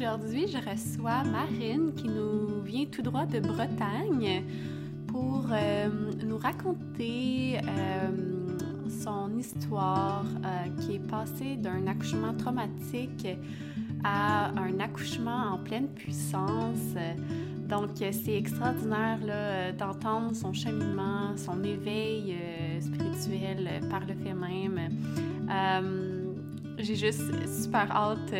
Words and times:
Aujourd'hui, 0.00 0.46
je 0.46 0.58
reçois 0.58 1.24
Marine 1.24 1.92
qui 1.96 2.06
nous 2.06 2.62
vient 2.62 2.84
tout 2.84 3.02
droit 3.02 3.26
de 3.26 3.40
Bretagne 3.40 4.44
pour 5.08 5.44
euh, 5.50 5.88
nous 6.24 6.38
raconter 6.38 7.58
euh, 7.58 8.46
son 8.88 9.36
histoire 9.36 10.24
euh, 10.24 10.80
qui 10.80 10.94
est 10.94 11.08
passée 11.10 11.56
d'un 11.56 11.88
accouchement 11.88 12.32
traumatique 12.34 13.26
à 14.04 14.50
un 14.50 14.78
accouchement 14.78 15.54
en 15.54 15.58
pleine 15.58 15.88
puissance. 15.88 16.94
Donc, 17.68 17.90
c'est 17.98 18.36
extraordinaire 18.36 19.74
d'entendre 19.76 20.32
son 20.36 20.52
cheminement, 20.52 21.36
son 21.36 21.64
éveil 21.64 22.36
spirituel 22.80 23.80
par 23.90 24.02
le 24.06 24.14
fait 24.14 24.34
même. 24.34 24.78
J'ai 26.78 26.94
juste 26.94 27.32
super 27.48 27.90
hâte 27.90 28.32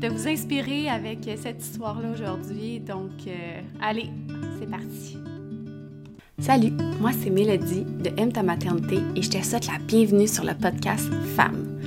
de 0.00 0.08
vous 0.08 0.28
inspirer 0.28 0.88
avec 0.88 1.18
cette 1.42 1.62
histoire-là 1.62 2.08
aujourd'hui. 2.12 2.80
Donc, 2.80 3.10
euh, 3.26 3.60
allez, 3.80 4.10
c'est 4.58 4.70
parti. 4.70 5.18
Salut, 6.38 6.72
moi 7.00 7.12
c'est 7.18 7.30
Mélodie 7.30 7.84
de 7.84 8.10
M 8.18 8.30
ta 8.30 8.42
maternité 8.42 8.98
et 9.16 9.22
je 9.22 9.30
te 9.30 9.42
souhaite 9.42 9.66
la 9.68 9.78
bienvenue 9.78 10.28
sur 10.28 10.44
le 10.44 10.52
podcast 10.52 11.10
Femmes. 11.34 11.80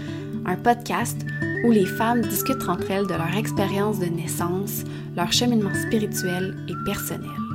Un 0.45 0.55
podcast 0.55 1.23
où 1.65 1.71
les 1.71 1.85
femmes 1.85 2.21
discutent 2.21 2.67
entre 2.67 2.89
elles 2.89 3.05
de 3.05 3.13
leur 3.13 3.35
expérience 3.37 3.99
de 3.99 4.07
naissance, 4.07 4.83
leur 5.15 5.31
cheminement 5.31 5.73
spirituel 5.75 6.55
et 6.67 6.73
personnel. 6.83 7.48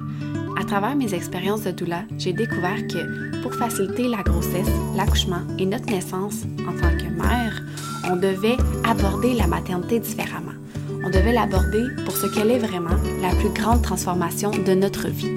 Travers 0.74 0.96
mes 0.96 1.14
expériences 1.14 1.62
de 1.62 1.70
doula, 1.70 2.02
j'ai 2.19 2.33
découvert 2.33 2.84
que 2.88 3.41
pour 3.42 3.55
faciliter 3.55 4.09
la 4.09 4.24
grossesse, 4.24 4.66
l'accouchement 4.96 5.42
et 5.56 5.66
notre 5.66 5.87
naissance 5.87 6.42
en 6.69 6.73
tant 6.73 6.91
que 6.96 7.05
mère, 7.16 7.62
on 8.10 8.16
devait 8.16 8.56
aborder 8.82 9.34
la 9.34 9.46
maternité 9.46 10.01
différemment. 10.01 10.51
On 11.05 11.10
devait 11.10 11.32
l'aborder 11.32 11.85
pour 12.04 12.16
ce 12.16 12.26
qu'elle 12.26 12.51
est 12.51 12.59
vraiment, 12.59 12.96
la 13.23 13.32
plus 13.37 13.51
grande 13.51 13.82
transformation 13.82 14.51
de 14.51 14.74
notre 14.74 15.07
vie. 15.07 15.30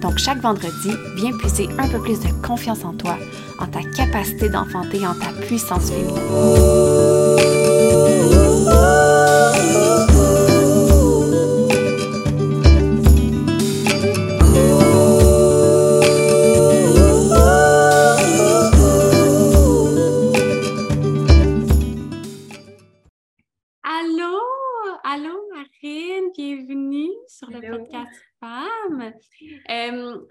Donc 0.00 0.18
chaque 0.18 0.40
vendredi, 0.40 0.92
viens 1.16 1.36
puiser 1.38 1.68
un 1.76 1.88
peu 1.88 1.98
plus 2.00 2.20
de 2.20 2.28
confiance 2.46 2.84
en 2.84 2.92
toi, 2.92 3.18
en 3.58 3.66
ta 3.66 3.80
capacité 3.96 4.48
d'enfanter, 4.48 5.04
en 5.04 5.14
ta 5.14 5.32
puissance 5.44 5.90
féminine. 5.90 6.83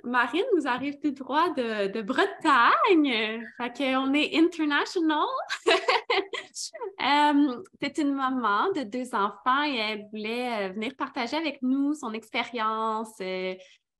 Marine 0.04 0.46
nous 0.56 0.68
arrive 0.68 1.00
tout 1.00 1.12
droit 1.12 1.50
de, 1.54 2.02
Bretagne. 2.02 3.44
Fait 3.58 3.78
qu'on 3.78 4.14
est 4.14 4.36
international. 4.36 5.28
euh, 5.68 7.64
c'est 7.82 7.98
une 7.98 8.14
maman 8.14 8.72
de 8.72 8.84
deux 8.84 9.14
enfants 9.16 9.64
et 9.66 9.76
elle 9.76 10.06
voulait 10.12 10.70
euh, 10.70 10.70
venir 10.74 10.96
partager 10.96 11.38
avec 11.38 11.62
nous 11.62 11.94
son 11.94 12.14
expérience, 12.14 13.14
euh, 13.22 13.56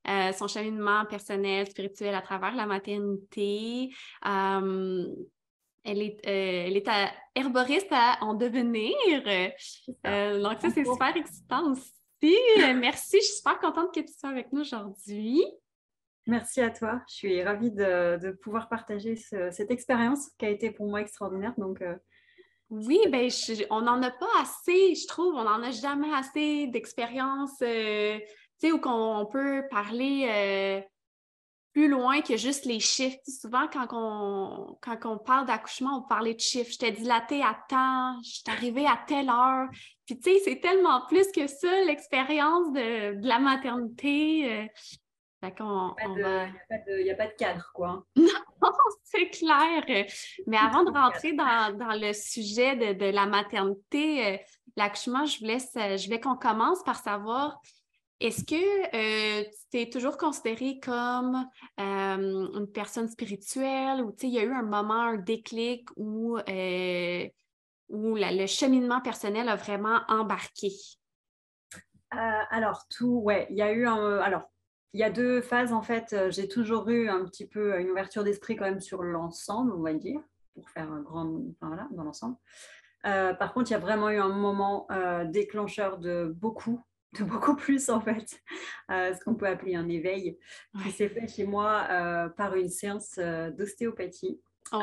euh, 0.08 0.32
son 0.32 0.48
cheminement 0.48 1.04
personnel, 1.06 1.66
spirituel 1.66 2.14
à 2.14 2.22
travers 2.22 2.54
la 2.54 2.66
maternité. 2.66 3.90
Elle 5.86 6.00
est, 6.00 6.26
elle 6.26 6.76
est 6.78 6.88
herboriste 7.34 7.92
à 7.92 8.16
en 8.22 8.32
devenir. 8.34 8.94
donc, 9.22 10.60
ça, 10.60 10.70
c'est 10.70 10.84
super 10.84 11.14
excitant 11.14 11.72
aussi. 11.72 11.93
Merci, 12.76 13.18
je 13.18 13.26
suis 13.26 13.36
super 13.36 13.58
contente 13.58 13.94
que 13.94 14.00
tu 14.00 14.12
sois 14.12 14.30
avec 14.30 14.52
nous 14.52 14.62
aujourd'hui. 14.62 15.44
Merci 16.26 16.60
à 16.60 16.70
toi. 16.70 17.02
Je 17.08 17.14
suis 17.14 17.42
ravie 17.42 17.70
de, 17.70 18.30
pouvoir 18.42 18.68
partager 18.68 19.16
cette 19.16 19.70
expérience 19.70 20.30
qui 20.38 20.46
a 20.46 20.50
été 20.50 20.70
pour 20.70 20.88
moi 20.88 21.00
extraordinaire. 21.00 21.52
Donc, 21.58 21.82
euh, 21.82 21.96
oui, 22.70 22.98
ben, 23.10 23.30
on 23.70 23.82
n'en 23.82 24.02
a 24.02 24.10
pas 24.10 24.26
assez, 24.40 24.94
je 24.94 25.06
trouve. 25.06 25.34
On 25.34 25.44
n'en 25.44 25.62
a 25.62 25.70
jamais 25.70 26.12
assez 26.14 26.66
d'expérience, 26.68 27.60
euh, 27.62 28.18
tu 28.60 28.68
sais, 28.68 28.72
où 28.72 28.80
on 28.84 29.26
peut 29.26 29.64
parler 29.70 30.26
euh, 30.28 30.80
plus 31.74 31.88
loin 31.88 32.22
que 32.22 32.36
juste 32.36 32.64
les 32.66 32.78
chiffres. 32.78 33.18
Souvent, 33.26 33.66
quand 33.70 33.88
on, 33.90 34.78
quand 34.80 34.96
on 35.06 35.18
parle 35.18 35.46
d'accouchement, 35.46 35.98
on 35.98 36.02
parlait 36.02 36.34
de 36.34 36.40
chiffres. 36.40 36.70
J'étais 36.70 36.92
dilatée 36.92 37.42
à 37.42 37.58
temps, 37.68 38.16
je 38.22 38.30
suis 38.30 38.44
arrivée 38.46 38.86
à 38.86 38.98
telle 39.06 39.28
heure. 39.28 39.68
Puis, 40.06 40.18
tu 40.20 40.30
sais, 40.30 40.40
c'est 40.44 40.60
tellement 40.60 41.04
plus 41.06 41.30
que 41.32 41.48
ça, 41.48 41.84
l'expérience 41.84 42.72
de, 42.72 43.20
de, 43.20 43.26
la 43.26 43.40
maternité. 43.40 44.68
Il 45.42 47.02
n'y 47.02 47.10
a, 47.10 47.14
pas 47.16 47.26
de 47.26 47.34
cadre, 47.36 47.68
quoi. 47.74 48.04
non, 48.16 48.70
c'est 49.02 49.28
clair. 49.30 49.84
Mais 50.46 50.56
avant 50.56 50.84
de 50.84 50.90
rentrer 50.96 51.32
dans, 51.32 52.00
le 52.00 52.12
sujet 52.12 52.94
de, 52.94 53.06
la 53.06 53.26
maternité, 53.26 54.26
euh, 54.26 54.36
l'accouchement, 54.76 55.26
je 55.26 55.40
voulais, 55.40 55.58
je 55.58 56.04
voulais 56.04 56.20
qu'on 56.20 56.36
commence 56.36 56.84
par 56.84 57.02
savoir 57.02 57.60
est-ce 58.26 58.44
que 58.44 58.54
euh, 58.54 59.44
tu 59.44 59.58
t'es 59.70 59.90
toujours 59.90 60.16
considérée 60.16 60.80
comme 60.80 61.46
euh, 61.80 62.48
une 62.54 62.70
personne 62.72 63.08
spirituelle 63.08 64.02
ou 64.02 64.14
il 64.22 64.30
y 64.30 64.38
a 64.38 64.44
eu 64.44 64.52
un 64.52 64.62
moment, 64.62 65.02
un 65.02 65.16
déclic 65.16 65.88
où, 65.96 66.38
où 66.38 68.16
le 68.16 68.46
cheminement 68.46 69.00
personnel 69.00 69.48
a 69.48 69.56
vraiment 69.56 70.00
embarqué? 70.08 70.70
alors, 72.50 72.84
tout, 72.88 73.20
ouais, 73.24 73.48
il 73.50 73.56
y 73.56 73.62
a 73.62 73.72
eu 73.72 73.88
un. 73.88 74.18
Alors, 74.18 74.48
il 74.94 75.00
y 75.00 75.02
a 75.02 75.10
deux 75.10 75.42
phases 75.42 75.72
en 75.72 75.82
fait. 75.82 76.12
Euh, 76.12 76.30
j'ai 76.30 76.48
toujours 76.48 76.88
eu 76.88 77.08
un 77.08 77.24
petit 77.24 77.46
peu 77.46 77.78
une 77.80 77.90
ouverture 77.90 78.24
d'esprit 78.24 78.56
quand 78.56 78.64
même 78.64 78.80
sur 78.80 79.02
l'ensemble, 79.02 79.72
on 79.72 79.82
va 79.82 79.92
dire, 79.92 80.20
pour 80.54 80.70
faire 80.70 80.90
un 80.90 81.00
grand, 81.00 81.42
voilà, 81.60 81.88
dans 81.90 82.04
l'ensemble. 82.04 82.36
Euh, 83.04 83.34
par 83.34 83.52
contre, 83.52 83.70
il 83.70 83.72
y 83.72 83.76
a 83.76 83.80
vraiment 83.80 84.08
eu 84.08 84.18
un 84.18 84.28
moment 84.28 84.86
euh, 84.90 85.24
déclencheur 85.24 85.98
de 85.98 86.32
beaucoup, 86.36 86.80
de 87.18 87.24
beaucoup 87.24 87.56
plus 87.56 87.88
en 87.90 88.00
fait, 88.00 88.40
ce 88.88 89.24
qu'on 89.24 89.34
peut 89.34 89.46
appeler 89.46 89.74
un 89.74 89.88
éveil, 89.88 90.38
qui 90.82 90.90
s'est 90.90 91.08
fait 91.08 91.28
chez 91.28 91.44
moi 91.44 91.86
par 92.36 92.54
une 92.54 92.68
séance 92.68 93.18
d'ostéopathie. 93.56 94.40
Oh. 94.72 94.80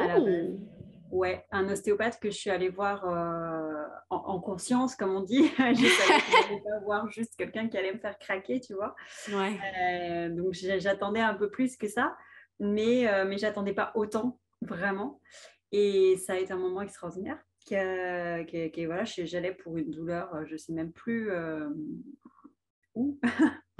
Ouais, 1.11 1.45
un 1.51 1.67
ostéopathe 1.67 2.19
que 2.21 2.29
je 2.29 2.37
suis 2.37 2.49
allée 2.49 2.69
voir 2.69 3.05
euh, 3.05 3.83
en, 4.09 4.39
conscience, 4.39 4.95
comme 4.95 5.13
on 5.13 5.19
dit. 5.19 5.51
je 5.57 5.63
ne 5.63 6.63
pas 6.63 6.85
voir 6.85 7.09
juste 7.11 7.35
quelqu'un 7.35 7.67
qui 7.67 7.77
allait 7.77 7.93
me 7.93 7.99
faire 7.99 8.17
craquer, 8.17 8.61
tu 8.61 8.73
vois. 8.73 8.95
Ouais. 9.29 9.59
Euh, 9.81 10.29
donc 10.29 10.53
j'attendais 10.53 11.19
un 11.19 11.33
peu 11.33 11.49
plus 11.49 11.75
que 11.75 11.89
ça, 11.89 12.15
mais, 12.59 13.09
euh, 13.09 13.25
mais 13.25 13.37
j'attendais 13.37 13.73
pas 13.73 13.91
autant, 13.95 14.39
vraiment. 14.61 15.19
Et 15.73 16.15
ça 16.15 16.33
a 16.33 16.37
été 16.37 16.53
un 16.53 16.57
moment 16.57 16.81
extraordinaire. 16.81 17.37
Que, 17.69 18.85
voilà, 18.85 19.03
j'allais 19.03 19.53
pour 19.53 19.77
une 19.77 19.91
douleur, 19.91 20.45
je 20.45 20.53
ne 20.53 20.57
sais 20.57 20.73
même 20.73 20.91
plus 20.91 21.31
où. 22.95 23.19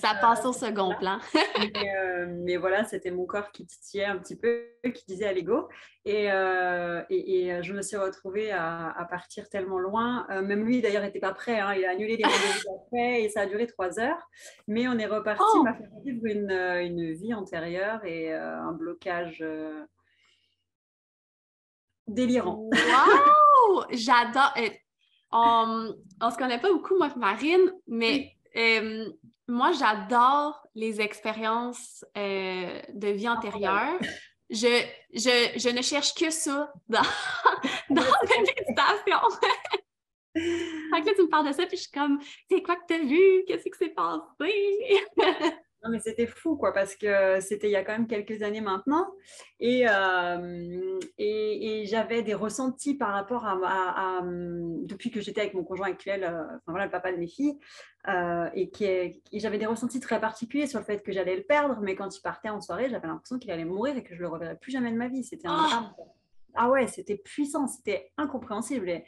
ça 0.00 0.14
passe 0.20 0.44
au 0.44 0.52
second 0.52 0.94
plan. 0.98 1.18
Euh, 1.34 2.26
mais, 2.44 2.56
voilà, 2.56 2.84
c'était 2.84 3.10
mon 3.10 3.26
corps 3.26 3.50
qui 3.52 3.66
titillait 3.66 4.04
un 4.04 4.18
petit 4.18 4.36
peu, 4.36 4.66
qui 4.94 5.04
disait 5.06 5.26
à 5.26 5.32
l'ego. 5.32 5.68
Et, 6.04 6.30
euh, 6.30 7.02
et, 7.10 7.52
euh, 7.52 7.62
je 7.62 7.72
me 7.72 7.82
suis 7.82 7.96
retrouvée 7.96 8.50
à, 8.50 9.06
partir 9.10 9.48
tellement 9.48 9.78
loin. 9.78 10.26
même 10.42 10.64
lui, 10.64 10.80
d'ailleurs, 10.80 11.02
n'était 11.02 11.20
pas 11.20 11.34
prêt. 11.34 11.60
Hein. 11.60 11.74
Il 11.74 11.84
a 11.84 11.90
annulé 11.90 12.16
les 12.16 12.24
rendez-vous 12.24 12.76
après 12.84 13.22
et 13.22 13.28
ça 13.28 13.42
a 13.42 13.46
duré 13.46 13.66
trois 13.66 13.98
heures. 13.98 14.28
Mais 14.66 14.88
on 14.88 14.98
est 14.98 15.06
reparti. 15.06 15.42
Oh! 15.54 15.62
m'a 15.62 15.74
fait 15.74 15.88
vivre 16.04 16.26
une, 16.26 16.50
une, 16.50 17.12
vie 17.12 17.34
antérieure 17.34 18.04
et 18.04 18.32
un 18.32 18.72
blocage 18.72 19.44
délirant. 22.06 22.68
Waouh! 22.72 23.84
J'adore. 23.90 24.54
On, 25.30 25.94
on 26.20 26.30
se 26.30 26.36
connaît 26.36 26.60
pas 26.60 26.70
beaucoup, 26.70 26.96
moi, 26.98 27.10
Marine, 27.16 27.72
mais 27.86 28.36
moi, 29.48 29.72
j'adore 29.72 30.66
les 30.74 31.00
expériences 31.00 32.04
euh, 32.16 32.80
de 32.92 33.08
vie 33.08 33.26
ah, 33.26 33.34
antérieure. 33.34 33.98
Je, 34.50 34.82
je, 35.14 35.58
je, 35.58 35.68
ne 35.70 35.82
cherche 35.82 36.14
que 36.14 36.30
ça 36.30 36.72
dans, 36.88 37.00
dans 37.90 38.02
mes 38.30 38.38
méditations. 38.38 39.28
fait 40.34 41.02
que 41.02 41.16
tu 41.16 41.22
me 41.22 41.28
parles 41.28 41.48
de 41.48 41.52
ça, 41.52 41.66
puis 41.66 41.76
je 41.76 41.82
suis 41.82 41.92
comme, 41.92 42.18
c'est 42.50 42.62
quoi 42.62 42.76
que 42.76 42.86
tu 42.88 42.94
as 42.94 42.98
vu? 42.98 43.44
Qu'est-ce 43.46 43.64
qui 43.64 43.78
s'est 43.78 43.94
passé? 43.94 45.06
Non, 45.84 45.90
mais 45.90 45.98
c'était 45.98 46.26
fou, 46.26 46.56
quoi, 46.56 46.72
parce 46.72 46.94
que 46.94 47.40
c'était 47.40 47.66
il 47.66 47.72
y 47.72 47.76
a 47.76 47.82
quand 47.82 47.92
même 47.92 48.06
quelques 48.06 48.42
années 48.42 48.60
maintenant. 48.60 49.12
Et, 49.58 49.84
euh, 49.88 50.98
et, 51.18 51.84
j'avais 51.86 52.22
des 52.22 52.34
ressentis 52.34 52.94
par 52.94 53.12
rapport 53.12 53.44
à, 53.44 54.20
depuis 54.22 55.10
que 55.10 55.20
j'étais 55.20 55.40
avec 55.40 55.54
mon 55.54 55.64
conjoint 55.64 55.88
actuel, 55.88 56.22
euh, 56.22 56.44
enfin 56.44 56.60
voilà, 56.68 56.84
le 56.84 56.90
papa 56.92 57.10
de 57.10 57.16
mes 57.16 57.26
filles, 57.26 57.58
euh, 58.08 58.48
et, 58.54 58.70
j'avais 59.32 59.58
des 59.58 59.66
ressentis 59.66 59.98
très 59.98 60.20
particuliers 60.20 60.68
sur 60.68 60.78
le 60.78 60.84
fait 60.84 61.02
que 61.02 61.10
j'allais 61.10 61.34
le 61.34 61.42
perdre, 61.42 61.80
mais 61.82 61.96
quand 61.96 62.16
il 62.16 62.20
partait 62.20 62.48
en 62.48 62.60
soirée, 62.60 62.88
j'avais 62.88 63.08
l'impression 63.08 63.40
qu'il 63.40 63.50
allait 63.50 63.64
mourir 63.64 63.96
et 63.96 64.04
que 64.04 64.14
je 64.14 64.20
le 64.20 64.28
reverrais 64.28 64.56
plus 64.56 64.70
jamais 64.70 64.92
de 64.92 64.96
ma 64.96 65.08
vie. 65.08 65.24
C'était 65.24 65.48
un 65.48 65.92
oh. 65.98 66.04
Ah 66.54 66.70
ouais, 66.70 66.86
c'était 66.86 67.16
puissant, 67.16 67.66
c'était 67.66 68.12
incompréhensible. 68.18 68.88
Et, 68.88 69.04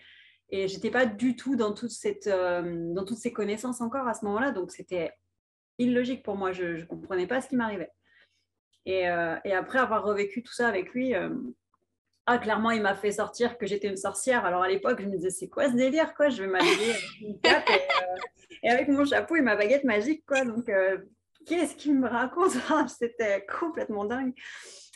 Et 0.48 0.66
j'étais 0.66 0.90
pas 0.90 1.06
du 1.06 1.36
tout 1.36 1.54
dans, 1.54 1.72
toute 1.72 1.90
cette, 1.90 2.28
dans 2.28 3.04
toutes 3.04 3.18
ces 3.18 3.32
connaissances 3.32 3.80
encore 3.80 4.08
à 4.08 4.14
ce 4.14 4.24
moment-là. 4.24 4.50
Donc, 4.50 4.72
c'était 4.72 5.12
illogique 5.78 6.22
pour 6.22 6.36
moi. 6.36 6.52
Je 6.52 6.64
ne 6.80 6.84
comprenais 6.84 7.26
pas 7.26 7.40
ce 7.40 7.48
qui 7.48 7.56
m'arrivait. 7.56 7.90
Et, 8.86 9.04
et, 9.44 9.52
après 9.54 9.78
avoir 9.78 10.04
revécu 10.04 10.42
tout 10.42 10.52
ça 10.52 10.68
avec 10.68 10.92
lui, 10.92 11.14
ah, 12.26 12.38
clairement, 12.38 12.70
il 12.70 12.82
m'a 12.82 12.94
fait 12.94 13.12
sortir 13.12 13.56
que 13.56 13.66
j'étais 13.66 13.88
une 13.88 13.96
sorcière. 13.96 14.44
Alors 14.44 14.62
à 14.62 14.68
l'époque, 14.68 15.00
je 15.00 15.06
me 15.06 15.16
disais, 15.16 15.30
c'est 15.30 15.48
quoi 15.48 15.70
ce 15.70 15.74
délire 15.74 16.14
quoi? 16.14 16.28
Je 16.28 16.42
vais 16.42 16.48
m'habiller 16.48 16.90
avec 16.90 17.20
une 17.20 17.40
cape 17.40 17.70
et, 18.62 18.68
avec 18.68 18.88
mon 18.88 19.06
chapeau 19.06 19.36
et 19.36 19.40
ma 19.40 19.56
baguette 19.56 19.84
magique. 19.84 20.24
quoi. 20.26 20.44
Donc, 20.44 20.70
qu'est-ce 21.46 21.76
qu'il 21.76 21.98
me 21.98 22.08
raconte? 22.08 22.52
C'était 22.88 23.46
complètement 23.46 24.04
dingue. 24.04 24.34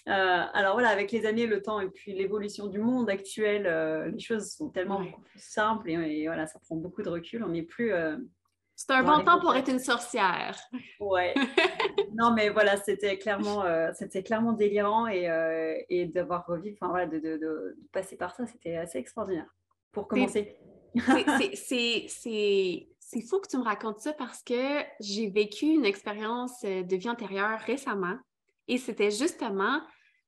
Euh, 0.08 0.44
alors 0.54 0.72
voilà, 0.74 0.88
avec 0.88 1.12
les 1.12 1.26
années, 1.26 1.46
le 1.46 1.60
temps 1.60 1.80
et 1.80 1.88
puis 1.90 2.14
l'évolution 2.14 2.66
du 2.66 2.78
monde 2.78 3.10
actuel, 3.10 3.66
euh, 3.66 4.08
les 4.08 4.20
choses 4.20 4.52
sont 4.52 4.70
tellement 4.70 5.04
plus 5.04 5.40
simples 5.40 5.90
et, 5.90 6.26
voilà, 6.26 6.46
ça 6.46 6.58
prend 6.60 6.76
beaucoup 6.76 7.02
de 7.02 7.10
recul. 7.10 7.44
On 7.44 7.48
n'est 7.48 7.62
plus. 7.62 7.92
Euh, 7.92 8.16
c'est 8.80 8.92
un 8.92 9.02
bon 9.02 9.24
temps 9.24 9.40
pour 9.40 9.56
être 9.56 9.68
une 9.68 9.80
sorcière. 9.80 10.56
Ouais. 11.00 11.34
non, 12.14 12.32
mais 12.32 12.48
voilà, 12.48 12.76
c'était 12.76 13.18
clairement, 13.18 13.64
c'était 13.94 14.22
clairement 14.22 14.52
délirant 14.52 15.08
et, 15.08 15.84
et 15.88 16.06
d'avoir 16.06 16.46
revu, 16.46 16.76
enfin 16.80 16.88
voilà, 16.88 17.06
de, 17.06 17.18
de, 17.18 17.38
de, 17.38 17.76
passer 17.92 18.16
par 18.16 18.36
ça, 18.36 18.46
c'était 18.46 18.76
assez 18.76 18.98
extraordinaire. 18.98 19.52
Pour 19.90 20.06
commencer. 20.06 20.56
c'est 21.54 22.06
fou 23.28 23.40
que 23.40 23.48
tu 23.48 23.58
me 23.58 23.64
racontes 23.64 23.98
ça 23.98 24.12
parce 24.12 24.44
que 24.44 24.82
j'ai 25.00 25.28
vécu 25.28 25.66
une 25.66 25.84
expérience 25.84 26.62
de 26.62 26.96
vie 26.96 27.10
antérieure 27.10 27.58
récemment 27.60 28.16
et 28.68 28.78
c'était 28.78 29.10
justement 29.10 29.80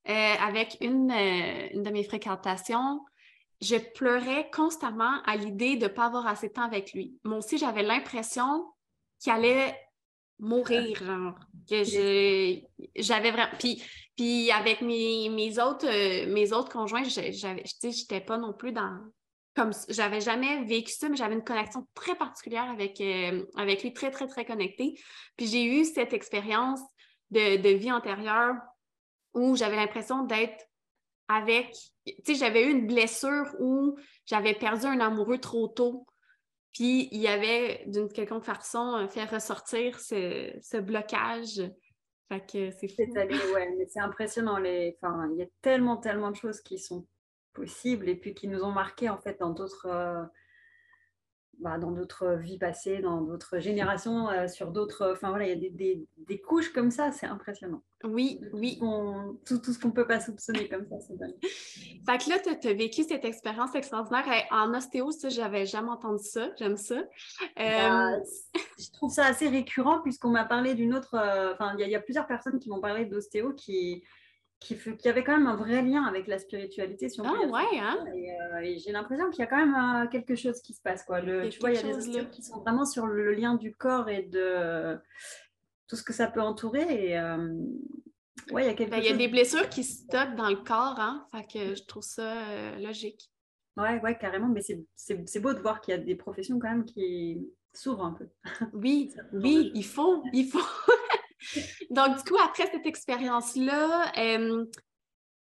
euh, 0.08 0.34
avec 0.40 0.78
une, 0.80 1.10
euh, 1.10 1.68
une, 1.74 1.82
de 1.82 1.90
mes 1.90 2.02
fréquentations, 2.02 3.00
je 3.60 3.76
pleurais 3.76 4.50
constamment 4.50 5.22
à 5.24 5.36
l'idée 5.36 5.76
de 5.76 5.84
ne 5.84 5.88
pas 5.88 6.06
avoir 6.06 6.26
assez 6.26 6.48
de 6.48 6.52
temps 6.52 6.64
avec 6.64 6.92
lui. 6.92 7.18
Moi 7.24 7.38
aussi, 7.38 7.58
j'avais 7.58 7.82
l'impression 7.82 8.66
qu'il 9.18 9.32
allait 9.32 9.78
mourir, 10.38 10.96
genre. 11.04 11.38
Que 11.68 11.84
j'avais 11.84 13.30
vraiment. 13.30 13.52
Puis, 13.58 13.82
puis 14.16 14.50
avec 14.50 14.80
mes, 14.80 15.28
mes 15.28 15.58
autres, 15.60 15.86
euh, 15.86 16.32
mes 16.32 16.52
autres 16.52 16.72
conjoints, 16.72 17.04
j'avais, 17.04 17.64
j'étais 17.82 18.20
pas 18.20 18.38
non 18.38 18.52
plus 18.52 18.72
dans. 18.72 18.98
Comme 19.54 19.72
j'avais 19.88 20.20
jamais 20.20 20.64
vécu 20.64 20.92
ça, 20.92 21.08
mais 21.08 21.16
j'avais 21.16 21.34
une 21.34 21.44
connexion 21.44 21.86
très 21.94 22.14
particulière 22.14 22.70
avec, 22.70 23.02
avec 23.56 23.82
lui, 23.82 23.92
très, 23.92 24.10
très, 24.10 24.28
très 24.28 24.44
connectée. 24.44 24.94
Puis 25.36 25.48
j'ai 25.48 25.64
eu 25.64 25.84
cette 25.84 26.12
expérience 26.12 26.80
de, 27.30 27.56
de 27.56 27.68
vie 27.70 27.90
antérieure 27.90 28.54
où 29.34 29.56
j'avais 29.56 29.74
l'impression 29.74 30.22
d'être 30.22 30.69
avec, 31.30 31.72
tu 32.06 32.14
sais, 32.24 32.34
j'avais 32.34 32.64
eu 32.64 32.70
une 32.70 32.86
blessure 32.86 33.46
où 33.60 33.96
j'avais 34.26 34.54
perdu 34.54 34.86
un 34.86 35.00
amoureux 35.00 35.38
trop 35.38 35.68
tôt. 35.68 36.06
Puis 36.72 37.08
il 37.12 37.20
y 37.20 37.28
avait, 37.28 37.84
d'une 37.86 38.08
quelconque 38.08 38.44
façon, 38.44 38.96
euh, 38.96 39.08
fait 39.08 39.24
ressortir 39.24 39.98
ce, 40.00 40.80
blocage. 40.80 41.62
Fait 42.28 42.40
que 42.40 42.70
c'est 42.70 42.88
fou. 42.88 43.12
ouais, 43.54 43.74
mais 43.76 43.86
c'est 43.86 44.00
impressionnant. 44.00 44.58
Les... 44.58 44.96
Enfin, 45.00 45.28
il 45.32 45.38
y 45.38 45.42
a 45.42 45.48
tellement, 45.62 45.96
tellement 45.96 46.30
de 46.30 46.36
choses 46.36 46.60
qui 46.60 46.78
sont 46.78 47.06
possibles 47.52 48.08
et 48.08 48.16
puis 48.16 48.34
qui 48.34 48.48
nous 48.48 48.62
ont 48.62 48.72
marqué 48.72 49.08
en 49.08 49.18
fait 49.18 49.38
dans 49.38 49.50
d'autres. 49.50 49.86
Euh, 49.86 50.24
bah, 51.60 51.78
dans 51.78 51.90
d'autres 51.90 52.36
vies 52.40 52.58
passées, 52.58 53.00
dans 53.00 53.20
d'autres 53.20 53.58
générations, 53.58 54.28
euh, 54.28 54.48
sur 54.48 54.70
d'autres. 54.70 55.12
Enfin 55.12 55.30
voilà, 55.30 55.46
il 55.46 55.50
y 55.50 55.52
a 55.52 55.56
des, 55.56 55.70
des, 55.70 56.06
des 56.16 56.40
couches 56.40 56.72
comme 56.72 56.90
ça, 56.90 57.12
c'est 57.12 57.26
impressionnant. 57.26 57.82
Oui, 58.02 58.40
oui. 58.54 58.78
tout, 59.44 59.58
tout, 59.58 59.72
ce 59.74 59.78
qu'on 59.78 59.88
ne 59.88 59.92
peut 59.92 60.06
pas 60.06 60.20
soupçonner 60.20 60.68
comme 60.68 60.86
ça, 60.86 60.96
c'est 61.00 61.18
dingue. 61.18 61.34
Fait 61.42 62.18
que 62.18 62.30
là, 62.30 62.38
tu 62.38 62.68
as 62.68 62.72
vécu 62.72 63.02
cette 63.04 63.26
expérience 63.26 63.74
extraordinaire. 63.74 64.24
En 64.50 64.72
ostéo, 64.72 65.10
ça, 65.10 65.28
j'avais 65.28 65.66
jamais 65.66 65.90
entendu 65.90 66.24
ça. 66.24 66.48
J'aime 66.58 66.78
ça. 66.78 66.96
Bah, 67.56 68.14
euh, 68.14 68.20
je 68.78 68.90
trouve 68.92 69.12
ça 69.12 69.26
assez 69.26 69.48
récurrent 69.48 70.00
puisqu'on 70.00 70.30
m'a 70.30 70.46
parlé 70.46 70.74
d'une 70.74 70.94
autre. 70.94 71.14
Euh, 71.14 71.52
enfin, 71.52 71.74
il 71.78 71.86
y, 71.86 71.94
a 71.94 72.00
plusieurs 72.00 72.26
personnes 72.26 72.58
qui 72.58 72.70
m'ont 72.70 72.80
parlé 72.80 73.04
d'ostéo 73.04 73.52
qui, 73.52 74.02
qui, 74.60 74.76
qui, 74.98 75.08
avait 75.08 75.24
quand 75.24 75.36
même 75.36 75.46
un 75.46 75.56
vrai 75.56 75.82
lien 75.82 76.04
avec 76.04 76.26
la 76.26 76.38
spiritualité. 76.38 77.08
Si 77.08 77.20
on 77.20 77.24
ah 77.24 77.46
ouais, 77.46 77.78
hein? 77.80 78.04
Euh, 78.06 78.60
et, 78.60 78.78
j'ai 78.78 78.92
l'impression 78.92 79.30
qu'il 79.30 79.40
y 79.40 79.42
a 79.42 79.46
quand 79.46 79.56
même 79.56 79.74
euh, 79.74 80.06
quelque 80.08 80.36
chose 80.36 80.60
qui 80.60 80.74
se 80.74 80.82
passe. 80.82 81.02
Quoi. 81.04 81.22
Le, 81.22 81.48
tu 81.48 81.58
vois, 81.58 81.70
il 81.70 81.76
y 81.76 81.78
a 81.78 81.82
des 81.82 81.92
choses 81.92 82.30
qui 82.30 82.42
sont 82.42 82.60
vraiment 82.60 82.84
sur 82.84 83.06
le 83.06 83.32
lien 83.32 83.54
du 83.54 83.74
corps 83.74 84.10
et 84.10 84.22
de 84.22 84.98
tout 85.88 85.96
ce 85.96 86.02
que 86.02 86.12
ça 86.12 86.26
peut 86.26 86.42
entourer. 86.42 87.06
Et, 87.06 87.18
euh, 87.18 87.54
ouais, 88.52 88.64
il 88.64 88.66
y 88.66 88.70
a 88.70 88.74
quelque 88.74 88.90
ben, 88.90 88.98
Il 88.98 89.06
y 89.06 89.12
a 89.12 89.16
des 89.16 89.28
blessures 89.28 89.68
qui 89.70 89.82
stockent 89.82 90.36
dans 90.36 90.50
le 90.50 90.56
corps, 90.56 91.00
hein? 91.00 91.26
Fait 91.32 91.46
que 91.46 91.74
je 91.74 91.84
trouve 91.84 92.02
ça 92.02 92.76
logique. 92.78 93.30
Ouais, 93.78 93.98
ouais, 94.02 94.18
carrément. 94.18 94.48
Mais 94.48 94.60
c'est 94.94 95.40
beau 95.40 95.54
de 95.54 95.60
voir 95.60 95.80
qu'il 95.80 95.92
y 95.92 95.96
a 95.96 96.00
des 96.00 96.16
professions 96.16 96.58
quand 96.58 96.68
même 96.68 96.84
qui 96.84 97.48
s'ouvrent 97.72 98.04
un 98.04 98.12
peu. 98.12 98.28
Oui, 98.74 99.10
oui, 99.32 99.72
il 99.74 99.84
faut, 99.84 100.22
il 100.34 100.46
faut. 100.46 100.60
Donc, 101.90 102.16
du 102.16 102.24
coup, 102.24 102.36
après 102.42 102.66
cette 102.70 102.86
expérience-là, 102.86 104.12
euh, 104.18 104.64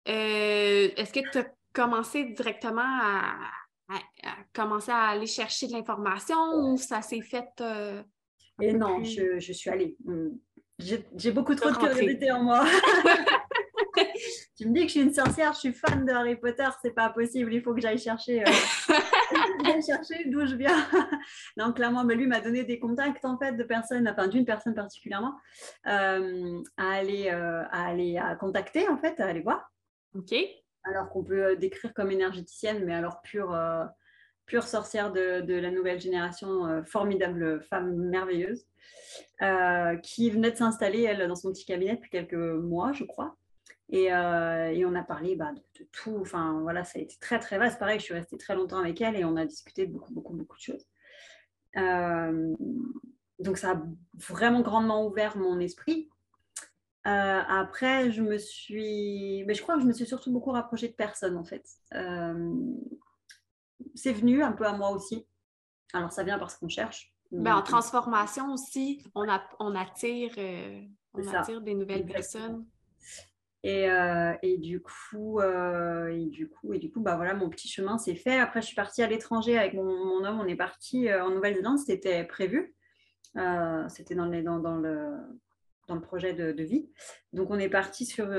euh, 0.08 0.90
est-ce 0.96 1.14
que 1.14 1.30
tu 1.32 1.38
as 1.38 1.48
commencé 1.74 2.26
directement 2.26 2.82
à, 2.82 3.34
commencer 4.54 4.92
à 4.92 5.10
aller 5.10 5.28
chercher 5.28 5.68
de 5.68 5.74
l'information 5.74 6.38
ou 6.56 6.78
ça 6.78 7.02
s'est 7.02 7.22
fait? 7.22 7.50
Euh, 7.62 8.02
Et 8.62 8.74
non, 8.74 9.04
je, 9.04 9.40
suis 9.40 9.70
allée. 9.70 9.96
Hum, 10.08 10.38
j'ai 10.80 11.32
beaucoup 11.32 11.56
trop 11.56 11.72
de 11.72 11.78
curiosité 11.78 12.32
en 12.32 12.44
moi. 12.44 12.66
tu 14.62 14.70
me 14.70 14.76
dis 14.76 14.82
que 14.82 14.88
je 14.90 14.92
suis 14.92 15.02
une 15.02 15.14
sorcière, 15.14 15.54
je 15.54 15.60
suis 15.60 15.74
fan 15.74 16.06
de 16.06 16.12
Harry 16.12 16.36
Potter, 16.36 16.68
c'est 16.84 16.94
pas 16.94 17.10
possible, 17.10 17.52
il 17.52 17.64
faut 17.64 17.74
que 17.74 17.82
j'aille 17.82 17.98
chercher, 17.98 18.44
euh, 18.44 18.46
chercher 19.88 20.26
d'où 20.28 20.46
je 20.46 20.54
viens. 20.54 20.78
Donc 21.58 21.78
clairement, 21.78 22.04
mais 22.04 22.14
lui 22.14 22.28
m'a 22.28 22.42
donné 22.42 22.64
des 22.64 22.78
contacts 22.80 23.26
en 23.26 23.40
fait 23.40 23.54
de 23.54 23.64
personnes, 23.64 24.08
enfin 24.08 24.28
d'une 24.28 24.46
personne 24.46 24.76
particulièrement, 24.76 25.34
euh, 25.88 26.62
à 26.78 26.92
aller, 26.92 27.32
euh, 27.32 27.64
à 27.72 27.88
aller 27.88 28.20
à 28.20 28.36
contacter 28.36 28.88
en 28.88 29.00
fait, 29.00 29.20
à 29.20 29.26
aller 29.26 29.42
voir. 29.42 29.72
Ok. 30.14 30.36
Alors 30.84 31.10
qu'on 31.10 31.24
peut 31.24 31.56
décrire 31.56 31.92
comme 31.96 32.12
énergéticienne, 32.12 32.86
mais 32.86 32.94
alors 32.94 33.24
pure, 33.24 33.58
pure 34.46 34.64
sorcière 34.64 35.12
de, 35.12 35.42
de, 35.42 35.56
la 35.56 35.72
nouvelle 35.72 36.00
génération, 36.00 36.84
formidable 36.86 37.62
femme 37.64 37.96
merveilleuse. 37.96 38.68
qui 40.04 40.30
venait 40.30 40.52
de 40.52 40.56
s'installer, 40.56 41.02
elle, 41.02 41.28
dans 41.28 41.36
son 41.36 41.52
petit 41.52 41.66
cabinet 41.66 41.96
depuis 41.96 42.12
quelques 42.12 42.34
mois, 42.34 42.94
je 42.94 43.06
crois. 43.06 43.38
Euh, 43.94 44.70
et, 44.70 44.86
on 44.86 44.96
a 44.96 45.04
parlé 45.04 45.36
bah, 45.36 45.52
de, 45.52 45.86
tout. 45.92 46.18
Enfin, 46.22 46.60
voilà, 46.62 46.84
ça 46.84 47.00
a 47.00 47.02
été 47.02 47.18
très, 47.20 47.40
très 47.40 47.58
vaste. 47.58 47.80
Pareil, 47.80 48.00
je 48.00 48.06
suis 48.06 48.14
restée 48.14 48.38
très 48.38 48.56
longtemps 48.56 48.80
avec 48.80 49.02
elle 49.02 49.16
et 49.16 49.26
on 49.26 49.36
a 49.36 49.46
discuté 49.46 49.86
de 49.86 49.92
beaucoup, 49.92 50.14
beaucoup, 50.14 50.34
beaucoup 50.34 50.58
de 50.58 50.62
choses. 50.62 50.88
Euh, 51.78 52.56
donc, 53.40 53.58
ça 53.58 53.72
a 53.72 53.82
vraiment 54.14 54.62
grandement 54.62 55.06
ouvert 55.06 55.38
mon 55.38 55.60
esprit. 55.60 56.10
Euh, 57.08 57.42
après, 57.48 58.12
je 58.12 58.22
me 58.22 58.38
suis. 58.38 59.44
Mais 59.46 59.56
je 59.56 59.62
crois 59.62 59.76
que 59.76 59.82
je 59.82 59.88
me 59.88 59.94
suis 59.94 60.06
surtout 60.06 60.32
beaucoup 60.32 60.52
rapprochée 60.52 60.88
de 60.88 60.94
personnes, 60.94 61.36
en 61.36 61.44
fait. 61.44 61.66
c'est 63.96 64.14
venu 64.14 64.44
un 64.44 64.54
peu 64.54 64.66
à 64.66 64.74
moi 64.74 64.92
aussi. 64.92 65.28
Alors, 65.94 66.14
ça 66.14 66.24
vient 66.24 66.40
parce 66.40 66.56
qu'on 66.56 66.70
cherche. 66.70 67.14
Ben, 67.32 67.56
en 67.56 67.62
transformation 67.62 68.54
aussi, 68.54 69.04
on, 69.16 69.28
a, 69.30 69.42
on 69.60 69.74
attire, 69.76 70.32
on 71.14 71.28
attire 71.28 71.62
des 71.62 71.74
nouvelles 71.74 72.06
personnes. 72.06 72.66
Et, 73.64 73.90
euh, 73.90 74.34
et, 74.42 74.58
du 74.58 74.82
coup, 74.82 75.40
euh, 75.40 76.08
et 76.08 76.26
du 76.26 76.50
coup, 76.50 76.74
et 76.74 76.80
du 76.80 76.92
coup, 76.92 77.00
bah 77.00 77.16
voilà, 77.16 77.36
mon 77.36 77.50
petit 77.50 77.68
chemin 77.68 78.00
s'est 78.00 78.16
fait. 78.16 78.40
Après, 78.40 78.62
je 78.62 78.68
suis 78.68 78.76
partie 78.76 79.04
à 79.04 79.08
l'étranger 79.08 79.58
avec 79.58 79.74
mon, 79.74 79.84
mon, 79.84 80.26
homme. 80.26 80.40
On 80.40 80.48
est 80.48 80.56
parti 80.56 81.08
euh, 81.08 81.24
en 81.24 81.30
Nouvelle-Zélande. 81.30 81.78
C'était 81.78 82.24
prévu. 82.24 82.76
C'était 83.88 84.16
dans, 84.16 84.26
dans, 84.26 84.60
dans, 84.60 84.78
le, 84.78 85.12
dans 85.88 85.96
le 85.96 86.02
projet 86.02 86.34
de, 86.34 86.52
de, 86.52 86.64
vie. 86.64 86.90
Donc, 87.34 87.52
on 87.52 87.60
est 87.60 87.70
parti 87.70 88.06
sur. 88.06 88.30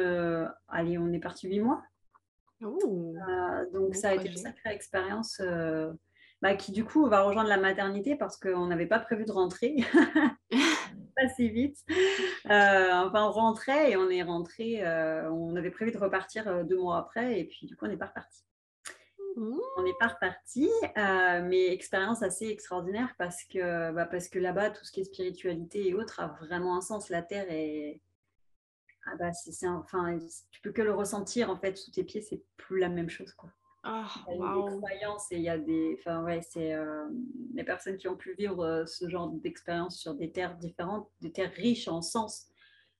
allez, 0.68 0.98
on 0.98 1.12
est 1.12 1.20
parti 1.20 1.48
huit 1.48 1.60
mois. 1.60 1.82
donc, 2.60 3.94
ça 3.94 4.10
a 4.10 4.14
été 4.14 4.28
une 4.28 4.36
sacrée 4.36 4.70
expérience. 4.70 5.40
Bah, 6.42 6.56
qui 6.56 6.72
du 6.72 6.84
coup 6.84 7.06
va 7.06 7.22
rejoindre 7.22 7.48
la 7.48 7.56
maternité 7.56 8.16
parce 8.16 8.36
qu'on 8.36 8.66
n'avait 8.66 8.88
pas 8.88 8.98
prévu 8.98 9.24
de 9.24 9.30
rentrer. 9.30 9.76
pas 11.22 11.34
si 11.34 11.48
vite. 11.48 11.78
Euh, 12.46 12.90
enfin, 12.92 13.26
on 13.26 13.30
rentrait 13.30 13.92
et 13.92 13.96
on 13.96 14.10
est 14.10 14.22
rentré. 14.22 14.84
Euh, 14.84 15.30
on 15.30 15.54
avait 15.56 15.70
prévu 15.70 15.92
de 15.92 15.98
repartir 15.98 16.48
euh, 16.48 16.64
deux 16.64 16.78
mois 16.78 16.98
après 16.98 17.38
et 17.38 17.44
puis 17.44 17.66
du 17.66 17.76
coup, 17.76 17.84
on 17.84 17.88
n'est 17.88 17.96
pas 17.96 18.06
reparti. 18.06 18.42
On 19.36 19.82
n'est 19.82 19.94
pas 19.98 20.08
reparti, 20.08 20.68
mais 20.96 21.68
expérience 21.68 22.22
assez 22.22 22.48
extraordinaire 22.48 23.14
parce 23.16 23.44
que, 23.44 23.90
bah, 23.92 24.04
parce 24.04 24.28
que 24.28 24.38
là-bas, 24.38 24.70
tout 24.70 24.84
ce 24.84 24.92
qui 24.92 25.00
est 25.00 25.04
spiritualité 25.04 25.88
et 25.88 25.94
autres 25.94 26.20
a 26.20 26.26
vraiment 26.26 26.76
un 26.76 26.82
sens. 26.82 27.08
La 27.08 27.22
terre 27.22 27.46
est. 27.48 28.02
Ah 29.06 29.16
bah, 29.18 29.32
c'est, 29.32 29.66
enfin, 29.66 30.18
tu 30.50 30.60
peux 30.60 30.72
que 30.72 30.82
le 30.82 30.92
ressentir 30.92 31.48
en 31.48 31.56
fait 31.56 31.76
sous 31.78 31.90
tes 31.90 32.04
pieds, 32.04 32.20
c'est 32.20 32.42
plus 32.58 32.78
la 32.78 32.90
même 32.90 33.08
chose. 33.08 33.32
Quoi. 33.32 33.50
Ah, 33.84 34.06
il 34.28 34.38
y 34.38 34.42
a 34.42 34.70
des 34.70 34.76
croyances 34.76 35.32
et 35.32 35.36
il 35.36 35.42
y 35.42 35.48
a 35.48 35.58
des. 35.58 35.96
Enfin, 35.98 36.22
ouais, 36.22 36.40
c'est 36.40 36.72
euh, 36.72 37.08
les 37.54 37.64
personnes 37.64 37.96
qui 37.96 38.06
ont 38.06 38.16
pu 38.16 38.34
vivre 38.34 38.64
euh, 38.64 38.86
ce 38.86 39.08
genre 39.08 39.28
d'expérience 39.28 39.98
sur 39.98 40.14
des 40.14 40.30
terres 40.30 40.56
différentes, 40.56 41.10
des 41.20 41.32
terres 41.32 41.52
riches 41.52 41.88
en 41.88 42.00
sens. 42.00 42.46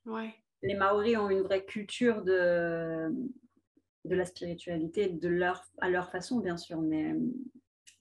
Ouais. 0.07 0.35
Les 0.63 0.75
Maoris 0.75 1.17
ont 1.17 1.31
une 1.31 1.43
vraie 1.43 1.65
culture 1.65 2.23
de, 2.23 3.09
de 4.05 4.15
la 4.15 4.25
spiritualité, 4.25 5.09
de 5.09 5.29
leur, 5.29 5.63
à 5.81 5.89
leur 5.89 6.11
façon, 6.11 6.41
bien 6.41 6.57
sûr, 6.57 6.81
mais 6.81 7.15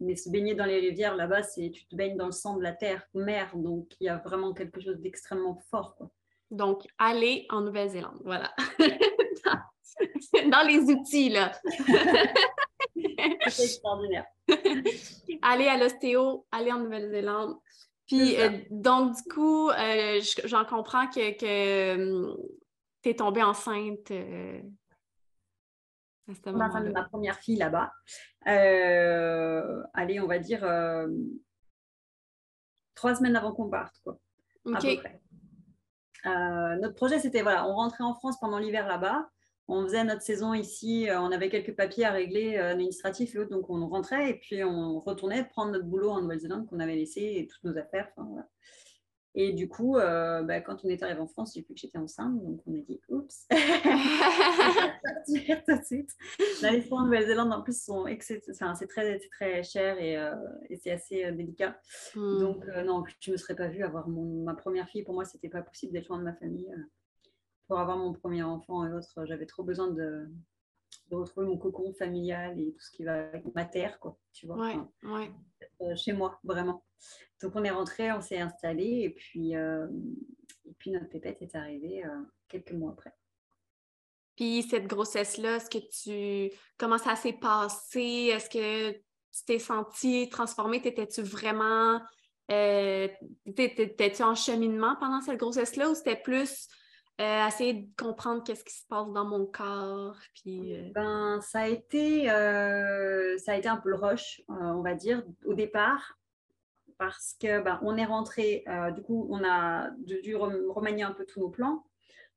mais 0.01 0.15
se 0.15 0.29
baigner 0.29 0.55
dans 0.55 0.65
les 0.65 0.79
rivières 0.79 1.15
là-bas, 1.15 1.43
c'est 1.43 1.69
tu 1.69 1.85
te 1.85 1.95
baignes 1.95 2.17
dans 2.17 2.25
le 2.25 2.31
sang 2.31 2.57
de 2.57 2.63
la 2.63 2.73
terre, 2.73 3.07
mer, 3.13 3.51
donc 3.55 3.93
il 3.99 4.05
y 4.05 4.09
a 4.09 4.17
vraiment 4.17 4.51
quelque 4.53 4.81
chose 4.81 4.99
d'extrêmement 4.99 5.59
fort. 5.69 5.95
Donc, 6.49 6.85
aller 6.97 7.45
en 7.49 7.61
Nouvelle-Zélande, 7.61 8.19
voilà. 8.25 8.53
dans 10.49 10.67
les 10.67 10.91
outils, 10.91 11.29
là. 11.29 11.51
c'est 13.47 13.63
extraordinaire. 13.63 14.25
aller 15.41 15.67
à 15.67 15.77
l'ostéo, 15.77 16.45
aller 16.51 16.71
en 16.71 16.79
Nouvelle-Zélande. 16.79 17.57
Puis, 18.07 18.39
euh, 18.39 18.49
donc, 18.69 19.15
du 19.15 19.33
coup, 19.33 19.69
euh, 19.69 20.19
j'en 20.45 20.65
comprends 20.65 21.07
que, 21.07 21.31
que 21.31 22.35
tu 23.01 23.09
es 23.09 23.15
tombée 23.15 23.43
enceinte. 23.43 24.11
Euh, 24.11 24.61
ma 26.45 27.03
première 27.03 27.39
fille 27.39 27.57
là-bas. 27.57 27.93
Euh, 28.47 29.83
allez, 29.93 30.19
on 30.19 30.27
va 30.27 30.39
dire 30.39 30.63
euh, 30.63 31.07
trois 32.95 33.15
semaines 33.15 33.35
avant 33.35 33.53
qu'on 33.53 33.69
parte, 33.69 33.95
quoi. 34.03 34.17
Euh, 36.25 36.75
notre 36.75 36.95
projet, 36.95 37.19
c'était 37.19 37.41
voilà, 37.41 37.67
on 37.67 37.73
rentrait 37.73 38.03
en 38.03 38.13
France 38.13 38.39
pendant 38.39 38.59
l'hiver 38.59 38.87
là-bas. 38.87 39.27
On 39.67 39.83
faisait 39.83 40.03
notre 40.03 40.21
saison 40.21 40.53
ici, 40.53 41.07
on 41.09 41.31
avait 41.31 41.49
quelques 41.49 41.75
papiers 41.75 42.05
à 42.05 42.11
régler 42.11 42.57
administratifs 42.57 43.35
et 43.35 43.39
autres, 43.39 43.51
donc 43.51 43.69
on 43.69 43.87
rentrait 43.87 44.31
et 44.31 44.33
puis 44.33 44.63
on 44.63 44.99
retournait 44.99 45.45
prendre 45.45 45.71
notre 45.71 45.85
boulot 45.85 46.09
en 46.09 46.21
Nouvelle-Zélande 46.21 46.67
qu'on 46.67 46.79
avait 46.79 46.95
laissé 46.95 47.21
et 47.21 47.47
toutes 47.47 47.63
nos 47.63 47.77
affaires. 47.77 48.09
Voilà. 48.17 48.47
Et 49.33 49.53
du 49.53 49.69
coup, 49.69 49.97
euh, 49.97 50.43
bah, 50.43 50.59
quand 50.59 50.83
on 50.83 50.89
est 50.89 51.01
arrivé 51.03 51.21
en 51.21 51.27
France, 51.27 51.53
j'ai 51.55 51.61
vu 51.61 51.73
que 51.73 51.79
j'étais 51.79 51.97
enceinte, 51.97 52.37
donc 52.43 52.59
on 52.67 52.73
a 52.73 52.81
dit 52.81 52.99
oups, 53.07 53.47
tout 55.65 55.77
de 55.77 55.85
suite. 55.85 56.09
les 56.63 56.81
soins 56.81 57.03
en 57.03 57.05
Nouvelle-Zélande, 57.05 57.53
en 57.53 57.61
plus, 57.61 57.81
sont 57.81 58.05
c'est 58.19 58.87
très, 58.87 59.19
très 59.19 59.63
cher 59.63 59.97
et, 59.99 60.17
euh, 60.17 60.35
et 60.69 60.75
c'est 60.75 60.91
assez 60.91 61.23
euh, 61.23 61.31
délicat. 61.31 61.79
Hmm. 62.13 62.39
Donc, 62.39 62.65
non, 62.85 63.05
je 63.21 63.31
ne 63.31 63.33
me 63.33 63.37
serais 63.37 63.55
pas 63.55 63.67
vue 63.67 63.83
avoir 63.83 64.09
mon, 64.09 64.43
ma 64.43 64.53
première 64.53 64.89
fille. 64.89 65.03
Pour 65.03 65.13
moi, 65.13 65.23
c'était 65.23 65.49
pas 65.49 65.61
possible 65.61 65.93
d'être 65.93 66.09
loin 66.09 66.19
de 66.19 66.23
ma 66.23 66.33
famille. 66.33 66.69
Pour 67.71 67.79
avoir 67.79 67.95
mon 67.95 68.11
premier 68.11 68.43
enfant 68.43 68.85
et 68.85 68.91
autres, 68.91 69.25
j'avais 69.25 69.45
trop 69.45 69.63
besoin 69.63 69.87
de, 69.91 70.27
de 71.09 71.15
retrouver 71.15 71.47
mon 71.47 71.57
cocon 71.57 71.93
familial 71.93 72.59
et 72.59 72.73
tout 72.73 72.81
ce 72.81 72.91
qui 72.91 73.05
va 73.05 73.29
avec 73.29 73.45
ma 73.55 73.63
terre, 73.63 73.97
quoi, 73.97 74.17
tu 74.33 74.45
vois. 74.45 74.57
Ouais, 75.03 75.31
euh, 75.79 75.95
chez 75.95 76.11
moi, 76.11 76.37
vraiment. 76.43 76.83
Donc 77.41 77.53
on 77.55 77.63
est 77.63 77.69
rentré, 77.69 78.11
on 78.11 78.19
s'est 78.19 78.41
installé 78.41 79.03
et 79.05 79.09
puis, 79.11 79.55
euh, 79.55 79.87
et 80.65 80.73
puis 80.79 80.91
notre 80.91 81.07
pépette 81.07 81.41
est 81.41 81.55
arrivée 81.55 82.03
euh, 82.03 82.09
quelques 82.49 82.73
mois 82.73 82.91
après. 82.91 83.13
Puis 84.35 84.63
cette 84.63 84.87
grossesse-là, 84.87 85.55
est-ce 85.55 85.69
que 85.69 86.49
tu. 86.49 86.53
Comment 86.77 86.97
ça 86.97 87.15
s'est 87.15 87.39
passé? 87.39 88.33
Est-ce 88.33 88.49
que 88.49 88.91
tu 88.91 89.45
t'es 89.47 89.59
sentie 89.59 90.27
transformée? 90.27 90.81
T'étais-tu 90.81 91.21
vraiment. 91.21 92.01
T'étais-tu 92.49 94.23
en 94.23 94.35
cheminement 94.35 94.97
pendant 94.99 95.21
cette 95.21 95.37
grossesse-là 95.39 95.89
ou 95.89 95.95
c'était 95.95 96.17
plus 96.17 96.67
euh, 97.19 97.47
essayer 97.47 97.73
de 97.73 97.87
comprendre 97.97 98.43
qu'est-ce 98.43 98.63
qui 98.63 98.73
se 98.73 98.85
passe 98.87 99.11
dans 99.11 99.25
mon 99.25 99.45
corps. 99.45 100.17
Puis, 100.33 100.75
euh, 100.75 100.89
ben, 100.93 101.39
ça, 101.41 101.61
a 101.61 101.67
été, 101.67 102.31
euh, 102.31 103.37
ça 103.37 103.51
a 103.51 103.57
été 103.57 103.67
un 103.67 103.77
peu 103.77 103.89
le 103.89 103.95
rush, 103.95 104.41
on 104.47 104.81
va 104.81 104.95
dire, 104.95 105.23
au 105.45 105.53
départ, 105.53 106.17
parce 106.97 107.35
que 107.39 107.61
ben, 107.61 107.79
est 107.97 108.05
rentré, 108.05 108.65
du 108.95 109.03
coup, 109.03 109.27
on 109.29 109.43
a 109.43 109.91
dû 109.99 110.35
remanier 110.35 111.03
un 111.03 111.11
peu 111.11 111.25
tous 111.25 111.39
nos 111.39 111.49
plans. 111.49 111.85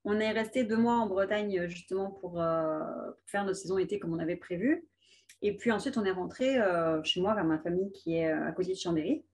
On 0.04 0.20
est 0.20 0.32
resté 0.32 0.64
deux 0.64 0.76
mois 0.76 0.96
en 0.96 1.06
Bretagne 1.06 1.66
justement 1.66 2.10
pour, 2.10 2.32
pour 2.32 2.42
faire 3.26 3.44
notre 3.44 3.56
saison 3.56 3.78
été 3.78 3.98
comme 3.98 4.12
on 4.12 4.18
avait 4.18 4.36
prévu. 4.36 4.86
Et 5.40 5.56
puis 5.56 5.72
ensuite, 5.72 5.96
on 5.96 6.04
est 6.04 6.10
rentré 6.10 6.58
chez 7.04 7.20
moi, 7.22 7.34
vers 7.34 7.44
ma 7.44 7.58
famille 7.58 7.90
qui 7.92 8.16
est 8.16 8.30
à 8.30 8.52
côté 8.52 8.72
de 8.72 8.78
Chambéry 8.78 9.24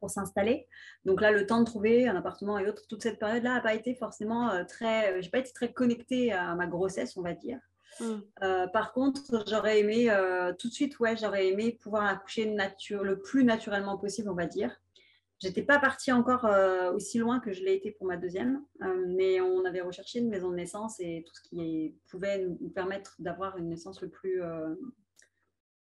pour 0.00 0.10
s'installer. 0.10 0.66
Donc 1.04 1.20
là, 1.20 1.30
le 1.30 1.46
temps 1.46 1.60
de 1.60 1.64
trouver 1.64 2.08
un 2.08 2.16
appartement 2.16 2.58
et 2.58 2.68
autres, 2.68 2.86
toute 2.88 3.02
cette 3.02 3.18
période-là 3.18 3.54
n'a 3.54 3.60
pas 3.60 3.74
été 3.74 3.94
forcément 3.94 4.50
euh, 4.50 4.64
très. 4.64 5.12
Euh, 5.12 5.20
j'ai 5.20 5.30
pas 5.30 5.38
été 5.38 5.52
très 5.52 5.72
connectée 5.72 6.32
à 6.32 6.54
ma 6.54 6.66
grossesse, 6.66 7.16
on 7.16 7.22
va 7.22 7.34
dire. 7.34 7.58
Mm. 8.00 8.04
Euh, 8.42 8.66
par 8.68 8.92
contre, 8.92 9.44
j'aurais 9.48 9.80
aimé 9.80 10.10
tout 10.58 10.68
de 10.68 10.72
suite, 10.72 10.98
ouais, 11.00 11.16
j'aurais 11.16 11.48
aimé 11.48 11.78
pouvoir 11.80 12.04
accoucher 12.06 12.46
nature, 12.46 13.04
le 13.04 13.20
plus 13.20 13.44
naturellement 13.44 13.96
possible, 13.96 14.28
on 14.28 14.34
va 14.34 14.46
dire. 14.46 14.74
J'étais 15.38 15.62
pas 15.62 15.78
partie 15.78 16.12
encore 16.12 16.48
aussi 16.94 17.18
loin 17.18 17.40
que 17.40 17.52
je 17.52 17.62
l'ai 17.62 17.74
été 17.74 17.90
pour 17.90 18.06
ma 18.06 18.16
deuxième, 18.16 18.64
mais 19.08 19.38
on 19.42 19.66
avait 19.66 19.82
recherché 19.82 20.18
une 20.18 20.30
maison 20.30 20.50
de 20.50 20.56
naissance 20.56 20.98
et 20.98 21.24
tout 21.26 21.34
ce 21.34 21.42
qui 21.42 21.94
pouvait 22.08 22.38
nous 22.38 22.70
permettre 22.70 23.16
d'avoir 23.18 23.58
une 23.58 23.68
naissance 23.68 24.00
le 24.00 24.08
plus 24.08 24.40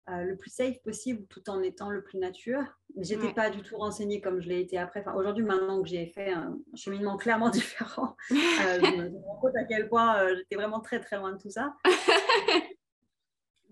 euh, 0.09 0.23
le 0.23 0.37
plus 0.37 0.49
safe 0.49 0.81
possible 0.83 1.25
tout 1.27 1.49
en 1.49 1.61
étant 1.61 1.89
le 1.89 2.01
plus 2.01 2.17
nature. 2.17 2.63
J'étais 2.95 3.23
n'étais 3.23 3.33
pas 3.33 3.49
du 3.49 3.61
tout 3.61 3.75
renseignée 3.77 4.21
comme 4.21 4.39
je 4.39 4.47
l'ai 4.47 4.61
été 4.61 4.77
après. 4.77 5.01
Enfin, 5.01 5.13
Aujourd'hui, 5.13 5.43
maintenant 5.43 5.81
que 5.81 5.89
j'ai 5.89 6.05
fait 6.05 6.31
un 6.31 6.57
cheminement 6.75 7.17
clairement 7.17 7.49
différent, 7.49 8.15
euh, 8.31 8.35
je 8.35 9.01
me 9.01 9.19
rends 9.25 9.35
compte 9.35 9.55
à 9.57 9.65
quel 9.65 9.89
point 9.89 10.17
euh, 10.19 10.35
j'étais 10.37 10.55
vraiment 10.55 10.79
très 10.79 11.01
très 11.01 11.17
loin 11.17 11.33
de 11.33 11.37
tout 11.37 11.49
ça. 11.49 11.75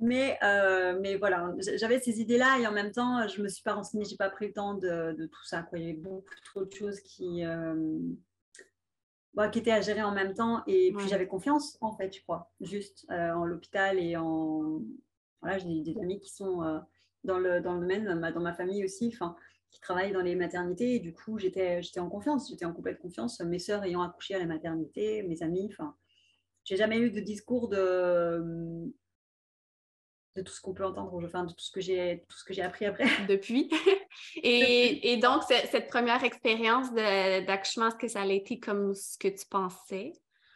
mais, 0.02 0.38
mais 1.00 1.16
voilà, 1.16 1.54
j'avais 1.78 2.02
ces 2.02 2.20
idées-là 2.20 2.60
et 2.60 2.68
en 2.68 2.74
même 2.74 2.92
temps, 2.92 3.26
je 3.30 3.38
ne 3.40 3.44
me 3.44 3.48
suis 3.48 3.64
pas 3.64 3.74
renseignée, 3.74 4.04
je 4.04 4.12
n'ai 4.12 4.18
pas 4.18 4.30
pris 4.30 4.48
le 4.48 4.54
temps 4.54 4.74
de, 4.74 5.14
de, 5.14 5.28
tout 5.28 5.46
ça. 5.46 5.64
Quoi. 5.64 5.80
Il 5.80 5.86
y 5.86 5.90
avait 5.90 5.98
beaucoup 5.98 6.36
trop 6.44 6.66
de 6.66 6.74
choses 6.74 7.00
qui, 7.00 7.44
bah, 9.34 9.48
qui 9.48 9.60
étaient 9.60 9.72
à 9.72 9.80
gérer 9.80 10.04
en 10.04 10.12
même 10.12 10.34
temps. 10.34 10.64
Et 10.68 10.92
puis 10.98 11.08
j'avais 11.08 11.28
confiance, 11.28 11.78
en 11.80 11.96
fait, 11.96 12.14
je 12.14 12.22
crois, 12.24 12.52
juste 12.60 13.06
en 13.10 13.46
l'hôpital 13.46 14.00
et 14.00 14.18
en, 14.18 14.82
j'ai 15.58 15.82
des, 15.82 15.98
amis 16.00 16.20
qui 16.20 16.34
sont 16.34 16.64
euh, 16.64 16.80
dans, 17.24 17.40
le, 17.40 17.62
dans 17.62 17.74
le 17.74 17.82
domaine, 17.82 18.06
dans 18.06 18.42
ma 18.42 18.54
famille 18.54 18.84
aussi, 18.84 19.12
enfin, 19.14 19.36
qui 19.72 19.80
travaillent 19.80 20.12
dans 20.12 20.22
les 20.22 20.36
maternités. 20.36 20.96
Et 20.96 21.00
du 21.00 21.14
coup, 21.14 21.38
j'étais 21.38 21.82
en 21.98 22.10
confiance, 22.10 22.50
j'étais 22.50 22.66
en 22.66 22.74
complète 22.74 23.00
confiance. 23.00 23.40
Mes 23.42 23.60
sœurs 23.60 23.84
ayant 23.84 24.02
accouché 24.02 24.36
à 24.36 24.40
la 24.40 24.46
maternité, 24.46 25.24
mes 25.24 25.42
amis, 25.44 25.70
enfin, 25.72 25.96
j'ai 26.64 26.78
jamais 26.78 26.98
eu 26.98 27.12
de 27.12 27.20
discours 27.20 27.70
de 27.70 28.92
de 30.36 30.42
tout 30.42 30.52
ce 30.52 30.60
qu'on 30.60 30.74
peut 30.74 30.86
entendre, 30.86 31.24
enfin, 31.24 31.46
de 31.46 31.54
tout 31.54 31.64
ce 31.64 31.72
que 31.72 31.80
j'ai 31.80 32.26
tout 32.28 32.38
ce 32.38 32.44
que 32.44 32.54
j'ai 32.54 32.62
appris 32.62 32.86
après. 32.86 33.06
Depuis. 33.30 33.72
et, 34.44 35.14
et, 35.14 35.18
donc, 35.18 35.44
cette 35.44 35.88
première 35.88 36.24
expérience 36.26 36.94
d'accouchement, 36.94 37.88
est-ce 37.88 37.96
que 37.96 38.08
ça 38.10 38.22
a 38.22 38.28
été 38.28 38.60
comme 38.60 38.94
ce 38.94 39.18
que 39.18 39.30
tu 39.30 39.46
pensais? 39.50 40.12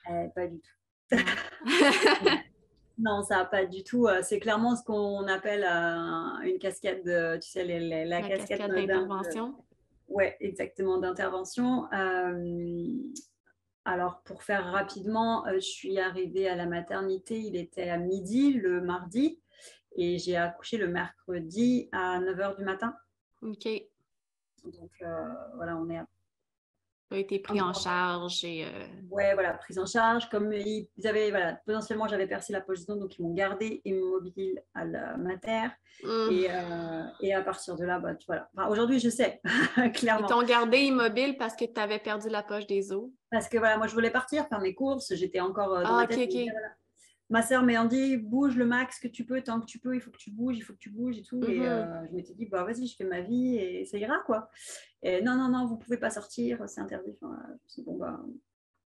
Euh, 0.09 0.27
pas 0.35 0.47
du 0.47 0.59
tout. 0.59 0.69
Non, 2.99 3.23
ça 3.23 3.37
n'a 3.37 3.45
pas 3.45 3.65
du 3.65 3.83
tout. 3.83 4.07
Euh, 4.07 4.19
c'est 4.21 4.39
clairement 4.39 4.75
ce 4.75 4.83
qu'on 4.83 5.25
appelle 5.27 5.63
euh, 5.63 6.41
une 6.41 6.59
cascade, 6.59 7.01
de, 7.03 7.37
tu 7.37 7.49
sais, 7.49 7.63
la, 7.63 8.21
cascade, 8.21 8.69
d'intervention. 8.71 9.55
Oui, 10.09 10.25
exactement, 10.41 10.97
d'intervention. 10.97 11.87
Euh, 11.93 12.97
alors, 13.85 14.21
pour 14.23 14.43
faire 14.43 14.65
rapidement, 14.65 15.45
je 15.53 15.59
suis 15.59 15.97
arrivée 15.97 16.49
à 16.49 16.55
la 16.55 16.65
maternité, 16.65 17.39
il 17.39 17.55
était 17.55 17.89
à 17.89 17.97
midi 17.97 18.53
le 18.53 18.81
mardi 18.81 19.39
et 19.95 20.17
j'ai 20.17 20.35
accouché 20.35 20.77
le 20.77 20.87
mercredi 20.87 21.87
à 21.91 22.19
9h 22.19 22.57
du 22.57 22.65
matin. 22.65 22.93
OK. 23.41 23.67
Donc, 24.65 24.91
voilà, 25.55 25.77
on 25.77 25.89
est 25.89 25.97
à 25.97 26.05
a 27.11 27.17
été 27.17 27.39
pris 27.39 27.61
en 27.61 27.73
charge 27.73 28.43
et. 28.43 28.65
Euh... 28.65 28.85
Ouais, 29.09 29.33
voilà, 29.33 29.53
prise 29.53 29.79
en 29.79 29.85
charge. 29.85 30.29
Comme 30.29 30.53
ils 30.53 30.87
avaient, 31.05 31.29
voilà, 31.31 31.53
potentiellement 31.65 32.07
j'avais 32.07 32.27
percé 32.27 32.53
la 32.53 32.61
poche 32.61 32.85
donc 32.85 33.17
ils 33.17 33.23
m'ont 33.23 33.33
gardé 33.33 33.81
immobile 33.85 34.61
à 34.73 34.85
la 34.85 35.17
mater. 35.17 35.67
Mmh. 36.03 36.31
Et, 36.31 36.47
euh, 36.49 37.03
et, 37.21 37.33
à 37.33 37.41
partir 37.41 37.75
de 37.75 37.83
là, 37.83 37.99
bah, 37.99 38.13
voilà. 38.25 38.49
Aujourd'hui, 38.69 38.99
je 38.99 39.09
sais, 39.09 39.41
clairement. 39.93 40.27
Ils 40.27 40.29
t'ont 40.29 40.43
gardé 40.43 40.77
immobile 40.77 41.35
parce 41.37 41.55
que 41.55 41.65
tu 41.65 41.79
avais 41.79 41.99
perdu 41.99 42.29
la 42.29 42.41
poche 42.41 42.67
des 42.67 42.93
os? 42.93 43.09
Parce 43.31 43.49
que 43.49 43.57
voilà, 43.57 43.77
moi 43.77 43.87
je 43.87 43.93
voulais 43.93 44.09
partir 44.09 44.47
faire 44.47 44.59
mes 44.59 44.73
courses, 44.73 45.13
j'étais 45.13 45.39
encore 45.39 45.73
euh, 45.73 45.83
dans 45.83 45.97
ah, 45.97 46.01
ma 46.01 46.07
tête, 46.07 46.31
ma 47.29 47.43
soeur 47.43 47.63
m'a 47.63 47.85
dit 47.85 48.17
bouge 48.17 48.55
le 48.55 48.65
max 48.65 48.99
que 48.99 49.07
tu 49.07 49.25
peux, 49.25 49.41
tant 49.41 49.59
que 49.59 49.65
tu 49.65 49.79
peux, 49.79 49.95
il 49.95 50.01
faut 50.01 50.11
que 50.11 50.17
tu 50.17 50.31
bouges, 50.31 50.57
il 50.57 50.61
faut 50.61 50.73
que 50.73 50.79
tu 50.79 50.89
bouges 50.89 51.17
et 51.17 51.23
tout. 51.23 51.43
Et 51.43 51.59
mhm. 51.59 51.65
euh, 51.65 52.07
je 52.07 52.15
m'étais 52.15 52.33
dit, 52.33 52.45
bah 52.47 52.63
vas-y, 52.63 52.87
je 52.87 52.95
fais 52.95 53.03
ma 53.03 53.21
vie 53.21 53.57
et 53.57 53.85
ça 53.85 53.97
ira 53.97 54.19
quoi. 54.25 54.49
Et 55.03 55.21
non, 55.21 55.35
non, 55.35 55.49
non, 55.49 55.67
vous 55.67 55.77
pouvez 55.77 55.97
pas 55.97 56.09
sortir, 56.09 56.67
c'est 56.67 56.81
interdit. 56.81 57.15
Enfin, 57.21 57.37
bon, 57.85 57.97
bah, 57.97 58.19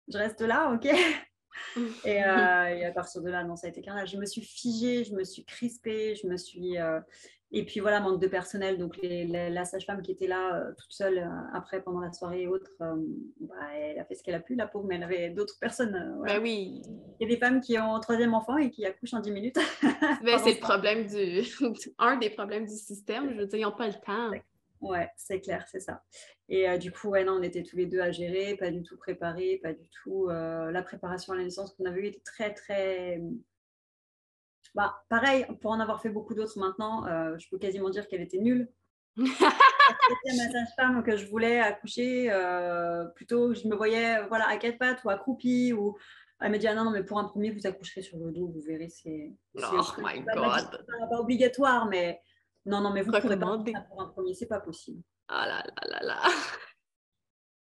je 0.08 0.18
reste 0.18 0.42
là, 0.42 0.72
ok. 0.72 0.86
et, 2.06 2.24
euh, 2.24 2.68
et, 2.68 2.86
à 2.86 2.92
partir 2.92 3.22
de 3.22 3.30
là, 3.30 3.44
non, 3.44 3.56
ça 3.56 3.68
a 3.68 3.70
été 3.70 3.82
carnage. 3.82 4.12
Je 4.12 4.18
me 4.18 4.26
suis 4.26 4.42
figée, 4.42 5.04
je 5.06 5.14
me 5.14 5.24
suis 5.24 5.46
crispée, 5.46 6.16
je 6.16 6.28
me 6.28 6.38
suis. 6.38 6.78
Euh, 6.78 7.00
et 7.58 7.64
puis 7.64 7.80
voilà, 7.80 8.02
manque 8.02 8.22
de 8.22 8.28
personnel. 8.28 8.78
Donc 8.78 9.00
la 9.02 9.64
sage-femme 9.64 10.02
qui 10.02 10.12
était 10.12 10.28
là 10.28 10.58
euh, 10.58 10.74
toute 10.78 10.92
seule 10.92 11.20
euh, 11.20 11.58
après, 11.58 11.82
pendant 11.82 12.02
la 12.02 12.12
soirée 12.12 12.42
et 12.42 12.48
autres, 12.48 12.70
euh, 12.82 12.96
bah, 13.40 13.56
elle 13.74 13.98
a 13.98 14.04
fait 14.04 14.16
ce 14.16 14.24
qu'elle 14.24 14.36
a 14.36 14.42
pu, 14.42 14.56
la 14.56 14.68
pauvre, 14.68 14.86
mais 14.86 14.96
elle 14.96 15.04
avait 15.04 15.30
d'autres 15.30 15.58
personnes. 15.58 16.22
Bah 16.26 16.40
oui. 16.42 16.82
Il 17.18 17.24
y 17.24 17.32
a 17.32 17.34
des 17.34 17.40
femmes 17.40 17.62
qui 17.62 17.80
ont 17.80 17.96
un 17.96 18.02
troisième 18.02 18.34
enfant 18.34 18.58
et 18.58 18.70
qui 18.70 18.86
accouchent 18.86 19.14
en 19.14 19.22
10 19.22 19.32
minutes. 19.32 19.60
Ben, 20.24 20.40
c'est 20.40 20.54
le 20.54 20.60
problème 20.60 21.06
du. 21.08 21.44
un 22.00 22.18
des 22.18 22.30
problèmes 22.30 22.66
du 22.66 22.76
système. 22.76 23.32
Je 23.34 23.40
veux 23.40 23.46
dire, 23.46 23.60
ils 23.60 23.64
n'ont 23.64 23.72
pas 23.72 23.88
le 23.88 23.94
temps. 23.94 24.32
Ouais, 24.82 25.10
c'est 25.16 25.40
clair, 25.40 25.66
c'est 25.72 25.80
ça. 25.80 26.04
Et 26.50 26.78
du 26.78 26.92
coup, 26.92 27.10
ouais, 27.10 27.24
non, 27.24 27.34
on 27.34 27.44
était 27.44 27.64
tous 27.64 27.78
les 27.78 27.86
deux 27.86 28.00
à 28.00 28.12
gérer, 28.12 28.56
pas 28.56 28.72
du 28.72 28.84
tout 28.84 28.98
préparés, 28.98 29.60
pas 29.62 29.74
du 29.74 29.88
tout. 30.04 30.28
la 30.28 30.82
préparation 30.84 31.34
à 31.34 31.38
la 31.38 31.44
naissance 31.44 31.74
qu'on 31.74 31.86
avait 31.86 32.02
eue 32.02 32.08
était 32.08 32.22
très, 32.24 32.54
très 32.54 33.22
bah, 34.76 35.02
pareil, 35.08 35.48
pour 35.62 35.72
en 35.72 35.80
avoir 35.80 36.02
fait 36.02 36.10
beaucoup 36.10 36.34
d'autres 36.34 36.60
maintenant, 36.60 37.08
euh, 37.08 37.38
je 37.38 37.48
peux 37.50 37.58
quasiment 37.58 37.90
dire 37.90 38.08
qu'elle 38.08 38.22
était 38.22 38.38
nulle. 38.38 38.70
C'était 39.18 40.38
ma 40.38 40.52
sage-femme 40.52 41.04
que 41.04 41.16
je 41.16 41.26
voulais 41.28 41.62
accoucher, 41.62 42.28
euh, 42.30 43.06
plutôt 43.06 43.54
je 43.54 43.68
me 43.68 43.76
voyais 43.76 44.22
voilà, 44.28 44.50
à 44.50 44.58
quatre 44.58 44.78
pattes 44.78 45.04
ou 45.06 45.10
accroupie. 45.10 45.72
Ou... 45.72 45.98
Elle 46.42 46.52
m'a 46.52 46.58
dit 46.58 46.68
ah 46.68 46.76
non, 46.76 46.92
mais 46.92 47.04
pour 47.04 47.18
un 47.18 47.24
premier, 47.24 47.52
vous 47.52 47.66
accoucherez 47.66 48.02
sur 48.02 48.18
le 48.18 48.32
dos, 48.32 48.48
vous 48.48 48.62
verrez, 48.62 48.90
c'est. 48.90 49.34
Oh 49.56 49.82
my 50.00 50.20
god! 50.22 50.86
pas 51.10 51.20
obligatoire, 51.20 51.86
mais 51.86 52.22
non, 52.66 52.82
non, 52.82 52.92
mais 52.92 53.02
vous 53.02 53.12
ne 53.12 53.20
pourrez 53.22 53.40
pas 53.40 53.58
pour 53.90 54.02
un 54.02 54.08
premier, 54.10 54.34
c'est 54.34 54.48
pas 54.48 54.60
possible. 54.60 55.02
Ah 55.30 55.48
là 55.48 55.64
là 55.66 56.00
là 56.00 56.06
là! 56.06 56.22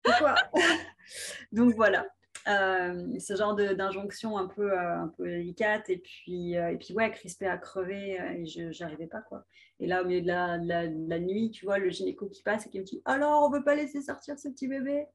Pourquoi? 0.03 0.35
Donc 1.51 1.75
voilà. 1.75 2.07
Euh, 2.47 3.19
ce 3.19 3.35
genre 3.35 3.55
d'injonction 3.55 4.37
un 4.37 4.45
peu, 4.45 4.71
euh, 4.71 4.99
un 4.99 5.07
peu 5.17 5.25
délicate 5.25 5.89
et 5.89 5.97
puis, 5.97 6.55
euh, 6.55 6.73
et 6.73 6.77
puis 6.77 6.93
ouais, 6.93 7.09
crispé 7.09 7.47
à 7.47 7.57
crever 7.57 8.19
et 8.35 8.45
je 8.45 8.83
n'arrivais 8.83 9.07
pas 9.07 9.21
quoi. 9.21 9.45
Et 9.79 9.87
là, 9.87 10.03
au 10.03 10.05
milieu 10.05 10.21
de 10.21 10.27
la, 10.27 10.57
la, 10.57 11.19
nuit, 11.19 11.49
tu 11.49 11.65
vois, 11.65 11.79
le 11.79 11.89
gynéco 11.89 12.27
qui 12.27 12.43
passe 12.43 12.67
et 12.67 12.69
qui 12.69 12.79
me 12.79 12.85
dit 12.85 13.01
Alors, 13.03 13.43
on 13.43 13.49
veut 13.49 13.63
pas 13.63 13.73
laisser 13.73 13.99
sortir 13.99 14.37
ce 14.37 14.47
petit 14.49 14.67
bébé? 14.67 15.05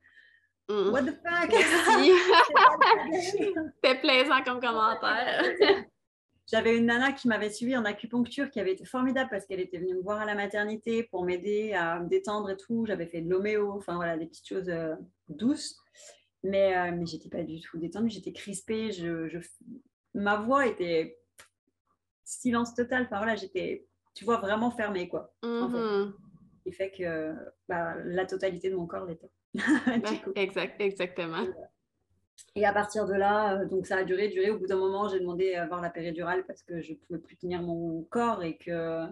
Mmh. 0.68 0.90
What 0.90 1.02
the 1.02 1.14
fuck? 1.24 1.54
C'est 3.82 3.94
plaisant 4.00 4.42
comme 4.44 4.60
commentaire. 4.60 5.44
J'avais 6.48 6.76
une 6.76 6.86
nana 6.86 7.12
qui 7.12 7.28
m'avait 7.28 7.50
suivi 7.50 7.76
en 7.76 7.84
acupuncture 7.84 8.50
qui 8.50 8.58
avait 8.58 8.72
été 8.72 8.84
formidable 8.84 9.30
parce 9.30 9.46
qu'elle 9.46 9.60
était 9.60 9.78
venue 9.78 9.94
me 9.94 10.02
voir 10.02 10.18
à 10.18 10.24
la 10.24 10.34
maternité 10.34 11.04
pour 11.04 11.24
m'aider 11.24 11.74
à 11.74 12.00
me 12.00 12.08
détendre 12.08 12.50
et 12.50 12.56
tout. 12.56 12.86
J'avais 12.86 13.06
fait 13.06 13.20
de 13.20 13.30
l'homéo, 13.30 13.70
enfin 13.70 13.94
voilà, 13.94 14.16
des 14.16 14.26
petites 14.26 14.48
choses 14.48 14.68
douces. 15.28 15.79
Mais, 16.42 16.76
euh, 16.76 16.92
mais 16.96 17.06
j'étais 17.06 17.28
pas 17.28 17.42
du 17.42 17.60
tout 17.60 17.78
détendue, 17.78 18.08
j'étais 18.10 18.32
crispée. 18.32 18.92
Je, 18.92 19.28
je, 19.28 19.38
Ma 20.14 20.36
voix 20.36 20.66
était 20.66 21.18
silence 22.24 22.74
total. 22.74 23.04
Enfin 23.04 23.18
voilà, 23.18 23.36
j'étais, 23.36 23.86
tu 24.14 24.24
vois, 24.24 24.38
vraiment 24.38 24.70
fermée 24.70 25.08
quoi. 25.08 25.34
En 25.42 25.68
fait. 25.68 25.76
Mm-hmm. 25.76 26.12
Qui 26.64 26.72
fait 26.72 26.90
que 26.90 27.34
bah, 27.68 27.94
la 28.04 28.26
totalité 28.26 28.70
de 28.70 28.76
mon 28.76 28.86
corps 28.86 29.06
l'était. 29.06 29.30
exact, 30.36 30.80
exactement. 30.80 31.44
Et 32.54 32.66
à 32.66 32.72
partir 32.72 33.06
de 33.06 33.14
là, 33.14 33.60
euh, 33.60 33.66
donc 33.66 33.86
ça 33.86 33.98
a 33.98 34.04
duré, 34.04 34.28
duré. 34.28 34.50
Au 34.50 34.58
bout 34.58 34.66
d'un 34.66 34.78
moment, 34.78 35.08
j'ai 35.08 35.20
demandé 35.20 35.54
à 35.54 35.66
voir 35.66 35.80
la 35.80 35.90
péridurale 35.90 36.44
parce 36.46 36.62
que 36.62 36.80
je 36.80 36.92
ne 36.92 36.96
pouvais 36.96 37.18
plus 37.18 37.36
tenir 37.36 37.62
mon 37.62 38.02
corps 38.04 38.42
et 38.42 38.56
que 38.56 39.06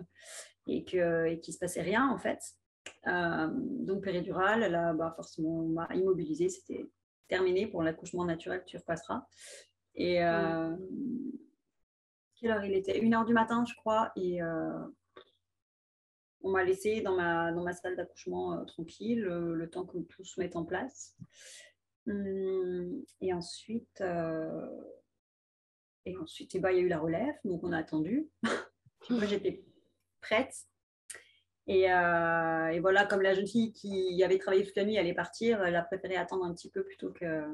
et 0.67 0.85
que 0.85 1.27
et 1.27 1.41
qu'il 1.41 1.55
se 1.55 1.59
passait 1.59 1.83
rien 1.83 2.09
en 2.09 2.19
fait. 2.19 2.41
Euh, 3.07 3.49
donc 3.53 4.03
péridurale, 4.03 4.75
a 4.75 4.93
bah, 4.93 5.13
forcément 5.15 5.63
m'a 5.63 5.89
immobilisée. 5.95 6.49
C'était 6.49 6.87
terminé 7.29 7.67
pour 7.67 7.83
l'accouchement 7.83 8.25
naturel, 8.25 8.63
tu 8.67 8.77
repasseras. 8.77 9.27
Et 9.95 10.25
euh, 10.25 10.77
quelle 12.37 12.51
heure 12.51 12.65
il 12.65 12.75
était? 12.75 12.99
Une 12.99 13.15
heure 13.15 13.25
du 13.25 13.33
matin, 13.33 13.65
je 13.69 13.75
crois. 13.75 14.13
Et 14.17 14.43
euh, 14.43 14.79
on 16.41 16.51
m'a 16.51 16.65
laissé 16.65 17.01
dans 17.01 17.17
ma, 17.17 17.53
dans 17.53 17.63
ma 17.63 17.73
salle 17.73 17.97
d'accouchement 17.97 18.55
euh, 18.55 18.65
tranquille, 18.65 19.23
le 19.23 19.71
temps 19.71 19.85
que 19.85 19.99
tout 19.99 20.25
se 20.25 20.41
mette 20.41 20.57
en 20.57 20.65
place. 20.65 21.17
Hum, 22.07 23.03
et 23.21 23.35
ensuite, 23.35 24.03
et 26.07 26.17
ensuite 26.17 26.55
et 26.55 26.61
bah, 26.61 26.73
il 26.73 26.79
y 26.79 26.81
a 26.81 26.85
eu 26.85 26.89
la 26.89 26.99
relève, 26.99 27.35
donc 27.45 27.63
on 27.65 27.73
a 27.73 27.79
attendu. 27.79 28.31
Moi, 29.11 29.27
j'étais 29.27 29.65
prête. 30.21 30.55
Euh, 31.69 32.69
et, 32.69 32.81
voilà, 32.81 33.05
comme 33.05 33.21
la 33.21 33.35
jeune 33.35 33.47
fille 33.47 33.73
qui 33.73 34.23
avait 34.25 34.39
travaillé 34.39 34.65
toute 34.65 34.77
la 34.77 34.85
nuit 34.85 34.99
allait 34.99 35.15
partir, 35.15 35.63
elle 35.63 35.77
a 35.77 35.83
préféré 35.83 36.17
attendre 36.17 36.45
un 36.45 36.55
petit 36.55 36.71
peu 36.71 36.83
plutôt 36.83 37.13
que 37.13 37.45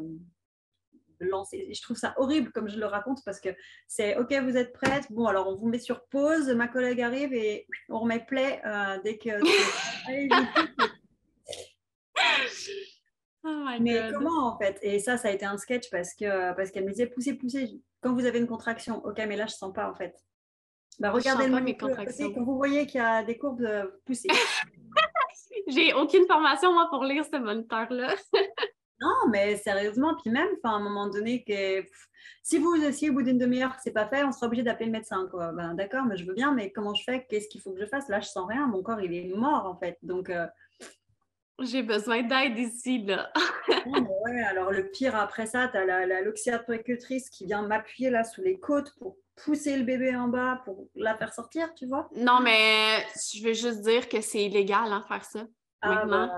de 1.20 1.26
lancer. 1.26 1.66
Et 1.68 1.74
je 1.74 1.82
trouve 1.82 1.96
ça 1.96 2.14
horrible 2.16 2.52
comme 2.52 2.68
je 2.68 2.78
le 2.78 2.86
raconte 2.86 3.24
parce 3.24 3.40
que 3.40 3.48
c'est 3.88 4.16
OK, 4.16 4.32
vous 4.32 4.56
êtes 4.56 4.72
prête. 4.72 5.10
Bon, 5.10 5.26
alors 5.26 5.48
on 5.48 5.56
vous 5.56 5.68
met 5.68 5.78
sur 5.78 6.04
pause. 6.06 6.48
Ma 6.50 6.68
collègue 6.68 7.00
arrive 7.00 7.34
et 7.34 7.66
on 7.88 8.00
remet 8.00 8.24
play 8.24 8.62
euh, 8.64 8.98
dès 9.02 9.18
que. 9.18 9.30
oh 13.44 13.66
mais 13.80 14.12
comment 14.12 14.54
en 14.54 14.58
fait? 14.58 14.78
Et 14.82 15.00
ça, 15.00 15.16
ça 15.16 15.28
a 15.28 15.30
été 15.32 15.44
un 15.44 15.58
sketch 15.58 15.90
parce 15.90 16.14
que 16.14 16.54
parce 16.54 16.70
qu'elle 16.70 16.84
me 16.84 16.90
disait 16.90 17.06
poussez, 17.06 17.34
poussez. 17.34 17.80
Quand 18.00 18.12
vous 18.12 18.26
avez 18.26 18.38
une 18.38 18.46
contraction, 18.46 19.04
ok, 19.04 19.16
mais 19.26 19.36
là 19.36 19.46
je 19.46 19.54
sens 19.54 19.72
pas 19.72 19.90
en 19.90 19.94
fait. 19.94 20.14
Bah, 21.00 21.10
regardez 21.10 21.48
le 21.48 21.60
mes 21.60 21.76
contractions. 21.76 22.32
Quand 22.32 22.44
vous 22.44 22.56
voyez 22.56 22.86
qu'il 22.86 23.00
y 23.00 23.04
a 23.04 23.22
des 23.22 23.36
courbes 23.36 23.62
euh, 23.62 23.86
poussées. 24.04 24.28
J'ai 25.66 25.92
aucune 25.94 26.26
formation, 26.26 26.72
moi, 26.72 26.88
pour 26.90 27.04
lire 27.04 27.24
ce 27.24 27.36
moniteur-là. 27.36 28.14
non, 29.00 29.28
mais 29.30 29.56
sérieusement, 29.56 30.14
puis 30.22 30.30
même, 30.30 30.48
à 30.62 30.70
un 30.70 30.80
moment 30.80 31.08
donné, 31.08 31.42
que, 31.42 31.84
si 32.42 32.58
vous, 32.58 32.74
aussi, 32.86 33.10
au 33.10 33.14
bout 33.14 33.22
d'une 33.22 33.38
demi-heure, 33.38 33.74
c'est 33.82 33.92
pas 33.92 34.06
fait, 34.06 34.24
on 34.24 34.32
sera 34.32 34.46
obligé 34.46 34.62
d'appeler 34.62 34.86
le 34.86 34.92
médecin. 34.92 35.26
Quoi. 35.30 35.52
Ben, 35.52 35.74
D'accord, 35.74 36.04
mais 36.04 36.16
je 36.16 36.24
veux 36.24 36.34
bien, 36.34 36.52
mais 36.52 36.70
comment 36.70 36.94
je 36.94 37.02
fais? 37.04 37.26
Qu'est-ce 37.28 37.48
qu'il 37.48 37.60
faut 37.60 37.72
que 37.72 37.80
je 37.80 37.86
fasse? 37.86 38.08
Là, 38.08 38.20
je 38.20 38.28
sens 38.28 38.46
rien. 38.48 38.66
Mon 38.66 38.82
corps, 38.82 39.00
il 39.00 39.14
est 39.14 39.34
mort, 39.34 39.66
en 39.66 39.76
fait. 39.76 39.98
Donc. 40.02 40.30
Euh, 40.30 40.46
J'ai 41.60 41.82
besoin 41.82 42.22
d'aide 42.22 42.58
ici, 42.58 43.02
là. 43.04 43.32
ouais, 43.68 44.42
alors 44.42 44.70
le 44.70 44.90
pire 44.90 45.16
après 45.16 45.46
ça, 45.46 45.68
tu 45.68 45.78
as 45.78 45.84
la, 45.84 46.06
la 46.06 46.20
qui 46.32 47.46
vient 47.46 47.62
m'appuyer 47.62 48.10
là 48.10 48.22
sous 48.24 48.42
les 48.42 48.58
côtes 48.58 48.94
pour 48.98 49.16
pousser 49.36 49.76
le 49.76 49.84
bébé 49.84 50.14
en 50.14 50.28
bas 50.28 50.62
pour 50.64 50.88
la 50.94 51.16
faire 51.16 51.32
sortir, 51.32 51.74
tu 51.74 51.86
vois? 51.86 52.08
Non, 52.16 52.40
mais 52.40 53.04
je 53.32 53.44
veux 53.44 53.52
juste 53.52 53.82
dire 53.82 54.08
que 54.08 54.20
c'est 54.20 54.44
illégal, 54.44 54.92
hein, 54.92 55.04
faire 55.08 55.24
ça. 55.24 55.46
Ah, 55.86 56.06
bah, 56.06 56.30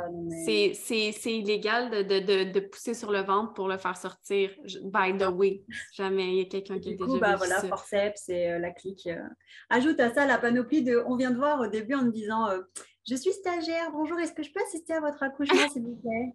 c'est 0.45 1.39
illégal 1.39 1.91
de, 1.91 2.03
de, 2.03 2.51
de, 2.51 2.61
pousser 2.61 2.95
sur 2.95 3.13
le 3.13 3.21
ventre 3.21 3.53
pour 3.55 3.69
le 3.69 3.79
faire 3.79 3.97
sortir. 3.97 4.51
By 4.83 5.17
the 5.17 5.29
way, 5.33 5.63
jamais 5.93 6.29
il 6.29 6.39
y 6.39 6.41
a 6.41 6.45
quelqu'un 6.47 6.81
qui 6.81 6.95
a 6.95 6.97
déjà 6.97 7.19
bah, 7.19 7.37
voilà, 7.37 7.61
forceps 7.61 8.29
et 8.29 8.51
euh, 8.51 8.59
la 8.59 8.73
clique. 8.73 9.07
Euh. 9.07 9.23
Ajoute 9.71 10.01
à 10.01 10.13
ça 10.13 10.27
la 10.27 10.39
panoplie 10.39 10.83
de. 10.83 11.03
On 11.07 11.17
vient 11.17 11.31
de 11.31 11.37
voir 11.37 11.61
au 11.61 11.69
début 11.69 11.95
en 11.95 12.03
me 12.03 12.11
disant 12.11 12.49
euh, 12.49 12.61
Je 13.09 13.15
suis 13.15 13.33
stagiaire, 13.33 13.93
bonjour, 13.93 14.19
est-ce 14.19 14.33
que 14.33 14.43
je 14.43 14.53
peux 14.53 14.61
assister 14.67 14.95
à 14.95 15.01
votre 15.01 15.23
accouchement, 15.23 15.69
s'il 15.69 15.83
vous 15.83 15.97
plaît? 15.97 16.35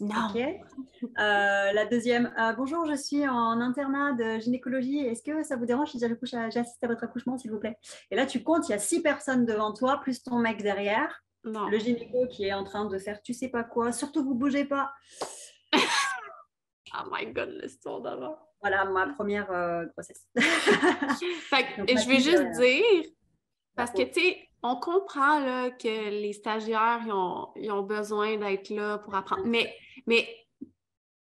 Non. 0.00 0.28
Euh, 0.34 1.72
la 1.72 1.86
deuxième, 1.86 2.32
euh, 2.38 2.52
bonjour, 2.52 2.86
je 2.86 2.94
suis 2.94 3.26
en 3.28 3.60
internat 3.60 4.12
de 4.12 4.40
gynécologie. 4.40 4.98
Est-ce 4.98 5.22
que 5.22 5.42
ça 5.42 5.56
vous 5.56 5.66
dérange 5.66 5.90
si 5.90 5.98
j'assiste 5.98 6.82
à 6.82 6.86
votre 6.86 7.04
accouchement, 7.04 7.38
s'il 7.38 7.50
vous 7.50 7.58
plaît? 7.58 7.76
Et 8.10 8.16
là, 8.16 8.26
tu 8.26 8.42
comptes, 8.42 8.68
il 8.68 8.72
y 8.72 8.74
a 8.74 8.78
six 8.78 9.02
personnes 9.02 9.46
devant 9.46 9.72
toi, 9.72 10.00
plus 10.00 10.22
ton 10.22 10.38
mec 10.38 10.62
derrière. 10.62 11.22
Le 11.44 11.78
gynéco 11.78 12.26
qui 12.28 12.44
est 12.44 12.52
en 12.52 12.62
train 12.62 12.84
de 12.84 12.98
faire 12.98 13.20
tu 13.20 13.34
sais 13.34 13.48
pas 13.48 13.64
quoi. 13.64 13.92
Surtout, 13.92 14.24
vous 14.24 14.34
bougez 14.34 14.64
pas. 14.64 14.92
oh 15.72 17.08
my 17.10 17.32
god, 17.32 17.58
l'histoire 17.60 18.00
d'avant. 18.00 18.38
Voilà 18.60 18.84
ma 18.84 19.08
première 19.08 19.50
euh, 19.50 19.84
grossesse. 19.86 20.28
je 20.36 22.08
vais 22.08 22.20
juste 22.20 22.60
dire, 22.60 23.04
parce 23.74 23.90
que 23.90 24.02
tu 24.02 24.20
sais, 24.20 24.48
on 24.62 24.76
comprend 24.76 25.40
là, 25.40 25.70
que 25.70 26.10
les 26.10 26.32
stagiaires 26.32 27.04
ont, 27.08 27.82
besoin 27.82 28.36
d'être 28.36 28.70
là 28.70 28.98
pour 28.98 29.14
apprendre. 29.14 29.44
Mais, 29.44 29.74
mais 30.06 30.28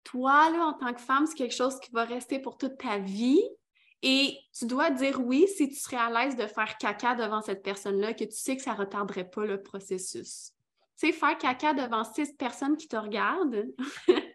toi, 0.04 0.50
là, 0.50 0.66
en 0.66 0.72
tant 0.72 0.92
que 0.92 1.00
femme, 1.00 1.26
c'est 1.26 1.36
quelque 1.36 1.54
chose 1.54 1.78
qui 1.80 1.92
va 1.92 2.04
rester 2.04 2.40
pour 2.40 2.58
toute 2.58 2.78
ta 2.78 2.98
vie. 2.98 3.42
Et 4.02 4.38
tu 4.56 4.66
dois 4.66 4.90
dire 4.90 5.20
oui 5.20 5.46
si 5.48 5.68
tu 5.68 5.74
serais 5.74 5.96
à 5.96 6.10
l'aise 6.10 6.36
de 6.36 6.46
faire 6.46 6.78
caca 6.78 7.14
devant 7.14 7.42
cette 7.42 7.62
personne-là, 7.62 8.14
que 8.14 8.24
tu 8.24 8.36
sais 8.36 8.56
que 8.56 8.62
ça 8.62 8.72
ne 8.72 8.78
retarderait 8.78 9.28
pas 9.28 9.44
le 9.44 9.62
processus. 9.62 10.52
Tu 10.98 11.06
sais, 11.06 11.12
faire 11.12 11.38
caca 11.38 11.74
devant 11.74 12.04
six 12.04 12.32
personnes 12.32 12.76
qui 12.76 12.88
te 12.88 12.96
regardent, 12.96 13.66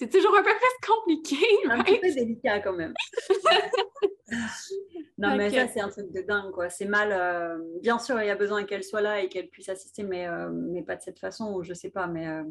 c'est 0.00 0.08
toujours 0.08 0.34
un 0.34 0.42
peu 0.42 0.48
plus 0.48 0.88
compliqué. 0.88 1.36
Un 1.68 1.84
peu 1.84 2.00
délicat 2.00 2.60
quand 2.60 2.72
même. 2.72 2.94
non, 5.18 5.36
mais 5.36 5.50
ça, 5.50 5.68
c'est 5.68 5.80
un 5.80 5.90
truc 5.90 6.10
de 6.10 6.22
dingue, 6.22 6.52
quoi. 6.52 6.70
C'est 6.70 6.86
mal. 6.86 7.12
Euh, 7.12 7.58
bien 7.82 7.98
sûr, 7.98 8.18
il 8.22 8.26
y 8.26 8.30
a 8.30 8.34
besoin 8.34 8.64
qu'elle 8.64 8.82
soit 8.82 9.02
là 9.02 9.20
et 9.20 9.28
qu'elle 9.28 9.50
puisse 9.50 9.68
assister, 9.68 10.02
mais, 10.02 10.26
euh, 10.26 10.48
mais 10.50 10.82
pas 10.82 10.96
de 10.96 11.02
cette 11.02 11.18
façon, 11.18 11.52
ou 11.52 11.62
je 11.62 11.74
sais 11.74 11.90
pas. 11.90 12.06
Mais 12.06 12.26
euh, 12.28 12.44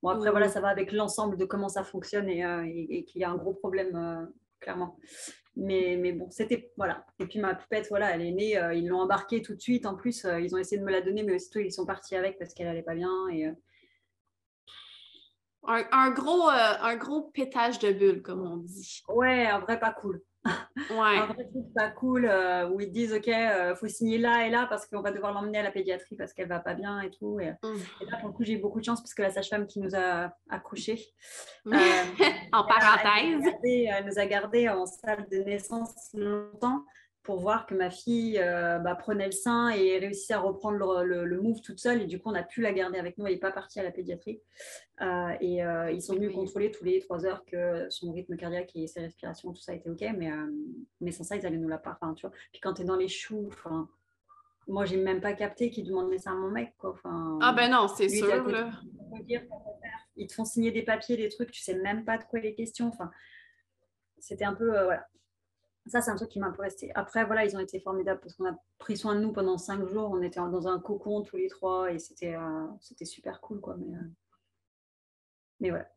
bon, 0.00 0.10
après, 0.10 0.30
voilà, 0.30 0.48
ça 0.48 0.60
va 0.60 0.68
avec 0.68 0.92
l'ensemble 0.92 1.36
de 1.36 1.44
comment 1.44 1.68
ça 1.68 1.82
fonctionne 1.82 2.28
et, 2.28 2.44
et, 2.88 3.04
qu'il 3.04 3.20
y 3.20 3.24
a 3.24 3.30
un 3.30 3.36
gros 3.36 3.54
problème, 3.54 4.30
clairement. 4.60 4.96
Mais, 5.56 5.98
mais 5.98 6.12
bon, 6.12 6.30
c'était. 6.30 6.70
Voilà. 6.76 7.04
Et 7.18 7.26
puis 7.26 7.40
ma 7.40 7.56
poupette, 7.56 7.88
voilà, 7.88 8.14
elle 8.14 8.22
est 8.22 8.30
née, 8.30 8.60
ils 8.76 8.86
l'ont 8.86 9.00
embarquée 9.00 9.42
tout 9.42 9.56
de 9.56 9.60
suite. 9.60 9.86
En 9.86 9.96
plus, 9.96 10.24
ils 10.40 10.54
ont 10.54 10.58
essayé 10.58 10.78
de 10.78 10.86
me 10.86 10.92
la 10.92 11.00
donner, 11.00 11.24
mais 11.24 11.34
aussitôt, 11.34 11.58
ils 11.58 11.72
sont 11.72 11.84
partis 11.84 12.14
avec 12.14 12.38
parce 12.38 12.54
qu'elle 12.54 12.68
allait 12.68 12.84
pas 12.84 12.94
bien. 12.94 13.10
Et 13.32 13.50
un, 15.66 16.10
gros, 16.10 16.48
euh, 16.48 16.74
un 16.80 16.96
gros 16.96 17.22
pétage 17.22 17.78
de 17.78 17.92
bulle, 17.92 18.22
comme 18.22 18.46
on 18.46 18.56
dit. 18.58 19.02
Ouais, 19.08 19.46
un 19.46 19.58
vrai 19.60 19.78
pas 19.78 19.92
cool. 19.92 20.20
Ouais. 20.90 21.18
un 21.18 21.26
vrai 21.26 21.44
truc 21.44 21.66
pas 21.74 21.90
cool 21.90 22.24
euh, 22.24 22.66
où 22.70 22.80
ils 22.80 22.90
disent 22.90 23.12
OK, 23.12 23.26
il 23.26 23.34
euh, 23.34 23.74
faut 23.76 23.86
signer 23.86 24.16
là 24.16 24.46
et 24.46 24.50
là 24.50 24.66
parce 24.66 24.86
qu'on 24.86 25.02
va 25.02 25.12
devoir 25.12 25.34
l'emmener 25.34 25.58
à 25.58 25.62
la 25.62 25.70
pédiatrie 25.70 26.16
parce 26.16 26.32
qu'elle 26.32 26.48
va 26.48 26.60
pas 26.60 26.72
bien 26.72 26.98
et 27.02 27.10
tout. 27.10 27.38
Et, 27.38 27.50
mmh. 27.50 28.10
là, 28.10 28.16
pour 28.16 28.30
le 28.30 28.34
coup, 28.34 28.42
j'ai 28.42 28.54
eu 28.54 28.58
beaucoup 28.58 28.80
de 28.80 28.84
chance 28.86 29.02
parce 29.02 29.12
que 29.12 29.20
la 29.20 29.30
sage-femme 29.30 29.66
qui 29.66 29.80
nous 29.80 29.94
a 29.94 30.32
accouchés, 30.48 31.14
en 31.66 32.64
parenthèse, 32.64 33.44
elle, 33.62 34.06
nous 34.06 34.18
a 34.18 34.26
gardé 34.26 34.68
en 34.70 34.86
salle 34.86 35.28
de 35.30 35.38
naissance 35.38 36.10
longtemps 36.14 36.84
pour 37.22 37.38
voir 37.38 37.66
que 37.66 37.74
ma 37.74 37.90
fille 37.90 38.38
euh, 38.38 38.78
bah, 38.78 38.94
prenait 38.94 39.26
le 39.26 39.32
sein 39.32 39.68
et 39.68 39.98
réussissait 39.98 40.32
à 40.32 40.40
reprendre 40.40 40.78
le, 41.04 41.24
le, 41.26 41.40
move 41.40 41.60
toute 41.60 41.78
seule. 41.78 42.02
Et 42.02 42.06
du 42.06 42.18
coup, 42.18 42.30
on 42.30 42.34
a 42.34 42.42
pu 42.42 42.62
la 42.62 42.72
garder 42.72 42.98
avec 42.98 43.18
nous. 43.18 43.26
Elle 43.26 43.34
n'est 43.34 43.38
pas 43.38 43.52
partie 43.52 43.78
à 43.78 43.82
la 43.82 43.90
pédiatrie. 43.90 44.40
Euh, 45.02 45.34
et 45.40 45.62
euh, 45.62 45.90
ils 45.90 46.00
sont 46.00 46.14
venus 46.14 46.34
contrôler 46.34 46.70
tous 46.70 46.84
les 46.84 47.00
trois 47.00 47.26
heures 47.26 47.44
que 47.44 47.88
son 47.90 48.12
rythme 48.12 48.36
cardiaque 48.36 48.70
et 48.74 48.86
ses 48.86 49.00
respirations, 49.00 49.52
tout 49.52 49.60
ça 49.60 49.74
était 49.74 49.90
OK. 49.90 50.02
Mais, 50.16 50.30
mais 51.00 51.12
sans 51.12 51.24
ça, 51.24 51.36
ils 51.36 51.44
allaient 51.44 51.58
nous 51.58 51.68
la 51.68 51.78
part. 51.78 51.98
Enfin, 52.00 52.14
tu 52.14 52.26
vois. 52.26 52.34
Puis 52.52 52.60
quand 52.60 52.74
tu 52.74 52.82
es 52.82 52.84
dans 52.84 52.96
les 52.96 53.08
choux, 53.08 53.50
moi, 54.66 54.86
j'ai 54.86 54.96
même 54.96 55.20
pas 55.20 55.34
capté 55.34 55.70
qu'ils 55.70 55.86
demandaient 55.86 56.18
ça 56.18 56.30
à 56.30 56.34
mon 56.34 56.50
mec. 56.50 56.74
Quoi. 56.78 56.90
Enfin, 56.92 57.38
ah 57.42 57.52
ben 57.52 57.70
non, 57.70 57.86
c'est 57.88 58.08
sûr. 58.08 58.46
Ils 60.16 60.26
te 60.26 60.34
font 60.34 60.44
signer 60.44 60.70
des 60.70 60.82
papiers, 60.82 61.16
des 61.16 61.28
trucs, 61.28 61.50
tu 61.50 61.60
sais 61.60 61.74
même 61.74 62.04
pas 62.04 62.16
de 62.16 62.24
quoi 62.24 62.40
les 62.40 62.54
questions. 62.54 62.88
Enfin, 62.88 63.10
c'était 64.18 64.44
un 64.44 64.54
peu... 64.54 64.70
voilà 64.84 65.06
ça, 65.90 66.00
c'est 66.00 66.10
un 66.10 66.16
truc 66.16 66.28
qui 66.28 66.38
m'a 66.38 66.46
un 66.46 66.52
peu 66.52 66.62
resté. 66.62 66.92
Après, 66.94 67.24
voilà, 67.24 67.44
ils 67.44 67.56
ont 67.56 67.60
été 67.60 67.80
formidables 67.80 68.20
parce 68.20 68.34
qu'on 68.34 68.46
a 68.46 68.56
pris 68.78 68.96
soin 68.96 69.14
de 69.14 69.20
nous 69.20 69.32
pendant 69.32 69.58
cinq 69.58 69.84
jours. 69.86 70.10
On 70.12 70.22
était 70.22 70.40
dans 70.40 70.68
un 70.68 70.78
cocon 70.78 71.22
tous 71.22 71.36
les 71.36 71.48
trois 71.48 71.90
et 71.90 71.98
c'était 71.98 72.34
euh, 72.34 72.66
c'était 72.80 73.04
super 73.04 73.40
cool, 73.40 73.60
quoi. 73.60 73.76
Mais, 73.76 73.96
euh, 73.96 74.00
mais 75.60 75.70
voilà. 75.70 75.88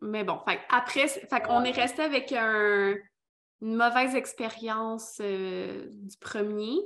Mais 0.00 0.24
bon, 0.24 0.38
après, 0.68 1.08
fait 1.08 1.42
on 1.48 1.64
est 1.64 1.72
resté 1.72 2.02
avec 2.02 2.32
une 2.32 3.76
mauvaise 3.76 4.14
expérience 4.14 5.18
euh, 5.20 5.88
du 5.90 6.16
premier. 6.18 6.76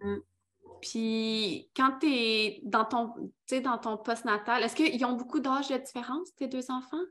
Mm. 0.00 0.16
Puis, 0.80 1.70
quand 1.76 1.98
tu 2.00 2.06
es 2.06 2.60
dans 2.62 2.84
ton, 2.84 3.32
dans 3.62 3.78
ton 3.78 3.96
post-natal, 3.96 4.62
est-ce 4.62 4.76
qu'ils 4.76 5.04
ont 5.04 5.14
beaucoup 5.14 5.40
d'âge 5.40 5.68
de 5.68 5.76
différence, 5.76 6.34
tes 6.34 6.46
deux 6.46 6.70
enfants? 6.70 7.04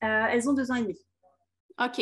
elles 0.00 0.48
ont 0.48 0.54
deux 0.54 0.70
ans 0.70 0.76
et 0.76 0.82
demi. 0.82 0.98
OK. 1.78 2.00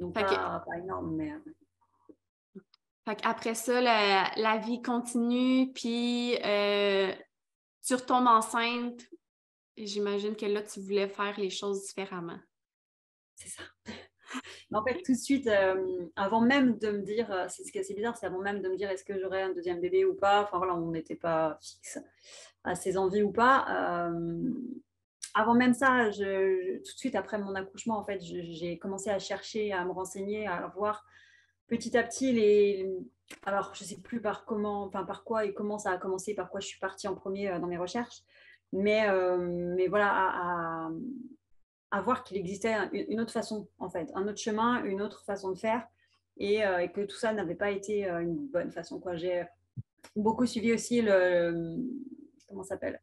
Donc, 0.00 0.14
pas, 0.14 0.78
énorme, 0.78 1.14
mais. 1.14 1.32
Euh, 1.32 3.14
après 3.22 3.54
ça, 3.54 3.80
la, 3.80 4.58
vie 4.58 4.80
continue, 4.82 5.72
puis 5.72 6.36
euh, 6.44 7.12
tu 7.84 7.94
retombes 7.94 8.26
enceinte. 8.26 9.02
J'imagine 9.76 10.36
que 10.36 10.46
là, 10.46 10.62
tu 10.62 10.80
voulais 10.80 11.08
faire 11.08 11.38
les 11.38 11.50
choses 11.50 11.84
différemment. 11.86 12.38
C'est 13.34 13.48
ça. 13.48 13.62
en 14.72 14.84
fait, 14.84 15.02
tout 15.02 15.12
de 15.12 15.18
suite, 15.18 15.46
euh, 15.46 16.06
avant 16.16 16.40
même 16.40 16.78
de 16.78 16.90
me 16.90 17.02
dire, 17.02 17.30
euh, 17.30 17.46
c'est 17.48 17.64
ce 17.64 17.72
qui 17.72 17.78
est 17.78 17.82
assez 17.82 17.94
bizarre, 17.94 18.16
c'est 18.16 18.26
avant 18.26 18.40
même 18.40 18.62
de 18.62 18.68
me 18.68 18.76
dire 18.76 18.90
est-ce 18.90 19.04
que 19.04 19.18
j'aurai 19.18 19.42
un 19.42 19.52
deuxième 19.52 19.80
bébé 19.80 20.04
ou 20.04 20.14
pas? 20.14 20.42
Enfin 20.42 20.58
voilà, 20.58 20.74
on 20.74 20.90
n'était 20.90 21.16
pas 21.16 21.58
fixe 21.60 21.98
à 22.64 22.74
ses 22.74 22.96
envies 22.96 23.22
ou 23.22 23.32
pas 23.32 24.10
avant 25.34 25.54
même 25.54 25.74
ça, 25.74 26.10
tout 26.10 26.18
de 26.20 26.98
suite 26.98 27.14
après 27.14 27.38
mon 27.38 27.54
accouchement, 27.54 27.98
en 27.98 28.04
fait, 28.04 28.20
j'ai 28.20 28.78
commencé 28.78 29.10
à 29.10 29.18
chercher, 29.18 29.72
à 29.72 29.84
me 29.84 29.92
renseigner, 29.92 30.46
à 30.46 30.66
voir 30.74 31.04
petit 31.70 31.96
à 31.96 32.02
petit 32.02 32.32
les. 32.32 32.86
Alors, 33.44 33.72
je 33.74 33.84
ne 33.84 33.88
sais 33.88 34.00
plus 34.00 34.20
par 34.20 34.44
comment, 34.44 34.82
enfin 34.82 35.04
par 35.04 35.22
quoi 35.22 35.44
et 35.44 35.54
comment 35.54 35.78
ça 35.78 35.92
a 35.92 35.98
commencé, 35.98 36.34
par 36.34 36.50
quoi 36.50 36.60
je 36.60 36.66
suis 36.66 36.80
partie 36.80 37.06
en 37.06 37.14
premier 37.14 37.48
euh, 37.48 37.60
dans 37.60 37.68
mes 37.68 37.78
recherches, 37.78 38.22
mais, 38.72 39.08
euh, 39.08 39.38
mais 39.76 39.86
voilà, 39.86 40.88
à, 41.92 42.00
voir 42.02 42.24
qu'il 42.24 42.36
existait 42.36 42.74
une 42.92 43.20
autre 43.20 43.32
façon, 43.32 43.68
en 43.78 43.88
fait, 43.88 44.10
un 44.14 44.26
autre 44.26 44.38
chemin, 44.38 44.82
une 44.84 45.00
autre 45.00 45.24
façon 45.24 45.50
de 45.52 45.58
faire, 45.58 45.86
et, 46.38 46.66
euh, 46.66 46.78
et 46.78 46.90
que 46.90 47.02
tout 47.02 47.16
ça 47.16 47.32
n'avait 47.32 47.54
pas 47.54 47.70
été 47.70 48.08
une 48.08 48.36
bonne 48.48 48.72
façon. 48.72 49.00
J'ai 49.14 49.44
beaucoup 50.16 50.46
suivi 50.46 50.72
aussi 50.72 51.02
le. 51.02 51.76
Comment 52.48 52.64
s'appelle? 52.64 53.00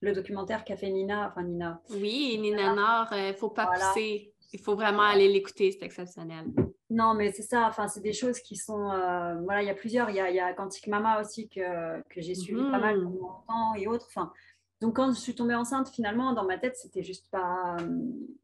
Le 0.00 0.12
documentaire 0.12 0.64
qu'a 0.64 0.76
fait 0.76 0.90
Nina, 0.90 1.28
enfin 1.28 1.42
Nina. 1.42 1.80
Oui, 1.90 2.38
Nina 2.40 2.74
Nord, 2.74 3.08
il 3.12 3.18
euh, 3.18 3.32
ne 3.32 3.36
faut 3.36 3.50
pas 3.50 3.66
pousser. 3.66 4.32
Il 4.52 4.60
faut 4.60 4.74
vraiment 4.74 5.02
aller 5.02 5.28
l'écouter, 5.28 5.72
c'est 5.72 5.84
exceptionnel. 5.84 6.46
Non, 6.88 7.14
mais 7.14 7.32
c'est 7.32 7.42
ça, 7.42 7.66
enfin, 7.66 7.88
c'est 7.88 8.00
des 8.00 8.12
choses 8.12 8.38
qui 8.40 8.56
sont. 8.56 8.90
Euh, 8.90 9.34
voilà, 9.42 9.62
il 9.62 9.66
y 9.66 9.70
a 9.70 9.74
plusieurs. 9.74 10.08
Il 10.10 10.16
y 10.16 10.20
a, 10.20 10.30
y 10.30 10.38
a 10.38 10.52
Quantique 10.52 10.86
Mama 10.86 11.20
aussi 11.20 11.48
que, 11.48 12.00
que 12.08 12.20
j'ai 12.20 12.34
suivi 12.34 12.62
pas 12.70 12.78
mal 12.78 12.98
mhm. 12.98 13.04
pendant 13.04 13.20
longtemps 13.20 13.74
et 13.74 13.88
autres. 13.88 14.06
Enfin, 14.08 14.32
donc, 14.80 14.96
quand 14.96 15.12
je 15.12 15.18
suis 15.18 15.34
tombée 15.34 15.54
enceinte, 15.54 15.88
finalement, 15.88 16.32
dans 16.32 16.44
ma 16.44 16.58
tête, 16.58 16.76
c'était 16.76 17.02
juste 17.02 17.28
pas. 17.30 17.76
Euh, 17.80 17.88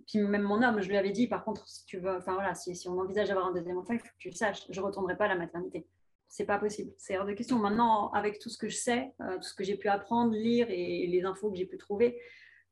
puis 0.06 0.18
même 0.18 0.42
mon 0.42 0.62
homme, 0.62 0.80
je 0.80 0.88
lui 0.88 0.96
avais 0.96 1.12
dit, 1.12 1.28
par 1.28 1.44
contre, 1.44 1.68
si 1.68 1.84
tu 1.84 1.98
veux, 1.98 2.16
enfin 2.16 2.34
voilà, 2.34 2.54
si, 2.54 2.74
si 2.74 2.88
on 2.88 2.98
envisage 2.98 3.28
d'avoir 3.28 3.46
un 3.46 3.52
deuxième 3.52 3.78
enfant, 3.78 3.92
il 3.92 4.00
faut 4.00 4.06
que 4.06 4.18
tu 4.18 4.30
le 4.30 4.34
saches, 4.34 4.64
je 4.68 4.80
ne 4.80 4.84
retournerai 4.86 5.16
pas 5.16 5.26
à 5.26 5.28
la 5.28 5.36
maternité 5.36 5.86
c'est 6.32 6.46
pas 6.46 6.58
possible. 6.58 6.94
C'est 6.96 7.18
hors 7.18 7.26
de 7.26 7.34
question. 7.34 7.58
Maintenant, 7.58 8.10
avec 8.12 8.38
tout 8.38 8.48
ce 8.48 8.56
que 8.56 8.66
je 8.66 8.76
sais, 8.76 9.12
euh, 9.20 9.36
tout 9.36 9.42
ce 9.42 9.54
que 9.54 9.64
j'ai 9.64 9.76
pu 9.76 9.88
apprendre, 9.88 10.32
lire 10.32 10.66
et, 10.70 11.06
les 11.06 11.24
infos 11.24 11.50
que 11.50 11.58
j'ai 11.58 11.66
pu 11.66 11.76
trouver, 11.76 12.18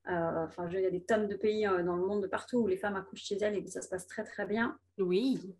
euh, 0.09 0.47
enfin, 0.47 0.67
il 0.73 0.81
y 0.81 0.87
a 0.87 0.91
des 0.91 1.05
tonnes 1.05 1.29
de 1.29 1.37
pays 1.37 1.67
euh, 1.67 1.83
dans 1.83 1.95
le 1.95 2.07
monde 2.07 2.23
de 2.23 2.27
partout 2.27 2.61
où 2.61 2.67
les 2.67 2.79
femmes 2.79 2.97
accouchent 2.97 3.25
chez 3.25 3.37
elles 3.37 3.55
et 3.55 3.63
que 3.63 3.69
ça 3.69 3.83
se 3.83 3.91
passe 3.91 4.07
très 4.07 4.25
très 4.25 4.47
bien. 4.47 4.79
Oui. 4.97 5.55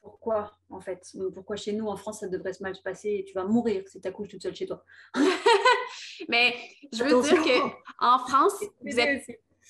pourquoi 0.00 0.58
en 0.68 0.80
fait? 0.80 1.06
Pourquoi 1.34 1.54
chez 1.54 1.72
nous 1.72 1.86
en 1.86 1.96
France 1.96 2.20
ça 2.20 2.28
devrait 2.28 2.52
se 2.52 2.64
mal 2.64 2.74
se 2.74 2.82
passer 2.82 3.10
et 3.10 3.24
tu 3.24 3.34
vas 3.34 3.44
mourir 3.44 3.86
si 3.86 4.00
tu 4.00 4.08
accouches 4.08 4.30
toute 4.30 4.42
seule 4.42 4.56
chez 4.56 4.66
toi? 4.66 4.84
Mais 6.28 6.52
je 6.92 7.04
veux 7.04 7.22
dire 7.22 7.44
que 7.44 8.04
en 8.04 8.18
France, 8.18 8.60
vous 8.80 8.98
êtes, 8.98 9.24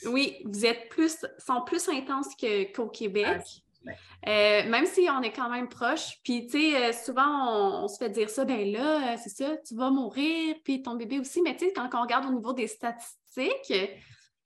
oui, 0.07 0.41
vous 0.47 0.65
êtes 0.65 0.89
plus, 0.89 1.27
sont 1.37 1.63
plus 1.67 1.87
intenses 1.91 2.35
qu'au 2.75 2.89
Québec. 2.89 3.27
Ah, 3.27 3.66
euh, 3.89 4.69
même 4.69 4.87
si 4.87 5.09
on 5.11 5.23
est 5.23 5.33
quand 5.33 5.49
même 5.49 5.69
proche, 5.69 6.19
puis 6.25 6.47
tu 6.47 6.59
sais, 6.59 6.77
euh, 6.77 6.93
souvent 6.93 7.83
on, 7.83 7.89
se 7.89 7.97
fait 7.99 8.11
dire 8.11 8.31
ça, 8.31 8.45
ben 8.45 8.71
là, 8.73 9.13
euh, 9.13 9.17
c'est 9.23 9.31
ça, 9.31 9.57
tu 9.67 9.75
vas 9.75 9.91
mourir, 9.91 10.57
puis 10.65 10.83
ton 10.83 10.95
bébé 10.95 11.19
aussi, 11.19 11.43
mais 11.43 11.57
tu 11.57 11.67
sais, 11.67 11.73
quand 11.73 11.89
on 11.95 12.03
regarde 12.03 12.27
au 12.27 12.33
niveau 12.33 12.53
des 12.53 12.67
statistiques, 12.67 13.73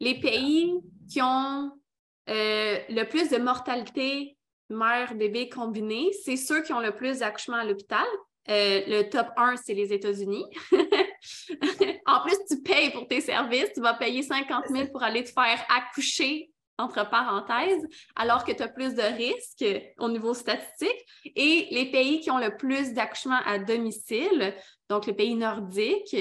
les 0.01 0.21
pays 0.21 0.75
qui 1.11 1.23
ont 1.23 1.71
le 2.27 3.03
plus 3.05 3.31
de 3.31 3.39
mortalité 3.39 4.37
mère-bébé 4.69 5.49
combinée, 5.49 6.11
c'est 6.25 6.37
ceux 6.37 6.63
qui 6.63 6.73
ont 6.73 6.81
le 6.81 6.95
plus 6.95 7.19
d'accouchements 7.19 7.57
à 7.57 7.65
l'hôpital. 7.65 8.07
le 8.47 9.03
top 9.11 9.27
1, 9.37 9.57
c'est 9.57 9.75
les 9.75 9.93
États-Unis. 9.93 10.45
en 12.07 12.21
plus, 12.21 12.37
tu 12.49 12.63
payes 12.63 12.91
pour 12.91 13.09
tes 13.09 13.21
services. 13.21 13.73
Tu 13.75 13.81
vas 13.81 13.95
payer 13.95 14.23
50 14.23 14.69
000 14.69 14.89
pour 14.93 15.03
aller 15.03 15.25
te 15.25 15.31
faire 15.31 15.65
accoucher 15.69 16.53
entre 16.81 17.09
parenthèses, 17.09 17.87
alors 18.17 18.45
que 18.45 18.53
tu 18.53 18.63
as 18.63 18.69
plus 18.69 18.95
de 18.95 19.03
risques 19.03 19.65
au 19.99 20.09
niveau 20.09 20.35
statistique. 20.35 21.07
Et 21.25 21.69
les 21.71 21.91
pays 21.91 22.21
qui 22.21 22.31
ont 22.31 22.39
le 22.39 22.57
plus 22.57 22.93
d'accouchements 22.93 23.41
à 23.45 23.59
domicile, 23.59 24.55
donc 24.89 25.07
les 25.07 25.15
pays 25.15 25.35
nordiques, 25.35 26.17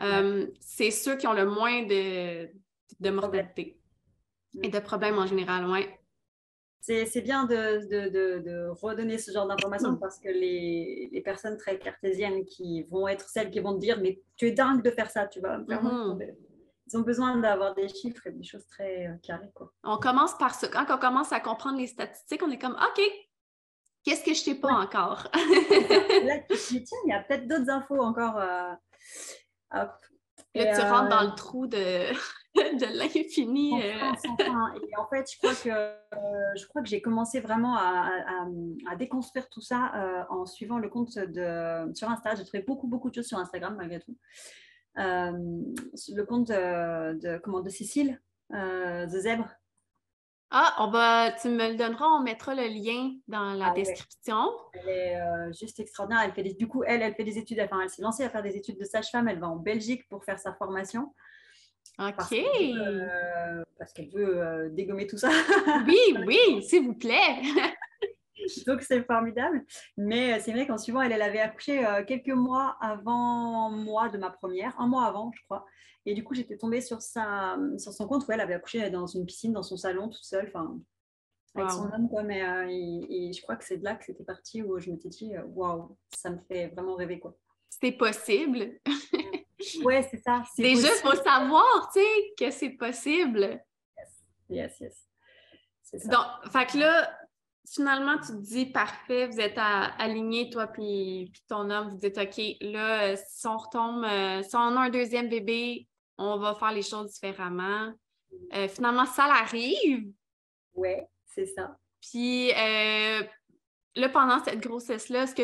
euh, 0.00 0.46
c'est 0.60 0.90
ceux 0.90 1.16
qui 1.16 1.26
ont 1.26 1.32
le 1.32 1.46
moins 1.46 1.82
de, 1.82 2.48
de 3.00 3.10
mortalité 3.10 3.78
et 4.62 4.68
de 4.68 4.78
problèmes 4.78 5.18
en 5.18 5.26
général, 5.26 5.66
oui. 5.68 5.86
C'est 6.80 7.22
bien 7.22 7.46
de, 7.46 7.88
de, 7.88 8.40
de, 8.40 8.68
redonner 8.68 9.16
ce 9.16 9.30
genre 9.32 9.46
d'informations 9.46 9.96
parce 9.96 10.18
que 10.18 10.28
les, 10.28 11.08
les, 11.10 11.20
personnes 11.22 11.56
très 11.56 11.78
cartésiennes 11.78 12.44
qui 12.44 12.82
vont 12.82 13.08
être 13.08 13.26
celles 13.26 13.50
qui 13.50 13.60
vont 13.60 13.72
te 13.72 13.80
dire 13.80 13.98
Mais 14.02 14.20
tu 14.36 14.48
es 14.48 14.50
dingue 14.50 14.82
de 14.82 14.90
faire 14.90 15.10
ça, 15.10 15.26
tu 15.26 15.40
vas 15.40 15.56
me 15.56 15.64
faire 15.64 15.80
ils 16.86 16.96
ont 16.96 17.02
besoin 17.02 17.36
d'avoir 17.36 17.74
des 17.74 17.88
chiffres 17.88 18.26
et 18.26 18.32
des 18.32 18.44
choses 18.44 18.66
très 18.66 19.06
euh, 19.06 19.16
carrées. 19.22 19.50
Quoi. 19.54 19.72
On 19.82 19.96
commence 19.96 20.36
par 20.36 20.54
ça. 20.54 20.68
Quand 20.68 20.86
on 20.90 20.98
commence 20.98 21.32
à 21.32 21.40
comprendre 21.40 21.78
les 21.78 21.86
statistiques, 21.86 22.42
on 22.42 22.50
est 22.50 22.58
comme 22.58 22.74
OK, 22.74 23.02
qu'est-ce 24.04 24.22
que 24.22 24.34
je 24.34 24.40
ne 24.40 24.44
sais 24.44 24.54
pas 24.56 24.72
encore? 24.72 25.28
Là, 25.34 26.38
tu 26.40 26.56
te 26.56 26.68
dis, 26.68 26.84
tiens, 26.84 26.98
il 27.06 27.10
y 27.10 27.12
a 27.12 27.22
peut-être 27.22 27.48
d'autres 27.48 27.70
infos 27.70 28.00
encore. 28.00 28.38
Euh, 28.38 28.72
hop. 29.72 29.92
Là, 30.54 30.74
tu 30.74 30.80
rentres 30.82 31.08
dans 31.08 31.22
le 31.22 31.28
euh, 31.28 31.36
trou 31.36 31.66
de, 31.66 31.76
de 32.54 32.98
l'infini. 32.98 33.80
Et 33.80 33.94
en 34.96 35.06
fait, 35.08 35.28
je 35.32 35.38
crois 35.38 35.54
que, 35.54 36.56
je 36.56 36.66
crois 36.68 36.82
que 36.82 36.88
j'ai 36.88 37.02
commencé 37.02 37.40
vraiment 37.40 37.76
à, 37.76 38.46
à, 38.88 38.94
déconstruire 38.94 39.48
tout 39.48 39.62
ça 39.62 40.26
en 40.30 40.46
suivant 40.46 40.78
le 40.78 40.88
compte 40.88 41.18
de, 41.18 41.92
sur 41.94 42.08
Insta. 42.08 42.36
J'ai 42.36 42.44
trouvé 42.44 42.62
beaucoup, 42.62 42.86
beaucoup 42.86 43.10
de 43.10 43.16
choses 43.16 43.26
sur 43.26 43.38
Instagram 43.38 43.74
malgré 43.76 43.98
tout. 43.98 44.16
Euh, 44.98 45.32
le 45.32 46.22
compte 46.22 46.48
de, 46.48 47.38
comment, 47.38 47.60
de 47.60 47.70
Cécile, 47.70 48.20
euh, 48.52 49.06
The 49.06 49.20
Zèbre. 49.20 49.48
Ah, 50.50 50.76
on 50.78 50.90
va, 50.90 51.32
tu 51.32 51.48
me 51.48 51.70
le 51.70 51.76
donneras, 51.76 52.06
on 52.06 52.22
mettra 52.22 52.54
le 52.54 52.68
lien 52.68 53.16
dans 53.26 53.54
la 53.54 53.70
ah 53.70 53.74
description. 53.74 54.52
Elle 54.74 54.88
est 54.88 55.20
euh, 55.20 55.52
juste 55.52 55.80
extraordinaire. 55.80 56.22
Elle 56.24 56.32
fait 56.32 56.54
du 56.54 56.68
coup, 56.68 56.84
elle, 56.84 57.02
elle 57.02 57.14
fait 57.14 57.24
des 57.24 57.38
études, 57.38 57.58
enfin, 57.60 57.80
elle 57.82 57.90
s'est 57.90 58.02
lancée 58.02 58.22
à 58.22 58.30
faire 58.30 58.42
des 58.42 58.56
études 58.56 58.78
de 58.78 58.84
sage-femme. 58.84 59.26
Elle 59.26 59.40
va 59.40 59.48
en 59.48 59.56
Belgique 59.56 60.08
pour 60.08 60.24
faire 60.24 60.38
sa 60.38 60.54
formation. 60.54 61.12
OK. 61.98 62.14
Parce 62.16 63.92
qu'elle 63.92 64.10
veut, 64.10 64.70
dégommer 64.70 65.08
tout 65.08 65.18
ça. 65.18 65.30
oui, 65.88 66.16
oui, 66.26 66.62
s'il 66.62 66.84
vous 66.84 66.94
plaît. 66.94 67.42
Donc 68.66 68.82
c'est 68.82 69.02
formidable. 69.04 69.64
Mais 69.96 70.34
euh, 70.34 70.38
c'est 70.40 70.52
vrai 70.52 70.66
qu'en 70.66 70.78
suivant, 70.78 71.02
elle, 71.02 71.12
elle 71.12 71.22
avait 71.22 71.40
accouché 71.40 71.84
euh, 71.86 72.04
quelques 72.04 72.28
mois 72.28 72.76
avant 72.80 73.70
moi 73.70 74.08
de 74.08 74.18
ma 74.18 74.30
première, 74.30 74.78
un 74.80 74.86
mois 74.86 75.04
avant, 75.04 75.30
je 75.34 75.42
crois. 75.44 75.64
Et 76.06 76.14
du 76.14 76.22
coup, 76.22 76.34
j'étais 76.34 76.56
tombée 76.56 76.80
sur, 76.80 77.00
sa, 77.00 77.56
sur 77.78 77.92
son 77.92 78.06
compte 78.06 78.26
où 78.28 78.32
elle 78.32 78.40
avait 78.40 78.54
accouché 78.54 78.90
dans 78.90 79.06
une 79.06 79.24
piscine, 79.24 79.52
dans 79.52 79.62
son 79.62 79.76
salon, 79.76 80.08
toute 80.08 80.24
seule, 80.24 80.46
enfin, 80.48 80.78
avec 81.54 81.70
son 81.70 81.90
homme. 81.92 82.08
Quoi. 82.10 82.22
Mais, 82.24 82.42
euh, 82.42 82.66
et, 82.68 83.32
je 83.32 83.40
crois 83.40 83.56
que 83.56 83.64
c'est 83.64 83.78
de 83.78 83.84
là 83.84 83.94
que 83.94 84.04
c'était 84.04 84.24
parti 84.24 84.62
où 84.62 84.78
je 84.78 84.90
m'étais 84.90 85.08
dit, 85.08 85.32
waouh, 85.54 85.96
ça 86.14 86.28
me 86.30 86.38
fait 86.46 86.68
vraiment 86.68 86.94
rêver. 86.94 87.18
quoi. 87.18 87.34
C'est 87.70 87.92
possible. 87.92 88.80
ouais, 89.84 90.06
c'est 90.10 90.22
ça. 90.22 90.42
Déjà, 90.58 90.88
il 90.88 91.00
faut 91.00 91.16
savoir, 91.16 91.90
tu 91.92 92.00
sais, 92.00 92.34
que 92.38 92.50
c'est 92.50 92.70
possible. 92.70 93.64
Yes, 94.50 94.78
yes, 94.80 94.80
yes. 94.80 96.02
Ça. 96.02 96.08
Donc, 96.08 96.52
fait 96.52 96.66
que 96.66 96.78
là, 96.78 97.18
finalement, 97.66 98.18
tu 98.18 98.28
te 98.28 98.42
dis 98.42 98.66
parfait, 98.66 99.26
vous 99.26 99.40
êtes 99.40 99.58
alignés, 99.58 100.50
toi 100.50 100.66
puis, 100.66 101.32
ton 101.48 101.70
homme, 101.70 101.90
vous 101.90 101.96
dites 101.96 102.18
OK, 102.18 102.40
là, 102.60 103.16
si 103.16 103.46
on 103.46 103.56
retombe, 103.56 104.04
euh, 104.04 104.42
si 104.42 104.54
on 104.54 104.76
a 104.76 104.80
un 104.80 104.90
deuxième 104.90 105.28
bébé, 105.28 105.88
on 106.18 106.38
va 106.38 106.54
faire 106.54 106.72
les 106.72 106.82
choses 106.82 107.12
différemment. 107.12 107.92
Euh, 108.54 108.68
finalement, 108.68 109.06
ça 109.06 109.26
l'arrive. 109.26 110.12
Oui, 110.74 110.94
c'est 111.24 111.46
ça. 111.46 111.76
Puis 112.00 112.50
euh, 112.50 113.22
là, 113.96 114.08
pendant 114.10 114.42
cette 114.44 114.60
grossesse-là, 114.60 115.22
est-ce 115.22 115.34
que 115.34 115.42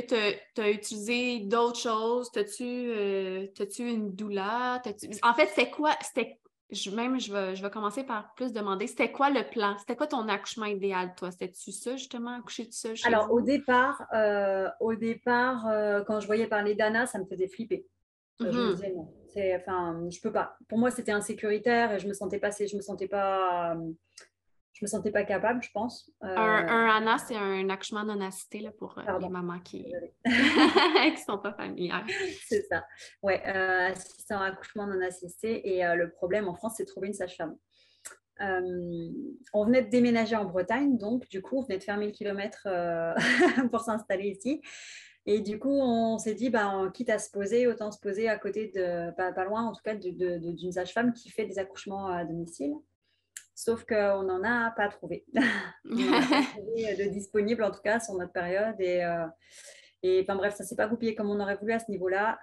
tu 0.55 0.61
as, 0.61 0.71
utilisé 0.71 1.41
d'autres 1.41 1.79
choses? 1.79 2.31
T'as-tu 2.33 2.93
as 2.93 3.83
une 3.83 4.15
douleur? 4.15 4.81
En 5.23 5.35
fait, 5.35 5.51
c'est 5.55 5.71
quoi? 5.71 5.97
Je, 6.73 6.91
même, 6.91 7.19
je 7.21 7.33
vais, 7.33 7.57
je 7.57 7.63
vais 7.63 7.71
commencer 7.71 8.05
par 8.05 8.35
plus 8.35 8.53
demander, 8.53 8.87
c'était 8.87 9.11
quoi 9.11 9.31
le 9.31 9.43
plan? 9.49 9.77
C'était 9.79 9.97
quoi 9.97 10.07
ton 10.07 10.29
accouchement 10.29 10.67
idéal, 10.67 11.15
toi? 11.17 11.31
C'était-tu 11.31 11.73
ça, 11.73 11.97
justement, 11.97 12.39
accoucher 12.39 12.67
de 12.67 12.73
ça? 12.73 12.91
Alors, 13.05 13.33
au 13.33 13.41
départ, 13.41 14.07
euh, 14.15 14.69
au 14.81 14.95
départ 14.95 15.67
euh, 15.67 16.03
quand 16.07 16.21
je 16.21 16.27
voyais 16.27 16.47
parler 16.47 16.75
d'Anna, 16.75 17.07
ça 17.07 17.19
me 17.19 17.25
faisait 17.25 17.49
flipper. 17.49 17.87
Je 18.39 18.47
me 18.47 18.51
mm-hmm. 18.53 18.75
disais 18.75 18.95
non, 18.95 19.09
enfin, 19.57 20.09
je 20.11 20.21
peux 20.21 20.33
pas. 20.33 20.57
Pour 20.69 20.79
moi, 20.79 20.91
c'était 20.91 21.13
insécuritaire 21.13 21.93
et 21.93 21.99
je 21.99 22.09
me 22.09 22.15
sentais 22.15 22.39
pas, 22.39 22.51
je 22.51 22.75
me 22.77 22.81
sentais 22.81 23.09
pas, 23.09 23.77
je 24.73 24.85
me 24.85 24.89
sentais 24.89 25.11
pas 25.11 25.25
capable, 25.25 25.63
je 25.63 25.71
pense. 25.73 26.11
Un, 26.21 26.31
euh, 26.31 26.91
ANA, 26.91 27.19
c'est 27.19 27.37
un 27.37 27.69
accouchement 27.69 28.05
non 28.05 28.21
assisté 28.21 28.61
là, 28.61 28.71
pour 28.71 28.97
euh, 28.99 29.19
les 29.19 29.29
mamans 29.29 29.59
qui 29.61 29.93
ne 30.25 31.17
sont 31.27 31.39
pas 31.39 31.53
familières. 31.53 32.07
C'est 32.47 32.63
ça. 32.63 32.85
Ouais, 33.23 33.43
euh, 33.47 33.89
assistant 33.91 34.41
à 34.41 34.47
accouchement 34.47 34.87
non 34.87 35.01
assisté. 35.03 35.77
Et 35.77 35.83
le 35.95 36.11
problème 36.11 36.49
en 36.49 36.55
France, 36.55 36.75
c'est 36.77 36.85
de 36.85 36.89
trouver 36.89 37.09
une 37.09 37.15
sage-femme. 37.15 37.57
on 38.39 39.65
venait 39.65 39.83
de 39.83 39.91
déménager 39.91 40.37
en 40.37 40.45
Bretagne, 40.45 40.97
donc 40.97 41.29
du 41.29 41.43
coup, 41.43 41.59
on 41.59 41.63
venait 41.63 41.79
de 41.79 41.85
faire 41.85 41.99
1000 41.99 42.13
km 42.13 42.67
pour 43.71 43.81
s'installer 43.81 44.29
ici. 44.29 44.63
Et 45.27 45.41
du 45.41 45.59
coup, 45.59 45.79
on 45.79 46.17
s'est 46.17 46.35
dit, 46.35 46.49
bah, 46.49 46.91
quitte 46.95 47.11
à 47.11 47.19
se 47.19 47.31
poser, 47.31 47.67
autant 47.67 47.93
se 47.93 48.01
poser 48.01 48.29
à 48.29 48.39
côté 48.39 48.73
de, 48.75 49.15
pas, 49.17 49.33
pas 49.33 49.45
loin 49.45 49.67
en 49.67 49.73
tout 49.73 49.83
cas, 49.85 49.95
d'une 49.95 50.73
sage-femme 50.73 51.13
qui 51.13 51.29
fait 51.29 51.45
des 51.45 51.59
accouchements 51.59 52.07
à 52.07 52.25
domicile. 52.25 52.73
Sauf 53.63 53.85
qu'on 53.85 54.23
n'en 54.23 54.43
a 54.43 54.71
pas 54.71 54.89
trouvé. 54.89 55.27
on 55.85 55.95
n'a 55.95 56.27
pas 56.27 56.43
trouvé 56.57 56.97
de 56.97 57.11
disponible, 57.11 57.63
en 57.63 57.71
tout 57.71 57.83
cas, 57.83 58.01
sur 58.01 58.15
notre 58.15 58.33
période. 58.33 58.81
Et, 58.81 59.05
euh, 59.05 59.27
et 60.03 60.23
bref, 60.23 60.55
ça 60.55 60.65
ne 60.65 60.69
s'est 60.69 60.77
pas 60.77 60.87
goupillé 60.87 61.15
comme 61.15 61.29
on 61.29 61.39
aurait 61.41 61.57
voulu 61.57 61.75
à 61.75 61.79
ce 61.79 61.91
niveau-là. 61.91 62.41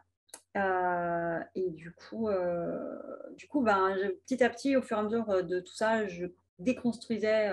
Euh, 0.57 1.39
et 1.55 1.71
du 1.71 1.91
coup, 1.91 2.29
euh, 2.29 2.99
du 3.35 3.47
coup 3.47 3.61
ben, 3.61 3.97
petit 4.27 4.43
à 4.43 4.49
petit, 4.51 4.75
au 4.75 4.83
fur 4.83 4.97
et 4.97 4.99
à 4.99 5.03
mesure 5.03 5.43
de 5.43 5.59
tout 5.59 5.73
ça, 5.73 6.05
je 6.05 6.27
déconstruisais 6.59 7.49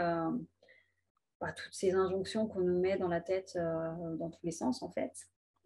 bah, 1.40 1.52
toutes 1.52 1.72
ces 1.72 1.94
injonctions 1.94 2.46
qu'on 2.46 2.60
nous 2.60 2.78
met 2.78 2.98
dans 2.98 3.08
la 3.08 3.22
tête 3.22 3.56
dans 3.56 4.28
tous 4.28 4.44
les 4.44 4.52
sens, 4.52 4.82
en 4.82 4.90
fait. 4.90 5.12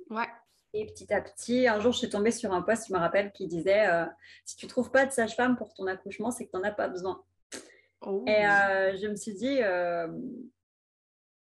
Ouais. 0.08 0.28
Et 0.72 0.86
petit 0.86 1.12
à 1.12 1.20
petit, 1.20 1.66
un 1.66 1.80
jour, 1.80 1.90
je 1.90 1.98
suis 1.98 2.10
tombée 2.10 2.30
sur 2.30 2.52
un 2.52 2.62
post, 2.62 2.86
je 2.86 2.92
me 2.94 2.98
rappelle, 3.00 3.32
qui 3.32 3.48
disait 3.48 3.88
Si 4.44 4.54
tu 4.54 4.66
ne 4.66 4.70
trouves 4.70 4.92
pas 4.92 5.04
de 5.04 5.10
sage-femme 5.10 5.56
pour 5.56 5.74
ton 5.74 5.88
accouchement, 5.88 6.30
c'est 6.30 6.46
que 6.46 6.52
tu 6.52 6.56
n'en 6.56 6.62
as 6.62 6.70
pas 6.70 6.86
besoin. 6.86 7.24
Oh. 8.02 8.24
Et 8.26 8.46
euh, 8.46 8.96
je 8.96 9.06
me 9.08 9.16
suis 9.16 9.34
dit, 9.34 9.58
euh, 9.62 10.08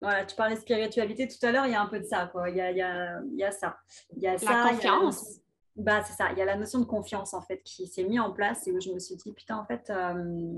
voilà, 0.00 0.24
tu 0.24 0.34
parlais 0.34 0.56
spiritualité 0.56 1.28
tout 1.28 1.44
à 1.46 1.52
l'heure, 1.52 1.66
il 1.66 1.72
y 1.72 1.74
a 1.74 1.80
un 1.80 1.86
peu 1.86 2.00
de 2.00 2.04
ça, 2.04 2.26
quoi. 2.26 2.50
Il 2.50 2.56
y 2.56 2.60
a, 2.60 2.70
il 2.70 2.76
y 2.76 2.82
a, 2.82 3.20
il 3.32 3.38
y 3.38 3.44
a 3.44 3.52
ça. 3.52 3.78
Il 4.16 4.22
y 4.22 4.26
a 4.26 4.32
la 4.36 4.70
confiance. 4.70 5.40
bah, 5.76 6.02
c'est 6.02 6.14
ça. 6.14 6.32
Il 6.32 6.38
y 6.38 6.42
a 6.42 6.44
la 6.44 6.56
notion 6.56 6.80
de 6.80 6.84
confiance, 6.84 7.34
en 7.34 7.42
fait, 7.42 7.62
qui 7.62 7.86
s'est 7.86 8.04
mise 8.04 8.20
en 8.20 8.32
place 8.32 8.66
et 8.66 8.72
où 8.72 8.80
je 8.80 8.90
me 8.90 8.98
suis 8.98 9.16
dit, 9.16 9.32
putain, 9.32 9.56
en 9.56 9.64
fait, 9.64 9.90
euh, 9.90 10.52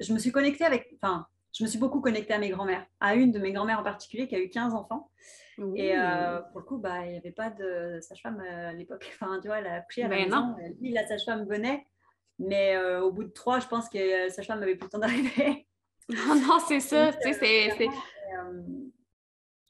je 0.00 0.12
me 0.12 0.18
suis 0.18 0.32
connectée 0.32 0.64
avec, 0.64 0.90
enfin, 1.00 1.26
je 1.52 1.64
me 1.64 1.68
suis 1.68 1.78
beaucoup 1.78 2.00
connectée 2.00 2.32
à 2.32 2.38
mes 2.38 2.48
grand-mères, 2.48 2.86
à 3.00 3.14
une 3.14 3.32
de 3.32 3.38
mes 3.38 3.52
grand-mères 3.52 3.80
en 3.80 3.84
particulier 3.84 4.26
qui 4.26 4.36
a 4.36 4.40
eu 4.40 4.48
15 4.48 4.74
enfants. 4.74 5.10
Et 5.76 5.92
pour 6.52 6.60
le 6.60 6.64
coup, 6.64 6.78
bah, 6.78 7.04
il 7.04 7.10
n'y 7.10 7.18
avait 7.18 7.32
pas 7.32 7.50
de 7.50 7.98
sage-femme 8.00 8.40
à 8.40 8.72
l'époque. 8.72 9.06
Enfin, 9.20 9.38
tu 9.42 9.48
vois, 9.48 9.58
elle 9.58 9.66
a 9.66 9.74
accouché 9.74 10.04
à 10.04 10.08
la 10.08 10.16
ben 10.16 10.24
maison. 10.24 10.56
la 10.80 11.06
sage-femme 11.06 11.44
venait. 11.44 11.86
Mais 12.40 12.74
euh, 12.74 13.02
au 13.02 13.12
bout 13.12 13.24
de 13.24 13.28
trois, 13.28 13.60
je 13.60 13.68
pense 13.68 13.88
que 13.90 13.98
euh, 13.98 14.30
sa 14.30 14.42
femme 14.42 14.60
n'avait 14.60 14.74
plus 14.74 14.86
le 14.86 14.90
temps 14.90 14.98
d'arriver. 14.98 15.66
Non, 16.08 16.34
non, 16.34 16.58
c'est 16.66 16.80
ça. 16.80 17.12
tu 17.12 17.32
sais, 17.32 17.70
c'est, 17.78 17.88
euh, 17.88 18.62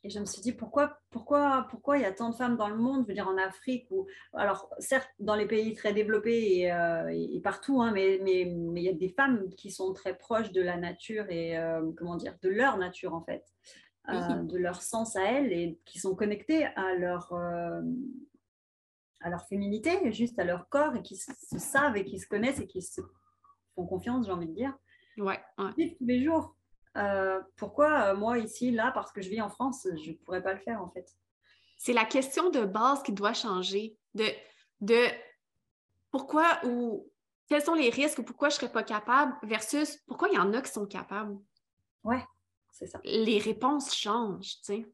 et 0.02 0.08
je 0.08 0.18
me 0.18 0.24
suis 0.24 0.40
dit, 0.40 0.52
pourquoi, 0.52 0.98
pourquoi, 1.10 1.66
pourquoi 1.68 1.98
il 1.98 2.00
y 2.00 2.06
a 2.06 2.12
tant 2.12 2.30
de 2.30 2.34
femmes 2.34 2.56
dans 2.56 2.70
le 2.70 2.78
monde, 2.78 3.02
je 3.02 3.08
veux 3.08 3.12
dire 3.12 3.28
en 3.28 3.36
Afrique, 3.36 3.86
ou, 3.90 4.06
alors 4.32 4.70
certes 4.78 5.10
dans 5.18 5.34
les 5.34 5.44
pays 5.44 5.74
très 5.74 5.92
développés 5.92 6.62
et, 6.62 7.40
partout, 7.44 7.82
hein, 7.82 7.90
mais, 7.92 8.20
mais, 8.22 8.46
mais, 8.46 8.80
il 8.80 8.84
y 8.84 8.88
a 8.88 8.94
des 8.94 9.10
femmes 9.10 9.50
qui 9.50 9.70
sont 9.70 9.92
très 9.92 10.16
proches 10.16 10.50
de 10.50 10.62
la 10.62 10.78
nature 10.78 11.26
et, 11.28 11.58
comment 11.98 12.16
dire, 12.16 12.34
de 12.40 12.48
leur 12.48 12.78
nature 12.78 13.12
en 13.12 13.20
fait, 13.20 13.44
de 14.08 14.56
leur 14.56 14.80
sens 14.80 15.16
à 15.16 15.24
elles 15.24 15.52
et 15.52 15.78
qui 15.84 15.98
sont 15.98 16.14
connectées 16.14 16.64
à 16.64 16.94
leur, 16.94 17.34
à 19.20 19.30
leur 19.30 19.46
féminité, 19.46 20.12
juste 20.12 20.38
à 20.38 20.44
leur 20.44 20.68
corps 20.68 20.96
et 20.96 21.02
qui 21.02 21.16
se, 21.16 21.32
savent 21.58 21.96
et 21.96 22.04
qui 22.04 22.18
se 22.18 22.26
connaissent 22.26 22.60
et 22.60 22.66
qui 22.66 22.82
se 22.82 23.00
font 23.74 23.86
confiance, 23.86 24.26
j'ai 24.26 24.32
envie 24.32 24.48
de 24.48 24.54
dire. 24.54 24.76
Ouais. 25.18 25.40
ouais. 25.58 25.94
Tous 25.98 26.06
les 26.06 26.24
jours. 26.24 26.56
Euh, 26.96 27.40
pourquoi 27.56 28.06
euh, 28.06 28.16
moi 28.16 28.38
ici, 28.38 28.70
là, 28.70 28.90
parce 28.92 29.12
que 29.12 29.20
je 29.20 29.28
vis 29.28 29.40
en 29.40 29.48
France, 29.48 29.86
je 30.02 30.10
ne 30.10 30.16
pourrais 30.16 30.42
pas 30.42 30.54
le 30.54 30.60
faire 30.60 30.82
en 30.82 30.90
fait 30.90 31.08
C'est 31.78 31.92
la 31.92 32.04
question 32.04 32.50
de 32.50 32.64
base 32.64 33.02
qui 33.02 33.12
doit 33.12 33.32
changer. 33.32 33.96
De, 34.14 34.24
de 34.80 35.06
pourquoi 36.10 36.58
ou 36.64 37.08
quels 37.48 37.62
sont 37.62 37.74
les 37.74 37.90
risques 37.90 38.18
ou 38.18 38.22
pourquoi 38.24 38.48
je 38.48 38.56
ne 38.56 38.60
serais 38.60 38.72
pas 38.72 38.82
capable 38.82 39.36
versus 39.42 39.98
pourquoi 40.06 40.28
il 40.28 40.34
y 40.34 40.38
en 40.38 40.52
a 40.52 40.62
qui 40.62 40.72
sont 40.72 40.86
capables? 40.86 41.38
Ouais, 42.02 42.24
c'est 42.72 42.86
ça. 42.86 43.00
Les 43.04 43.38
réponses 43.38 43.94
changent, 43.94 44.56
tu 44.58 44.64
sais. 44.64 44.86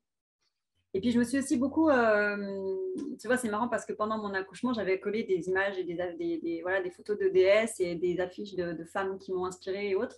Et 0.97 1.01
puis, 1.01 1.11
je 1.13 1.19
me 1.19 1.25
suis 1.25 1.39
aussi 1.39 1.59
beaucoup, 1.59 1.91
euh, 1.91 2.75
tu 3.21 3.27
vois, 3.27 3.37
c'est 3.37 3.51
marrant 3.51 3.69
parce 3.69 3.85
que 3.85 3.93
pendant 3.93 4.17
mon 4.17 4.33
accouchement, 4.33 4.73
j'avais 4.73 4.99
collé 4.99 5.25
des 5.25 5.47
images 5.47 5.77
et 5.77 5.85
des, 5.85 6.39
des, 6.39 6.61
voilà, 6.63 6.81
des 6.81 6.91
photos 6.91 7.19
de 7.19 7.29
déesses 7.29 7.81
et 7.81 7.97
des 7.97 8.19
affiches 8.19 8.55
de, 8.55 8.83
femmes 8.85 9.19
qui 9.19 9.31
m'ont 9.31 9.45
inspirée 9.45 9.91
et 9.91 9.95
autres. 9.95 10.17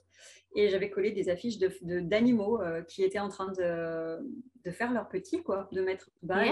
Et 0.55 0.69
j'avais 0.69 0.88
collé 0.88 1.11
des 1.11 1.31
affiches 1.31 1.59
d'animaux 1.59 2.59
de, 2.59 2.62
euh, 2.62 2.83
qui 2.83 3.03
étaient 3.03 3.19
en 3.19 3.29
train 3.29 3.51
de, 3.51 4.19
de, 4.64 4.71
faire 4.71 4.93
leur 4.93 5.09
petit, 5.09 5.43
quoi, 5.43 5.69
de 5.73 5.81
mettre 5.81 6.11
bas 6.23 6.45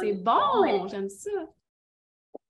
C'est 0.00 0.14
bon, 0.14 0.88
j'aime 0.88 1.10
ça. 1.10 1.30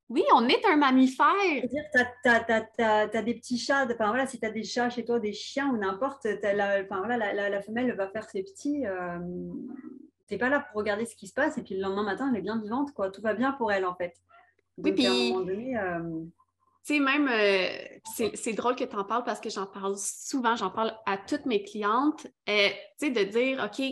Oui, 0.08 0.22
on 0.36 0.48
est 0.48 0.64
un 0.66 0.76
mammifère. 0.76 1.34
C'est-à-dire, 1.42 2.64
tu 2.76 2.82
as, 2.84 3.22
des 3.22 3.34
petits 3.34 3.58
chats, 3.58 3.86
enfin 3.86 4.06
voilà, 4.06 4.28
si 4.28 4.38
tu 4.38 4.46
as 4.46 4.52
des 4.52 4.62
chats 4.62 4.88
chez 4.88 5.04
toi, 5.04 5.18
des 5.18 5.32
chiens 5.32 5.68
ou 5.70 5.78
n'importe, 5.78 6.28
la, 6.44 6.84
voilà, 6.84 7.32
la, 7.34 7.50
la, 7.50 7.60
femelle 7.60 7.92
va 7.96 8.06
faire 8.06 8.30
ses 8.30 8.44
petits. 8.44 8.86
Euh, 8.86 9.18
t'es 10.28 10.38
pas 10.38 10.48
là 10.48 10.60
pour 10.60 10.78
regarder 10.78 11.06
ce 11.06 11.16
qui 11.16 11.26
se 11.26 11.34
passe 11.34 11.58
et 11.58 11.62
puis 11.62 11.74
le 11.74 11.82
lendemain 11.82 12.04
matin, 12.04 12.30
elle 12.30 12.38
est 12.38 12.42
bien 12.42 12.60
vivante, 12.60 12.92
quoi. 12.92 13.10
Tout 13.10 13.22
va 13.22 13.34
bien 13.34 13.52
pour 13.52 13.72
elle, 13.72 13.84
en 13.84 13.94
fait. 13.94 14.14
oui, 14.76 14.92
puis... 14.92 15.76
Euh, 15.76 16.24
tu 16.84 16.94
sais, 16.94 17.00
même, 17.00 17.28
euh, 17.28 18.32
c'est 18.34 18.52
drôle 18.54 18.74
que 18.74 18.84
tu 18.84 18.96
en 18.96 19.04
parles 19.04 19.24
parce 19.24 19.40
que 19.40 19.50
j'en 19.50 19.66
parle 19.66 19.96
souvent, 19.98 20.56
j'en 20.56 20.70
parle 20.70 20.96
à 21.04 21.18
toutes 21.18 21.44
mes 21.44 21.62
clientes, 21.62 22.26
euh, 22.48 22.68
tu 22.98 23.06
sais, 23.06 23.10
de 23.10 23.24
dire, 23.24 23.62
OK, 23.62 23.84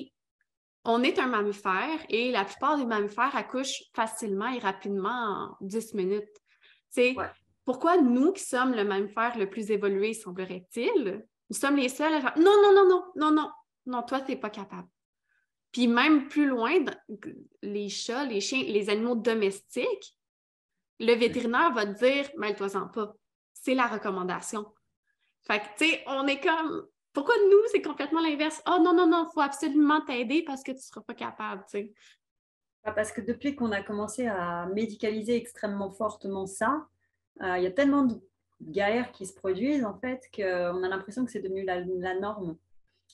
on 0.84 1.02
est 1.02 1.18
un 1.18 1.26
mammifère 1.26 1.98
et 2.08 2.30
la 2.30 2.44
plupart 2.44 2.78
des 2.78 2.86
mammifères 2.86 3.36
accouchent 3.36 3.82
facilement 3.92 4.48
et 4.48 4.60
rapidement 4.60 5.10
en 5.10 5.56
10 5.60 5.94
minutes. 5.94 6.24
Tu 6.94 7.02
sais, 7.02 7.16
pourquoi 7.64 7.98
nous 7.98 8.32
qui 8.32 8.44
sommes 8.44 8.72
le 8.72 8.84
mammifère 8.84 9.36
le 9.36 9.50
plus 9.50 9.70
évolué, 9.70 10.14
semblerait-il, 10.14 11.26
nous 11.50 11.56
sommes 11.56 11.76
les 11.76 11.88
seuls 11.88 12.14
à 12.14 12.20
faire, 12.20 12.38
non, 12.38 12.54
non, 12.62 12.72
non, 12.72 12.88
non, 12.88 13.04
non, 13.16 13.30
non, 13.30 13.50
non, 13.86 14.02
toi, 14.04 14.20
tu 14.20 14.30
n'es 14.30 14.36
pas 14.36 14.50
capable. 14.50 14.88
Puis 15.76 15.88
même 15.88 16.28
plus 16.28 16.46
loin, 16.46 16.72
les 17.60 17.90
chats, 17.90 18.24
les 18.24 18.40
chiens, 18.40 18.62
les 18.62 18.88
animaux 18.88 19.14
domestiques, 19.14 20.16
le 20.98 21.12
vétérinaire 21.12 21.70
va 21.74 21.84
te 21.84 22.02
dire 22.02 22.30
mêle-toi-en 22.38 22.88
pas. 22.88 23.14
C'est 23.52 23.74
la 23.74 23.86
recommandation. 23.86 24.64
Fait 25.42 25.58
que, 25.60 25.64
tu 25.76 25.90
sais, 25.90 26.02
on 26.06 26.26
est 26.28 26.40
comme. 26.40 26.86
Pourquoi 27.12 27.34
nous, 27.50 27.60
c'est 27.70 27.82
complètement 27.82 28.22
l'inverse? 28.22 28.62
Oh 28.66 28.78
non, 28.80 28.94
non, 28.94 29.06
non, 29.06 29.26
il 29.28 29.34
faut 29.34 29.42
absolument 29.42 30.00
t'aider 30.00 30.44
parce 30.44 30.62
que 30.62 30.70
tu 30.70 30.78
ne 30.78 30.80
seras 30.80 31.02
pas 31.02 31.12
capable, 31.12 31.62
tu 31.70 31.72
sais. 31.72 31.92
Parce 32.82 33.12
que 33.12 33.20
depuis 33.20 33.54
qu'on 33.54 33.72
a 33.72 33.82
commencé 33.82 34.26
à 34.26 34.64
médicaliser 34.68 35.36
extrêmement 35.36 35.90
fortement 35.90 36.46
ça, 36.46 36.86
euh, 37.42 37.58
il 37.58 37.64
y 37.64 37.66
a 37.66 37.70
tellement 37.70 38.04
de 38.04 38.18
galères 38.62 39.12
qui 39.12 39.26
se 39.26 39.34
produisent, 39.34 39.84
en 39.84 39.98
fait, 39.98 40.22
qu'on 40.34 40.82
a 40.82 40.88
l'impression 40.88 41.26
que 41.26 41.30
c'est 41.30 41.42
devenu 41.42 41.64
la 41.64 42.14
norme. 42.14 42.56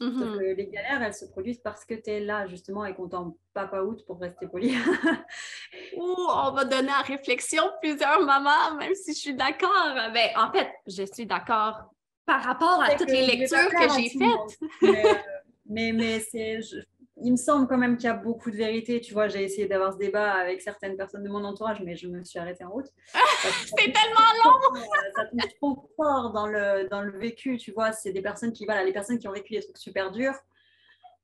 Mhm. 0.00 0.40
les 0.40 0.66
galères, 0.66 1.02
elles 1.02 1.14
se 1.14 1.26
produisent 1.26 1.61
parce 1.61 1.85
que 1.85 1.94
tu 1.94 2.11
es 2.11 2.20
là, 2.20 2.46
justement, 2.46 2.85
et 2.85 2.94
qu'on 2.94 3.09
t'en 3.09 3.37
papa 3.55 3.83
out 3.83 4.05
pour 4.07 4.20
rester 4.20 4.46
poli. 4.46 4.74
on 5.96 6.50
va 6.52 6.64
donner 6.64 6.90
à 6.90 7.02
réflexion 7.02 7.62
plusieurs 7.81 8.20
mamans, 8.22 8.76
même 8.78 8.94
si 8.94 9.12
je 9.14 9.18
suis 9.18 9.35
d'accord. 9.35 9.94
Ben, 10.12 10.31
en 10.37 10.50
fait, 10.50 10.68
je 10.87 11.05
suis 11.05 11.26
d'accord 11.26 11.92
par 12.24 12.42
rapport 12.42 12.83
à 12.83 12.94
toutes 12.94 13.11
les 13.11 13.26
lectures 13.26 13.68
que 13.70 13.88
j'ai 13.94 14.09
faites. 14.09 14.70
mais, 15.66 15.92
mais, 15.92 16.20
c'est, 16.20 16.61
il 17.24 17.32
me 17.32 17.37
semble 17.37 17.66
quand 17.66 17.78
même 17.78 17.96
qu'il 17.96 18.06
y 18.06 18.11
a 18.11 18.14
beaucoup 18.14 18.50
de 18.50 18.56
vérité. 18.56 19.00
Tu 19.00 19.12
vois, 19.12 19.28
j'ai 19.28 19.42
essayé 19.44 19.66
d'avoir 19.66 19.92
ce 19.92 19.98
débat 19.98 20.32
avec 20.32 20.61
certaines 20.61 20.96
personnes 20.96 21.22
de 21.22 21.28
mon 21.28 21.44
entourage, 21.44 21.80
mais 21.82 21.96
je 21.96 22.08
me 22.08 22.22
suis 22.24 22.38
arrêtée 22.38 22.64
en 22.64 22.70
route. 22.70 22.87
c'est 23.66 23.92
tellement 23.92 24.30
long! 24.44 24.80
ça 25.14 25.24
touche 25.26 25.54
trop 25.56 25.90
fort 25.96 26.32
dans 26.32 26.46
le, 26.46 26.88
dans 26.88 27.02
le 27.02 27.18
vécu, 27.18 27.56
tu 27.56 27.72
vois. 27.72 27.92
C'est 27.92 28.12
des 28.12 28.22
personnes 28.22 28.52
qui, 28.52 28.64
voilà, 28.64 28.85
les 28.85 28.92
personnes 28.92 29.18
qui 29.18 29.28
ont 29.28 29.32
vécu 29.32 29.54
des 29.54 29.62
trucs 29.62 29.78
super 29.78 30.11
durs. 30.11 30.35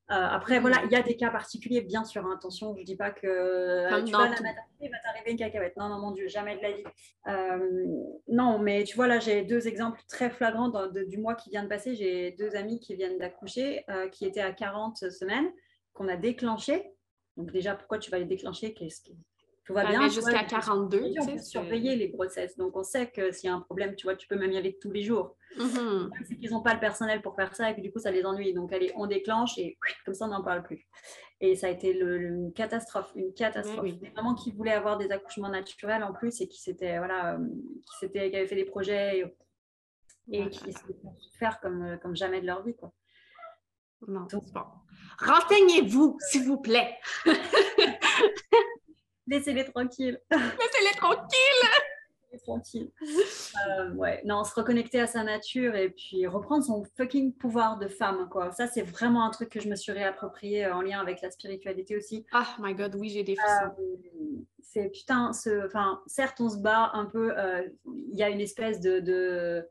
après, 0.07 0.59
voilà, 0.59 0.81
il 0.85 0.91
y 0.91 0.95
a 0.95 1.01
des 1.01 1.15
cas 1.15 1.29
particuliers, 1.29 1.81
bien 1.81 2.03
sûr. 2.03 2.25
Hein, 2.25 2.35
attention, 2.35 2.73
je 2.75 2.81
ne 2.81 2.85
dis 2.85 2.95
pas 2.95 3.11
que 3.11 3.87
tu 4.05 4.11
vas 4.11 4.23
la 4.23 4.29
maternité, 4.29 4.55
il 4.81 4.91
va 4.91 4.97
t'arriver 4.99 5.31
une 5.31 5.37
cacahuète. 5.37 5.77
Non, 5.77 5.89
non, 5.89 5.99
mon 5.99 6.11
Dieu, 6.11 6.27
jamais 6.27 6.57
de 6.57 6.61
la 6.61 6.71
vie. 6.71 6.83
non, 8.27 8.59
mais 8.59 8.83
tu 8.83 8.95
vois, 8.95 9.07
là, 9.07 9.19
j'ai 9.19 9.43
deux 9.43 9.67
exemples 9.67 9.99
très 10.07 10.29
flagrants 10.29 10.71
du 11.07 11.17
mois 11.17 11.35
qui 11.35 11.49
vient 11.49 11.63
de 11.63 11.69
passer. 11.69 11.95
J'ai 11.95 12.31
deux 12.31 12.55
amis 12.55 12.79
qui 12.79 12.95
viennent 12.95 13.17
d'accoucher, 13.17 13.85
qui 14.11 14.25
étaient 14.25 14.41
à 14.41 14.51
40 14.51 15.09
semaines, 15.11 15.49
qu'on 15.99 16.07
a 16.07 16.15
déclenché. 16.15 16.93
Donc 17.35 17.51
déjà, 17.51 17.75
pourquoi 17.75 17.99
tu 17.99 18.09
vas 18.09 18.19
les 18.19 18.25
déclencher? 18.25 18.73
Qu'est-ce 18.73 19.01
qui 19.01 19.17
tout 19.65 19.75
va 19.75 19.85
bien? 19.85 20.07
Jusqu'à 20.09 20.43
42. 20.43 21.13
On 21.19 21.25
peut 21.27 21.37
surveiller 21.37 21.95
les 21.95 22.09
grossesses. 22.09 22.57
Donc, 22.57 22.75
on 22.75 22.81
sait 22.81 23.11
que 23.11 23.31
s'il 23.31 23.51
y 23.51 23.53
a 23.53 23.55
un 23.55 23.61
problème, 23.61 23.95
tu 23.95 24.07
vois, 24.07 24.15
tu 24.15 24.27
peux 24.27 24.35
même 24.35 24.51
y 24.51 24.57
aller 24.57 24.79
tous 24.81 24.89
les 24.89 25.03
jours. 25.03 25.35
Mm-hmm. 25.57 26.09
C'est 26.27 26.37
qu'ils 26.37 26.49
n'ont 26.49 26.63
pas 26.63 26.73
le 26.73 26.79
personnel 26.79 27.21
pour 27.21 27.35
faire 27.35 27.55
ça 27.55 27.69
et 27.69 27.75
que 27.75 27.81
du 27.81 27.91
coup, 27.91 27.99
ça 27.99 28.09
les 28.09 28.25
ennuie. 28.25 28.51
Donc, 28.55 28.73
allez, 28.73 28.91
on 28.95 29.05
déclenche 29.05 29.59
et 29.59 29.77
comme 30.05 30.15
ça, 30.15 30.25
on 30.25 30.29
n'en 30.29 30.41
parle 30.41 30.63
plus. 30.63 30.87
Et 31.39 31.55
ça 31.55 31.67
a 31.67 31.69
été 31.69 31.91
une 31.91 32.51
catastrophe, 32.53 33.11
une 33.15 33.31
catastrophe. 33.31 33.83
Oui, 33.83 33.99
Vraiment 34.13 34.33
qui 34.33 34.51
voulaient 34.51 34.71
avoir 34.71 34.97
des 34.97 35.11
accouchements 35.11 35.49
naturels 35.49 36.03
en 36.03 36.13
plus 36.13 36.41
et 36.41 36.47
qui 36.47 36.59
s'était 36.59 36.97
voilà, 36.97 37.35
euh, 37.35 37.47
qui, 37.99 38.09
qui 38.09 38.17
avaient 38.17 38.47
fait 38.47 38.55
des 38.55 38.65
projets 38.65 39.35
et, 40.31 40.49
qui 40.49 40.73
se 40.73 40.79
faire 41.37 41.59
comme, 41.59 41.99
comme 42.01 42.15
jamais 42.15 42.41
de 42.41 42.47
leur 42.47 42.63
vie. 42.63 42.75
Quoi. 42.75 42.91
Non, 44.07 44.25
bon. 44.31 44.63
Renseignez-vous, 45.19 46.17
s'il 46.29 46.45
vous 46.45 46.57
plaît. 46.57 46.97
Laissez-les 49.27 49.65
tranquilles. 49.65 50.19
Laissez-les 50.31 50.97
tranquilles. 50.97 51.69
tranquille. 52.43 52.91
Euh, 53.67 53.91
ouais, 53.93 54.21
non, 54.25 54.43
se 54.43 54.53
reconnecter 54.55 54.99
à 55.01 55.07
sa 55.07 55.23
nature 55.23 55.75
et 55.75 55.89
puis 55.89 56.25
reprendre 56.25 56.63
son 56.63 56.83
fucking 56.97 57.33
pouvoir 57.33 57.77
de 57.77 57.87
femme, 57.87 58.27
quoi. 58.29 58.51
Ça, 58.51 58.67
c'est 58.67 58.81
vraiment 58.81 59.25
un 59.25 59.29
truc 59.29 59.49
que 59.49 59.59
je 59.59 59.69
me 59.69 59.75
suis 59.75 59.91
réapproprié 59.91 60.65
euh, 60.65 60.75
en 60.75 60.81
lien 60.81 60.99
avec 60.99 61.21
la 61.21 61.31
spiritualité 61.31 61.95
aussi. 61.97 62.25
Ah, 62.31 62.47
oh 62.57 62.61
my 62.63 62.73
God, 62.73 62.95
oui, 62.95 63.09
j'ai 63.09 63.23
des. 63.23 63.35
Euh, 63.37 63.69
c'est 64.61 64.89
putain, 64.89 65.33
ce... 65.33 65.65
enfin, 65.65 66.01
certes, 66.07 66.39
on 66.41 66.49
se 66.49 66.57
bat 66.57 66.91
un 66.93 67.05
peu. 67.05 67.33
Il 67.85 68.17
y 68.17 68.23
a 68.23 68.29
une 68.29 68.41
espèce 68.41 68.79
de, 68.79 68.99
de... 68.99 69.67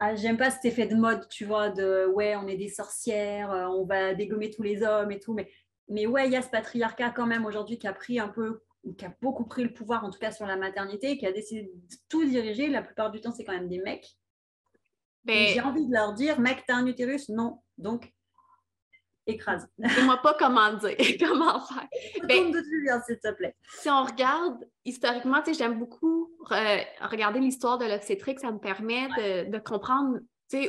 Ah, 0.00 0.14
j'aime 0.16 0.38
pas 0.38 0.50
cet 0.50 0.64
effet 0.64 0.86
de 0.86 0.96
mode, 0.96 1.28
tu 1.28 1.44
vois, 1.44 1.68
de 1.68 2.06
ouais, 2.06 2.34
on 2.34 2.48
est 2.48 2.56
des 2.56 2.70
sorcières, 2.70 3.50
on 3.70 3.84
va 3.84 4.14
dégommer 4.14 4.50
tous 4.50 4.62
les 4.62 4.82
hommes 4.82 5.10
et 5.10 5.20
tout, 5.20 5.34
mais 5.34 5.50
mais 5.88 6.06
ouais, 6.06 6.26
il 6.26 6.32
y 6.32 6.36
a 6.36 6.42
ce 6.42 6.48
patriarcat 6.48 7.10
quand 7.10 7.26
même 7.26 7.44
aujourd'hui 7.44 7.78
qui 7.78 7.86
a 7.86 7.92
pris 7.92 8.18
un 8.18 8.28
peu 8.28 8.62
qui 8.96 9.04
a 9.04 9.14
beaucoup 9.20 9.44
pris 9.44 9.62
le 9.62 9.72
pouvoir, 9.72 10.04
en 10.04 10.10
tout 10.10 10.18
cas 10.18 10.32
sur 10.32 10.46
la 10.46 10.56
maternité, 10.56 11.18
qui 11.18 11.26
a 11.26 11.32
décidé 11.32 11.64
de 11.64 11.96
tout 12.08 12.24
diriger. 12.24 12.68
La 12.68 12.82
plupart 12.82 13.10
du 13.10 13.20
temps, 13.20 13.32
c'est 13.32 13.44
quand 13.44 13.52
même 13.52 13.68
des 13.68 13.80
mecs. 13.80 14.16
Mais... 15.24 15.48
J'ai 15.48 15.60
envie 15.60 15.86
de 15.86 15.92
leur 15.92 16.14
dire, 16.14 16.40
mec, 16.40 16.64
t'as 16.66 16.76
un 16.76 16.86
utérus? 16.86 17.28
Non. 17.28 17.60
Donc, 17.76 18.10
écrase. 19.26 19.68
Dis-moi 19.78 20.16
pas 20.18 20.34
comment 20.34 20.72
dire, 20.74 20.96
comment 21.20 21.60
faire. 21.60 21.88
Ben, 22.26 22.52
s'il 23.06 23.18
te 23.18 23.32
plaît. 23.32 23.56
Si 23.78 23.88
on 23.88 24.04
regarde 24.04 24.66
historiquement, 24.84 25.42
j'aime 25.46 25.78
beaucoup 25.78 26.30
regarder 26.48 27.40
l'histoire 27.40 27.78
de 27.78 27.86
l'obstétrique, 27.86 28.40
ça 28.40 28.50
me 28.50 28.58
permet 28.58 29.08
de, 29.08 29.50
de 29.50 29.58
comprendre 29.58 30.18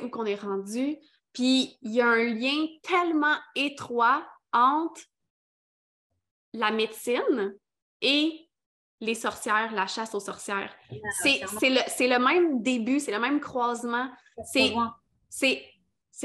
où 0.04 0.10
qu'on 0.10 0.26
est 0.26 0.36
rendu. 0.36 0.98
Puis 1.34 1.78
il 1.82 1.92
y 1.92 2.02
a 2.02 2.08
un 2.08 2.24
lien 2.24 2.68
tellement 2.84 3.36
étroit 3.56 4.24
entre 4.54 5.02
la 6.54 6.72
médecine 6.72 7.56
et 8.02 8.50
les 9.00 9.16
sorcières, 9.16 9.74
la 9.74 9.88
chasse 9.88 10.14
aux 10.14 10.20
sorcières. 10.20 10.74
C'est 11.24 11.42
le, 11.42 12.08
le, 12.08 12.20
même 12.20 12.62
début, 12.62 13.00
c'est 13.00 13.12
le 13.12 13.20
même 13.20 13.40
croisement. 13.40 14.10
C'est 14.44 15.64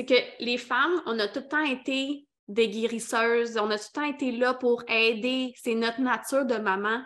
que 0.04 0.14
les 0.40 0.58
femmes, 0.58 1.02
on 1.06 1.18
a 1.18 1.28
tout 1.28 1.40
le 1.40 1.48
temps 1.48 1.64
été 1.64 2.26
des 2.48 2.68
guérisseuses, 2.68 3.56
on 3.56 3.70
a 3.70 3.78
tout 3.78 3.86
le 3.94 4.00
temps 4.00 4.14
été 4.14 4.32
là 4.32 4.54
pour 4.54 4.84
aider, 4.88 5.52
c'est 5.56 5.74
notre 5.74 6.00
nature 6.00 6.44
de 6.44 6.56
maman. 6.56 7.02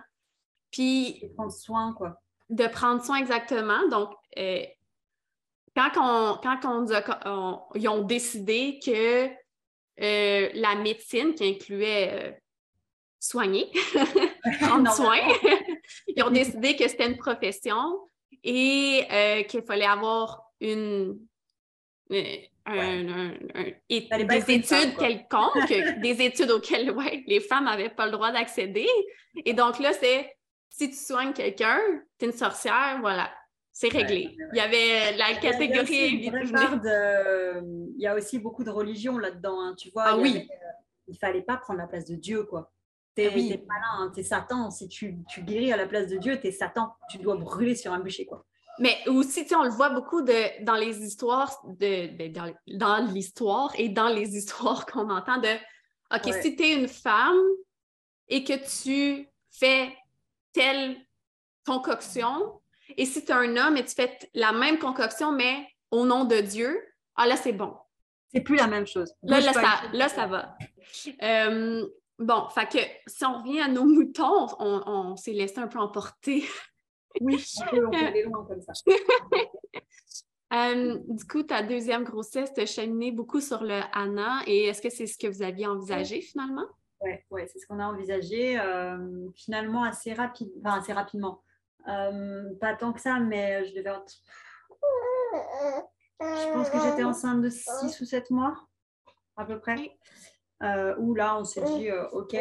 Puis. 0.70 1.20
De 1.22 1.28
prendre 1.34 1.52
soin, 1.52 1.94
quoi. 1.94 2.20
De 2.48 2.66
prendre 2.66 3.02
soin, 3.02 3.18
exactement. 3.18 3.86
Donc, 3.88 4.10
euh, 4.38 4.64
quand, 5.74 5.90
on, 5.96 6.38
quand 6.42 6.60
on, 7.24 7.60
ils 7.74 7.88
ont 7.88 8.02
décidé 8.02 8.80
que 8.84 9.28
euh, 10.02 10.50
la 10.54 10.74
médecine, 10.76 11.34
qui 11.34 11.48
incluait 11.48 12.10
euh, 12.12 12.32
soigner, 13.18 13.70
prendre 14.60 14.92
soin. 14.92 15.18
Ils 16.08 16.22
ont 16.22 16.30
décidé 16.30 16.76
que 16.76 16.88
c'était 16.88 17.06
une 17.06 17.18
profession 17.18 18.08
et 18.42 19.44
qu'il 19.48 19.62
fallait 19.62 19.84
avoir 19.84 20.42
une, 20.60 21.18
des 23.88 24.44
études 24.48 24.96
quelconques, 24.98 25.68
des 26.02 26.22
études 26.22 26.50
auxquelles 26.50 26.94
les 27.26 27.40
femmes 27.40 27.64
n'avaient 27.64 27.90
pas 27.90 28.06
le 28.06 28.12
droit 28.12 28.32
d'accéder. 28.32 28.86
Et 29.44 29.52
donc 29.54 29.78
là, 29.78 29.92
c'est 29.92 30.32
si 30.68 30.90
tu 30.90 30.96
soignes 30.96 31.32
quelqu'un, 31.32 31.78
tu 32.18 32.24
es 32.24 32.28
une 32.28 32.36
sorcière, 32.36 32.98
voilà, 33.00 33.30
c'est 33.72 33.88
réglé. 33.88 34.36
Il 34.52 34.56
y 34.56 34.60
avait 34.60 35.16
la 35.16 35.34
catégorie. 35.34 36.14
Il 36.14 36.24
y, 36.24 36.30
de... 36.30 37.62
il 37.96 38.00
y 38.00 38.06
a 38.06 38.14
aussi 38.14 38.38
beaucoup 38.38 38.64
de 38.64 38.70
religion 38.70 39.18
là-dedans. 39.18 39.60
Hein, 39.60 39.74
tu 39.76 39.90
vois, 39.90 40.04
ah, 40.06 40.14
il 40.16 40.22
oui. 40.22 40.48
il 41.08 41.16
fallait 41.18 41.42
pas 41.42 41.56
prendre 41.56 41.78
la 41.78 41.86
place 41.86 42.06
de 42.06 42.16
Dieu, 42.16 42.44
quoi. 42.44 42.72
T'es 43.14 43.28
ah 43.28 43.32
oui. 43.34 43.48
malin, 43.66 44.06
hein, 44.06 44.12
t'es 44.14 44.22
Satan. 44.22 44.70
Si 44.70 44.88
tu, 44.88 45.16
tu, 45.28 45.42
guéris 45.42 45.72
à 45.72 45.76
la 45.76 45.86
place 45.86 46.06
de 46.06 46.16
Dieu, 46.16 46.38
t'es 46.40 46.52
Satan. 46.52 46.92
Tu 47.10 47.18
dois 47.18 47.36
brûler 47.36 47.74
sur 47.74 47.92
un 47.92 48.00
bûcher, 48.00 48.26
quoi. 48.26 48.46
Mais 48.80 48.96
aussi, 49.06 49.46
tu 49.46 49.54
on 49.54 49.62
le 49.62 49.70
voit 49.70 49.90
beaucoup 49.90 50.22
de, 50.22 50.64
dans 50.64 50.74
les 50.74 50.98
histoires, 51.04 51.54
de, 51.64 52.28
dans, 52.28 52.52
dans 52.66 53.12
l'histoire 53.12 53.72
et 53.76 53.88
dans 53.88 54.08
les 54.08 54.28
histoires 54.36 54.86
qu'on 54.86 55.08
entend 55.10 55.38
de 55.38 55.54
OK, 56.12 56.34
si 56.42 56.56
tu 56.56 56.62
es 56.64 56.74
une 56.74 56.88
femme 56.88 57.38
et 58.28 58.42
que 58.42 58.54
tu 58.54 59.28
fais 59.50 59.96
telle 60.52 60.96
concoction, 61.64 62.60
et 62.96 63.06
si 63.06 63.24
tu 63.24 63.30
es 63.30 63.34
un 63.34 63.56
homme 63.56 63.76
et 63.76 63.84
tu 63.84 63.94
fais 63.94 64.18
la 64.34 64.52
même 64.52 64.78
concoction, 64.78 65.30
mais 65.30 65.68
au 65.92 66.04
nom 66.04 66.24
de 66.24 66.40
Dieu, 66.40 66.76
ah 67.14 67.26
là, 67.26 67.36
c'est 67.36 67.52
bon. 67.52 67.76
C'est 68.32 68.40
plus 68.40 68.56
la 68.56 68.66
même 68.66 68.86
chose. 68.86 69.12
Là, 69.22 69.40
là, 69.40 69.52
ça, 69.52 69.82
là 69.92 70.08
ça, 70.08 70.26
va. 70.26 70.56
Euh, 71.22 71.86
Bon, 72.20 72.46
fait 72.50 72.68
que 72.70 72.78
si 73.06 73.24
on 73.24 73.38
revient 73.38 73.60
à 73.62 73.68
nos 73.68 73.86
moutons, 73.86 74.46
on, 74.58 75.16
s'est 75.16 75.32
laissé 75.32 75.58
un 75.58 75.68
peu 75.68 75.78
emporter. 75.78 76.44
Oui, 77.20 77.44
on 77.72 77.90
peut 77.90 78.22
loin 78.24 78.44
comme 78.46 78.62
ça. 78.62 78.72
Euh, 80.52 80.98
du 81.06 81.24
coup, 81.26 81.44
ta 81.44 81.62
deuxième 81.62 82.02
grossesse, 82.02 82.52
tu 82.52 82.60
as 82.60 82.66
cheminé 82.66 83.12
beaucoup 83.12 83.40
sur 83.40 83.62
le 83.62 83.82
Anna 83.92 84.40
et 84.46 84.64
est-ce 84.64 84.82
que 84.82 84.90
c'est 84.90 85.06
ce 85.06 85.16
que 85.16 85.28
vous 85.28 85.42
aviez 85.42 85.68
envisagé 85.68 86.20
finalement? 86.20 86.66
Oui, 87.02 87.12
ouais, 87.30 87.46
c'est 87.46 87.60
ce 87.60 87.66
qu'on 87.68 87.78
a 87.78 87.86
envisagé 87.86 88.58
euh, 88.58 89.28
finalement 89.36 89.84
assez, 89.84 90.12
rapide, 90.12 90.50
enfin, 90.58 90.80
assez 90.80 90.92
rapidement. 90.92 91.44
Euh, 91.88 92.52
pas 92.60 92.74
tant 92.74 92.92
que 92.92 93.00
ça, 93.00 93.20
mais 93.20 93.64
je 93.64 93.74
devais. 93.76 93.92
Je 96.20 96.52
pense 96.52 96.68
que 96.68 96.80
j'étais 96.80 97.04
enceinte 97.04 97.42
de 97.42 97.48
6 97.48 98.00
ou 98.00 98.04
7 98.04 98.30
mois, 98.30 98.56
à 99.36 99.44
peu 99.44 99.60
près 99.60 99.96
où 100.98 101.14
là, 101.14 101.38
on 101.38 101.44
s'est 101.44 101.62
dit, 101.62 101.90
OK, 102.12 102.36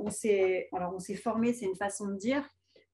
on 0.00 0.10
s'est 0.10 0.68
formé, 1.22 1.54
c'est 1.54 1.66
une 1.66 1.76
façon 1.76 2.08
de 2.08 2.16
dire. 2.16 2.44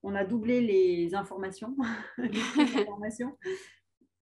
On 0.02 0.14
a 0.14 0.24
doublé 0.24 0.60
les 0.60 1.14
informations. 1.14 1.76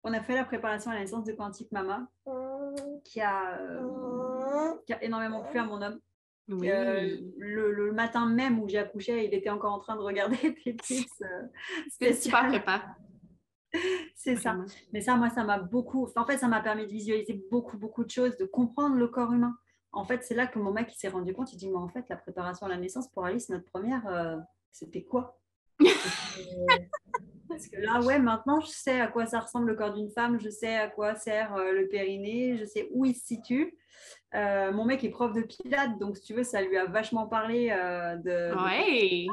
On 0.02 0.14
a 0.14 0.22
fait 0.22 0.34
la 0.34 0.44
préparation 0.44 0.90
à 0.90 0.94
la 0.94 1.00
naissance 1.00 1.24
de 1.24 1.32
Quantique 1.32 1.70
Mama, 1.72 2.08
qui 3.04 3.20
a, 3.20 3.60
qui 4.86 4.94
a 4.94 5.04
énormément 5.04 5.44
plu 5.44 5.58
à 5.58 5.64
mon 5.64 5.82
homme. 5.82 6.00
le, 6.48 7.92
matin 7.92 8.26
même 8.26 8.60
où 8.60 8.68
j'ai 8.68 8.78
accouché, 8.78 9.26
il 9.26 9.34
était 9.34 9.50
encore 9.50 9.74
en 9.74 9.78
train 9.78 9.96
de 9.96 10.00
regarder 10.00 10.36
des 10.64 10.76
tips. 10.76 11.22
C'était 11.90 12.14
super 12.14 12.48
prépa. 12.48 12.96
C'est 14.16 14.36
ça. 14.36 14.56
Mais 14.92 15.02
ça, 15.02 15.16
moi, 15.16 15.28
ça 15.28 15.44
m'a 15.44 15.58
beaucoup. 15.58 16.08
En 16.16 16.24
fait, 16.24 16.38
ça 16.38 16.48
m'a 16.48 16.60
permis 16.60 16.86
de 16.86 16.90
visualiser 16.90 17.44
beaucoup, 17.50 17.76
beaucoup 17.76 18.02
de 18.02 18.10
choses, 18.10 18.36
de 18.38 18.46
comprendre 18.46 18.96
le 18.96 19.06
corps 19.06 19.32
humain 19.32 19.54
en 19.92 20.04
fait, 20.04 20.24
c'est 20.24 20.34
là 20.34 20.46
que 20.46 20.58
mon 20.58 20.72
mec 20.72 20.90
s'est 20.90 21.08
rendu 21.08 21.34
compte. 21.34 21.52
Il 21.52 21.56
dit, 21.56 21.68
mais 21.68 21.76
en 21.76 21.88
fait, 21.88 22.08
la 22.08 22.16
préparation 22.16 22.66
à 22.66 22.68
la 22.68 22.76
naissance 22.76 23.10
pour 23.10 23.24
Alice, 23.24 23.48
notre 23.48 23.64
première, 23.64 24.06
euh, 24.06 24.36
c'était 24.70 25.02
quoi? 25.02 25.39
Parce 27.48 27.66
que 27.66 27.80
là, 27.80 28.00
ouais, 28.00 28.18
maintenant, 28.18 28.60
je 28.60 28.68
sais 28.68 29.00
à 29.00 29.08
quoi 29.08 29.26
ça 29.26 29.40
ressemble 29.40 29.68
le 29.68 29.74
corps 29.74 29.92
d'une 29.92 30.10
femme, 30.10 30.38
je 30.40 30.48
sais 30.48 30.76
à 30.76 30.88
quoi 30.88 31.16
sert 31.16 31.54
euh, 31.56 31.72
le 31.72 31.88
périnée, 31.88 32.56
je 32.56 32.64
sais 32.64 32.88
où 32.92 33.04
il 33.04 33.14
se 33.14 33.26
situe. 33.26 33.76
Euh, 34.34 34.72
mon 34.72 34.84
mec 34.84 35.02
est 35.02 35.10
prof 35.10 35.32
de 35.32 35.42
pilates, 35.42 35.98
donc 35.98 36.16
si 36.16 36.22
tu 36.22 36.34
veux, 36.34 36.44
ça 36.44 36.62
lui 36.62 36.76
a 36.76 36.86
vachement 36.86 37.26
parlé 37.26 37.68
de. 37.68 38.54
Ouais. 38.64 39.26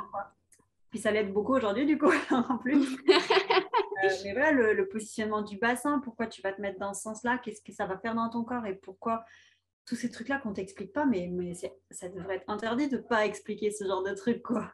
Puis 0.90 1.00
ça 1.00 1.12
l'aide 1.12 1.34
beaucoup 1.34 1.54
aujourd'hui, 1.54 1.86
du 1.86 1.98
coup, 1.98 2.12
en 2.32 2.58
plus. 2.58 2.98
mais 3.08 4.34
voilà, 4.34 4.52
le, 4.52 4.74
le, 4.74 4.88
positionnement 4.88 5.42
du 5.42 5.58
bassin, 5.58 6.00
pourquoi 6.00 6.28
tu 6.28 6.42
vas 6.42 6.54
te 6.54 6.62
mettre 6.62 6.80
dans 6.80 6.94
ce 6.94 7.02
sens-là, 7.02 7.38
qu'est-ce 7.38 7.62
que 7.62 7.74
ça 7.74 7.86
va 7.86 7.98
faire 7.98 8.16
dans 8.16 8.30
ton 8.30 8.44
corps 8.44 8.66
et 8.66 8.74
pourquoi 8.74 9.26
tous 9.88 9.96
ces 9.96 10.12
trucs-là 10.12 10.38
qu'on 10.40 10.54
t'explique 10.54 10.94
pas, 10.94 11.06
mais, 11.06 11.28
mais 11.32 11.54
ça 11.54 12.10
devrait 12.10 12.36
être 12.36 12.50
interdit 12.50 12.90
de 12.90 12.98
ne 12.98 13.02
pas 13.02 13.26
expliquer 13.26 13.72
ce 13.72 13.86
genre 13.86 14.04
de 14.04 14.14
trucs, 14.14 14.44
quoi. 14.44 14.72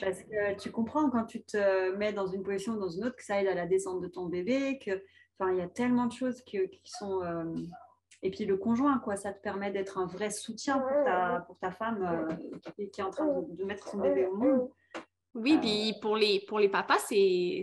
Parce 0.00 0.22
que 0.22 0.58
tu 0.60 0.70
comprends 0.70 1.10
quand 1.10 1.24
tu 1.24 1.42
te 1.42 1.94
mets 1.96 2.12
dans 2.12 2.26
une 2.26 2.42
position 2.42 2.74
ou 2.74 2.80
dans 2.80 2.88
une 2.88 3.04
autre 3.04 3.16
que 3.16 3.24
ça 3.24 3.40
aide 3.40 3.48
à 3.48 3.54
la 3.54 3.66
descente 3.66 4.00
de 4.00 4.08
ton 4.08 4.26
bébé, 4.26 4.78
que, 4.84 5.02
enfin, 5.38 5.52
il 5.52 5.58
y 5.58 5.62
a 5.62 5.68
tellement 5.68 6.06
de 6.06 6.12
choses 6.12 6.42
qui 6.42 6.58
sont, 6.84 7.22
euh, 7.22 7.44
et 8.22 8.30
puis 8.30 8.44
le 8.44 8.56
conjoint, 8.56 8.98
quoi, 8.98 9.16
ça 9.16 9.32
te 9.32 9.42
permet 9.42 9.70
d'être 9.70 9.98
un 9.98 10.06
vrai 10.06 10.30
soutien 10.30 10.78
pour 10.78 11.04
ta, 11.04 11.44
pour 11.46 11.58
ta 11.58 11.70
femme 11.70 12.02
euh, 12.02 12.82
qui, 12.86 13.00
est 13.00 13.04
en 13.04 13.10
train 13.10 13.26
de, 13.26 13.64
mettre 13.64 13.88
son 13.88 13.98
bébé 13.98 14.26
au 14.26 14.36
monde. 14.36 14.70
Oui, 15.34 15.58
puis 15.58 15.94
pour 16.00 16.16
les, 16.16 16.40
pour 16.48 16.58
les 16.58 16.70
papas, 16.70 16.98
c'est 16.98 17.62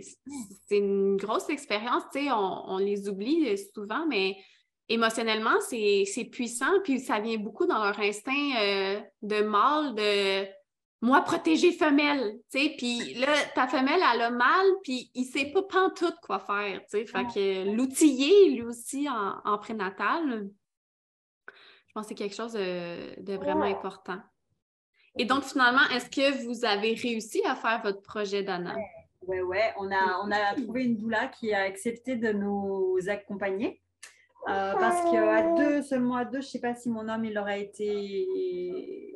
une 0.70 1.16
grosse 1.16 1.50
expérience. 1.50 2.04
Tu 2.12 2.20
sais, 2.20 2.30
on, 2.30 2.70
on, 2.70 2.78
les 2.78 3.08
oublie 3.08 3.58
souvent, 3.74 4.06
mais 4.06 4.36
émotionnellement, 4.88 5.60
c'est 5.60 6.28
puissant, 6.30 6.80
puis 6.84 7.00
ça 7.00 7.18
vient 7.18 7.38
beaucoup 7.38 7.66
dans 7.66 7.82
leur 7.82 7.98
instinct 7.98 9.02
de 9.22 9.42
mâle, 9.42 9.94
de 9.96 10.46
moi, 11.04 11.20
protéger 11.20 11.70
femelle, 11.72 12.38
tu 12.50 12.58
sais, 12.58 12.74
puis 12.78 13.12
là, 13.14 13.26
ta 13.54 13.68
femelle, 13.68 14.00
elle 14.14 14.22
a 14.22 14.30
mal, 14.30 14.66
puis 14.82 15.10
il 15.14 15.26
sait 15.26 15.52
pas 15.52 15.62
pantoute 15.62 16.16
quoi 16.22 16.38
faire, 16.38 16.80
tu 16.80 16.98
sais, 16.98 17.04
fait 17.04 17.24
que 17.24 17.76
l'outiller, 17.76 18.52
lui 18.52 18.62
aussi, 18.62 19.06
en, 19.10 19.58
prénatal, 19.58 20.48
je 21.46 21.92
pense 21.92 22.04
que 22.04 22.08
c'est 22.08 22.14
quelque 22.14 22.34
chose 22.34 22.54
de, 22.54 23.36
vraiment 23.36 23.64
important. 23.64 24.18
Et 25.18 25.26
donc, 25.26 25.44
finalement, 25.44 25.86
est-ce 25.94 26.08
que 26.08 26.46
vous 26.46 26.64
avez 26.64 26.94
réussi 26.94 27.42
à 27.44 27.54
faire 27.54 27.82
votre 27.82 28.00
projet 28.00 28.42
d'Anna? 28.42 28.74
Oui, 29.26 29.40
oui, 29.40 29.58
on 29.76 29.92
a, 29.92 30.20
on 30.24 30.30
a 30.30 30.54
trouvé 30.54 30.84
une 30.84 30.96
doula 30.96 31.28
qui 31.28 31.52
a 31.52 31.64
accepté 31.64 32.16
de 32.16 32.32
nous 32.32 32.98
accompagner. 33.08 33.82
Euh, 34.48 34.72
parce 34.72 35.10
qu'à 35.10 35.54
deux, 35.54 35.82
seulement 35.82 36.16
à 36.16 36.24
deux, 36.24 36.40
je 36.40 36.46
ne 36.46 36.50
sais 36.50 36.60
pas 36.60 36.74
si 36.74 36.88
mon 36.88 37.08
homme 37.10 37.26
il 37.26 37.38
aurait 37.38 37.60
été 37.60 39.14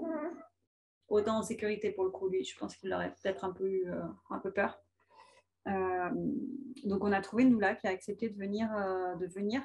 autant 1.08 1.38
en 1.38 1.42
sécurité 1.42 1.90
pour 1.90 2.04
le 2.04 2.10
coup, 2.10 2.28
lui. 2.28 2.44
Je 2.44 2.56
pense 2.56 2.76
qu'il 2.76 2.92
aurait 2.92 3.14
peut-être 3.22 3.44
un 3.44 3.52
peu, 3.52 3.82
euh, 3.86 4.02
un 4.30 4.38
peu 4.38 4.52
peur. 4.52 4.80
Euh, 5.66 6.08
donc, 6.84 7.04
on 7.04 7.12
a 7.12 7.20
trouvé 7.20 7.42
une 7.42 7.50
doula 7.50 7.74
qui 7.74 7.86
a 7.86 7.90
accepté 7.90 8.28
de 8.28 8.38
venir, 8.38 8.68
euh, 8.74 9.14
de 9.16 9.26
venir 9.26 9.62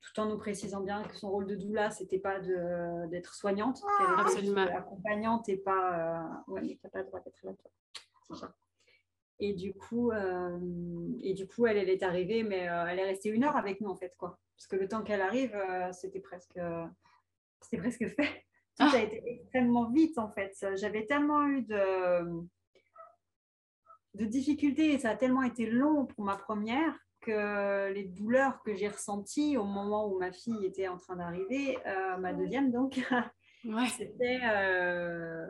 tout 0.00 0.20
en 0.20 0.26
nous 0.26 0.38
précisant 0.38 0.80
bien 0.80 1.02
que 1.02 1.16
son 1.16 1.28
rôle 1.28 1.46
de 1.46 1.56
doula, 1.56 1.90
c'était 1.90 2.20
pas 2.20 2.38
d'être 2.38 3.34
soignante, 3.34 3.80
qu'elle 3.98 4.48
était 4.48 4.60
accompagnante 4.60 5.48
et 5.48 5.56
pas. 5.56 6.44
ouais, 6.46 6.60
mais 6.62 6.78
t'as 6.80 6.88
pas 6.88 7.00
le 7.00 7.06
droit 7.06 7.20
d'être 7.20 7.42
là, 7.42 7.52
toi. 8.28 8.54
Et 9.40 9.54
du 9.54 9.74
coup, 9.74 10.12
et 11.20 11.34
du 11.34 11.48
coup, 11.48 11.66
elle, 11.66 11.78
elle 11.78 11.90
est 11.90 12.04
arrivée, 12.04 12.44
mais 12.44 12.58
elle 12.58 13.00
est 13.00 13.06
restée 13.06 13.30
une 13.30 13.42
heure 13.42 13.56
avec 13.56 13.80
nous 13.80 13.88
en 13.88 13.96
fait, 13.96 14.14
quoi. 14.16 14.38
Parce 14.56 14.68
que 14.68 14.76
le 14.76 14.86
temps 14.86 15.02
qu'elle 15.02 15.20
arrive, 15.20 15.60
c'était 15.90 16.20
presque, 16.20 16.60
c'était 17.60 17.78
presque 17.78 18.06
fait. 18.06 18.47
Tout 18.78 18.86
a 18.86 18.90
ah. 18.94 18.98
été 18.98 19.22
extrêmement 19.26 19.90
vite 19.90 20.18
en 20.18 20.30
fait. 20.30 20.54
J'avais 20.76 21.04
tellement 21.04 21.46
eu 21.48 21.62
de, 21.62 22.44
de 24.14 24.24
difficultés 24.24 24.92
et 24.92 24.98
ça 24.98 25.10
a 25.10 25.16
tellement 25.16 25.42
été 25.42 25.66
long 25.66 26.06
pour 26.06 26.24
ma 26.24 26.36
première 26.36 26.94
que 27.20 27.92
les 27.92 28.04
douleurs 28.04 28.62
que 28.62 28.76
j'ai 28.76 28.86
ressenties 28.86 29.56
au 29.56 29.64
moment 29.64 30.08
où 30.08 30.18
ma 30.18 30.30
fille 30.30 30.64
était 30.64 30.86
en 30.86 30.96
train 30.96 31.16
d'arriver, 31.16 31.76
euh, 31.86 32.16
ma 32.18 32.32
deuxième 32.32 32.70
donc, 32.70 33.00
c'était, 33.96 34.38
euh, 34.44 35.44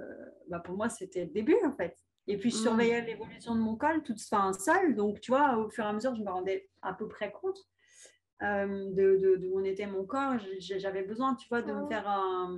bah 0.48 0.60
pour 0.60 0.76
moi 0.76 0.88
c'était 0.88 1.26
le 1.26 1.30
début 1.30 1.58
en 1.66 1.72
fait. 1.72 1.94
Et 2.26 2.38
puis 2.38 2.50
je 2.50 2.56
mm. 2.56 2.60
surveillais 2.60 3.02
l'évolution 3.02 3.54
de 3.54 3.60
mon 3.60 3.76
col 3.76 4.02
toute 4.02 4.22
fin 4.22 4.54
seule, 4.54 4.96
donc 4.96 5.20
tu 5.20 5.32
vois, 5.32 5.58
au 5.58 5.68
fur 5.68 5.84
et 5.84 5.88
à 5.88 5.92
mesure 5.92 6.14
je 6.14 6.22
me 6.22 6.30
rendais 6.30 6.68
à 6.80 6.94
peu 6.94 7.08
près 7.08 7.30
compte. 7.30 7.58
Euh, 8.40 8.92
de, 8.92 9.16
de, 9.16 9.36
de, 9.36 9.48
où 9.48 9.60
était 9.64 9.86
mon 9.86 10.04
corps, 10.06 10.36
j'avais 10.60 11.02
besoin, 11.02 11.34
tu 11.34 11.48
vois, 11.48 11.60
de 11.60 11.72
me 11.72 11.88
faire 11.88 12.08
un, 12.08 12.56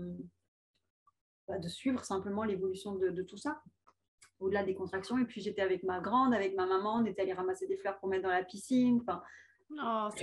de 1.59 1.69
suivre 1.69 2.05
simplement 2.05 2.45
l'évolution 2.45 2.95
de, 2.95 3.23
tout 3.23 3.37
ça, 3.37 3.63
au-delà 4.39 4.65
des 4.65 4.75
contractions. 4.75 5.19
Et 5.19 5.25
puis 5.25 5.41
j'étais 5.41 5.63
avec 5.63 5.83
ma 5.83 6.01
grande, 6.01 6.35
avec 6.35 6.55
ma 6.55 6.67
maman, 6.67 6.97
on 6.97 7.05
était 7.05 7.23
allé 7.23 7.33
ramasser 7.33 7.67
des 7.67 7.77
fleurs 7.77 7.99
pour 7.99 8.09
mettre 8.09 8.25
dans 8.25 8.31
la 8.31 8.45
piscine. 8.45 9.01
Enfin, 9.01 9.23
oh, 9.73 10.09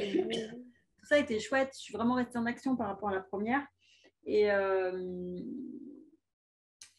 tout 0.97 1.05
ça 1.05 1.17
était 1.17 1.39
chouette. 1.39 1.71
Je 1.73 1.80
suis 1.80 1.93
vraiment 1.93 2.15
restée 2.15 2.38
en 2.38 2.45
action 2.45 2.75
par 2.75 2.88
rapport 2.88 3.09
à 3.09 3.13
la 3.13 3.21
première. 3.21 3.65
Et, 4.25 4.51
euh, 4.51 5.39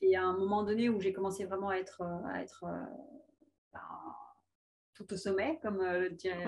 et 0.00 0.16
à 0.16 0.24
un 0.24 0.36
moment 0.36 0.62
donné 0.62 0.88
où 0.88 1.00
j'ai 1.00 1.12
commencé 1.12 1.44
vraiment 1.44 1.68
à 1.68 1.76
être, 1.76 2.02
à 2.26 2.42
être 2.42 2.64
euh, 2.64 2.84
bah, 3.72 3.80
tout 4.94 5.12
au 5.12 5.16
sommet, 5.16 5.58
comme 5.62 5.80
euh, 5.80 6.00
le 6.00 6.10
dirait 6.10 6.44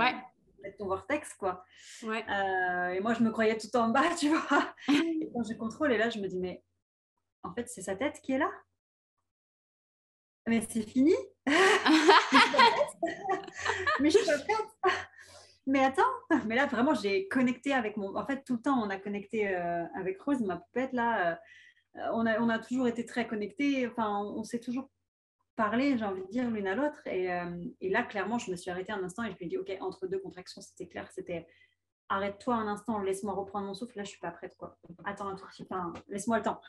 ton 0.78 0.86
vortex, 0.86 1.32
quoi. 1.34 1.64
et 2.02 3.00
moi, 3.00 3.14
je 3.14 3.22
me 3.22 3.30
croyais 3.30 3.56
tout 3.56 3.74
en 3.76 3.88
bas, 3.88 4.02
tu 4.18 4.28
vois. 4.28 4.74
Et 4.88 5.30
quand 5.32 5.42
je 5.42 5.54
contrôle, 5.54 5.92
et 5.92 5.96
là, 5.96 6.10
je 6.10 6.18
me 6.18 6.28
dis, 6.28 6.38
mais 6.38 6.62
en 7.42 7.52
fait, 7.54 7.68
c'est 7.68 7.82
sa 7.82 7.96
tête 7.96 8.20
qui 8.22 8.32
est 8.32 8.38
là. 8.38 8.50
Mais 10.46 10.66
c'est 10.68 10.82
fini. 10.82 11.14
mais 14.00 14.10
je 14.10 14.18
suis 14.18 14.26
pas 14.26 14.38
prête. 14.38 14.66
Mais 15.66 15.84
attends, 15.84 16.02
mais 16.46 16.56
là 16.56 16.66
vraiment 16.66 16.94
j'ai 16.94 17.28
connecté 17.28 17.72
avec 17.72 17.96
mon. 17.96 18.16
En 18.16 18.26
fait, 18.26 18.42
tout 18.44 18.54
le 18.54 18.62
temps 18.62 18.82
on 18.82 18.90
a 18.90 18.96
connecté 18.96 19.54
euh, 19.54 19.84
avec 19.94 20.20
Rose, 20.20 20.40
ma 20.40 20.56
poupette 20.56 20.92
là. 20.92 21.32
Euh, 21.32 21.36
on, 22.12 22.26
a, 22.26 22.40
on 22.40 22.48
a 22.48 22.58
toujours 22.58 22.88
été 22.88 23.04
très 23.04 23.26
connectés. 23.26 23.86
Enfin, 23.86 24.18
on, 24.18 24.42
s'est 24.44 24.60
toujours 24.60 24.88
parlé, 25.56 25.98
j'ai 25.98 26.04
envie 26.04 26.22
de 26.22 26.28
dire 26.28 26.48
l'une 26.50 26.66
à 26.66 26.74
l'autre. 26.74 27.04
Et, 27.06 27.32
euh, 27.32 27.64
et, 27.80 27.90
là, 27.90 28.02
clairement, 28.04 28.38
je 28.38 28.50
me 28.50 28.56
suis 28.56 28.70
arrêtée 28.70 28.92
un 28.92 29.02
instant 29.02 29.24
et 29.24 29.32
je 29.32 29.36
lui 29.36 29.46
ai 29.46 29.48
dit, 29.48 29.58
ok, 29.58 29.76
entre 29.80 30.06
deux 30.06 30.20
contractions, 30.20 30.60
c'était 30.60 30.86
clair, 30.86 31.10
c'était 31.12 31.46
arrête-toi 32.08 32.54
un 32.54 32.68
instant, 32.68 33.00
laisse-moi 33.00 33.34
reprendre 33.34 33.66
mon 33.66 33.74
souffle. 33.74 33.96
Là, 33.96 34.04
je 34.04 34.10
suis 34.10 34.20
pas 34.20 34.30
prête 34.30 34.56
quoi. 34.56 34.78
Attends 35.04 35.28
un 35.28 35.36
tout 35.36 35.46
petit 35.46 35.64
peu, 35.64 35.76
laisse-moi 36.08 36.38
le 36.38 36.44
temps 36.44 36.60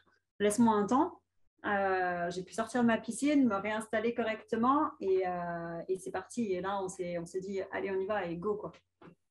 laisse-moi 0.42 0.74
un 0.74 0.86
temps. 0.86 1.22
Euh, 1.66 2.32
j'ai 2.32 2.44
pu 2.44 2.54
sortir 2.54 2.82
de 2.82 2.88
ma 2.88 2.98
piscine, 2.98 3.48
me 3.48 3.56
réinstaller 3.56 4.16
correctement 4.16 4.92
et, 5.00 5.28
euh, 5.28 5.82
et 5.88 5.98
c'est 5.98 6.12
parti. 6.12 6.54
Et 6.54 6.62
là, 6.62 6.82
on 6.82 6.90
s'est, 6.90 7.18
on 7.20 7.26
s'est 7.26 7.40
dit, 7.40 7.62
allez, 7.72 7.92
on 7.92 8.00
y 8.00 8.06
va 8.08 8.26
et 8.26 8.36
go. 8.36 8.56
Quoi. 8.56 8.72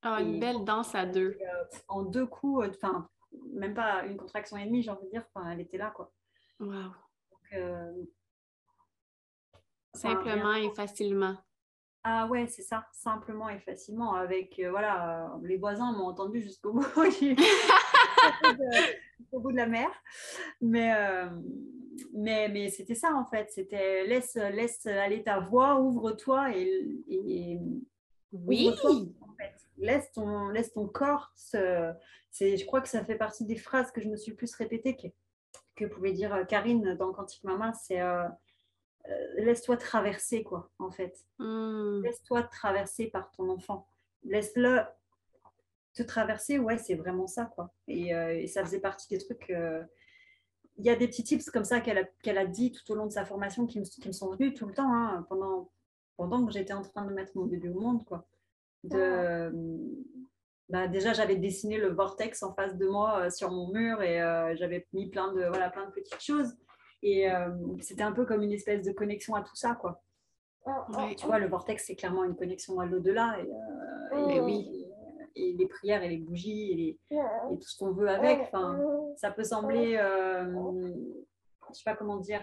Ah, 0.01 0.21
une 0.21 0.39
belle 0.39 0.63
danse 0.63 0.95
à 0.95 1.05
deux. 1.05 1.37
Euh, 1.41 1.63
en 1.89 2.03
deux 2.03 2.25
coups, 2.25 2.67
enfin, 2.69 3.07
même 3.53 3.73
pas 3.73 4.05
une 4.05 4.17
contraction 4.17 4.57
et 4.57 4.65
demie, 4.65 4.81
j'ai 4.81 4.91
envie 4.91 5.05
de 5.05 5.11
dire, 5.11 5.25
elle 5.51 5.59
était 5.59 5.77
là. 5.77 5.91
Quoi. 5.91 6.11
Wow. 6.59 6.91
Simplement 9.93 10.53
et 10.53 10.73
facilement. 10.73 11.35
Ah 12.03 12.25
ouais, 12.27 12.47
c'est 12.47 12.63
ça, 12.63 12.87
simplement 12.91 13.49
et 13.49 13.59
facilement. 13.59 14.15
Avec, 14.15 14.59
voilà, 14.69 15.31
les 15.43 15.57
voisins 15.57 15.91
m'ont 15.91 16.07
entendu 16.07 16.41
jusqu'au 16.41 16.73
bout. 16.73 16.81
au 19.31 19.39
bout 19.39 19.51
de 19.51 19.57
la 19.57 19.67
mer. 19.67 19.89
Mais, 20.59 20.93
euh, 20.95 21.29
mais, 22.13 22.49
mais 22.49 22.69
c'était 22.69 22.95
ça 22.95 23.13
en 23.13 23.25
fait. 23.25 23.49
C'était 23.51 24.05
laisse, 24.05 24.35
laisse 24.35 24.85
aller 24.85 25.23
ta 25.23 25.39
voix, 25.39 25.79
ouvre-toi 25.79 26.55
et, 26.55 27.59
oui. 28.31 28.69
en 28.69 29.33
fait. 29.35 29.53
laisse, 29.77 30.11
ton, 30.11 30.49
laisse 30.49 30.73
ton 30.73 30.87
corps. 30.87 31.31
Se, 31.35 31.93
je 32.39 32.65
crois 32.65 32.81
que 32.81 32.89
ça 32.89 33.03
fait 33.03 33.15
partie 33.15 33.45
des 33.45 33.57
phrases 33.57 33.91
que 33.91 34.01
je 34.01 34.09
me 34.09 34.15
suis 34.15 34.33
plus 34.33 34.53
répétées 34.55 34.95
que, 34.95 35.07
que 35.75 35.85
pouvait 35.85 36.13
dire 36.13 36.33
euh, 36.33 36.45
Karine 36.45 36.95
dans 36.95 37.11
Quantique 37.11 37.43
Mama. 37.43 37.73
C'est 37.73 38.01
euh, 38.01 38.27
laisse-toi 39.37 39.77
traverser, 39.77 40.43
quoi, 40.43 40.69
en 40.79 40.91
fait. 40.91 41.25
Hmm. 41.39 42.01
Laisse-toi 42.03 42.43
traverser 42.43 43.07
par 43.07 43.31
ton 43.31 43.49
enfant. 43.49 43.87
Laisse-le 44.23 44.81
te 45.93 46.03
traverser, 46.03 46.59
ouais, 46.59 46.77
c'est 46.77 46.95
vraiment 46.95 47.27
ça, 47.27 47.45
quoi. 47.45 47.73
Et, 47.87 48.13
euh, 48.15 48.45
ça 48.47 48.63
faisait 48.63 48.79
partie 48.79 49.07
des 49.09 49.17
trucs. 49.17 49.49
Euh, 49.49 49.83
il 50.77 50.85
y 50.85 50.89
a 50.89 50.95
des 50.95 51.07
petits 51.07 51.23
tips 51.23 51.49
comme 51.49 51.65
ça 51.65 51.81
qu'elle 51.81 51.97
a, 51.97 52.39
a, 52.39 52.45
dit 52.45 52.71
tout 52.71 52.89
au 52.91 52.95
long 52.95 53.05
de 53.05 53.11
sa 53.11 53.25
formation 53.25 53.67
qui 53.67 53.79
me, 53.79 53.85
qui 53.85 54.07
me 54.07 54.13
sont 54.13 54.31
venus 54.31 54.53
tout 54.53 54.65
le 54.65 54.73
temps, 54.73 54.93
hein, 54.93 55.25
pendant, 55.29 55.69
pendant 56.15 56.45
que 56.45 56.53
j'étais 56.53 56.73
en 56.73 56.81
train 56.81 57.05
de 57.05 57.13
mettre 57.13 57.33
mon 57.35 57.45
bébé 57.45 57.69
au 57.69 57.79
monde, 57.79 58.05
quoi. 58.05 58.25
De, 58.83 59.51
bah, 60.69 60.87
déjà, 60.87 61.13
j'avais 61.13 61.35
dessiné 61.35 61.77
le 61.77 61.89
vortex 61.89 62.41
en 62.41 62.53
face 62.53 62.77
de 62.77 62.87
moi 62.87 63.25
euh, 63.25 63.29
sur 63.29 63.51
mon 63.51 63.67
mur 63.71 64.01
et 64.01 64.17
j'avais 64.55 64.87
mis 64.93 65.09
plein 65.09 65.33
de, 65.33 65.43
voilà, 65.45 65.69
plein 65.69 65.85
de 65.85 65.91
petites 65.91 66.21
choses. 66.21 66.55
Et 67.03 67.27
c'était 67.79 68.03
un 68.03 68.11
peu 68.11 68.25
comme 68.25 68.43
une 68.43 68.51
espèce 68.51 68.83
de 68.83 68.91
connexion 68.91 69.35
à 69.35 69.41
tout 69.41 69.55
ça, 69.55 69.75
quoi. 69.75 70.01
Tu 71.17 71.25
vois, 71.25 71.39
le 71.39 71.47
vortex, 71.47 71.85
c'est 71.87 71.95
clairement 71.95 72.23
une 72.23 72.35
connexion 72.35 72.79
à 72.79 72.85
l'au-delà. 72.85 73.37
Et, 73.39 74.35
et, 74.35 74.39
oui, 74.39 74.81
et 75.35 75.53
les 75.53 75.67
prières 75.67 76.03
et 76.03 76.09
les 76.09 76.17
bougies 76.17 76.71
et, 76.71 76.75
les, 76.75 76.99
tout 77.09 77.67
ce 77.67 77.77
qu'on 77.77 77.91
veut 77.91 78.09
avec. 78.09 78.41
Enfin, 78.41 78.79
ça 79.17 79.31
peut 79.31 79.43
sembler, 79.43 79.97
euh, 79.97 80.45
je 81.69 81.73
sais 81.73 81.83
pas 81.85 81.95
comment 81.95 82.17
dire, 82.17 82.41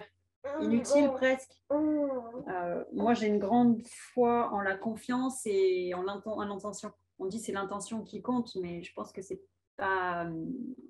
inutile 0.61 1.09
presque. 1.11 1.61
Euh, 1.71 2.83
moi, 2.93 3.13
j'ai 3.13 3.27
une 3.27 3.39
grande 3.39 3.81
foi 4.13 4.49
en 4.51 4.61
la 4.61 4.75
confiance 4.75 5.41
et 5.45 5.93
en 5.93 6.03
l'intention. 6.03 6.91
On 7.19 7.25
dit 7.25 7.39
c'est 7.39 7.51
l'intention 7.51 8.03
qui 8.03 8.21
compte, 8.21 8.55
mais 8.55 8.81
je 8.81 8.93
pense 8.93 9.11
que 9.11 9.21
c'est 9.21 9.41
pas, 9.79 10.29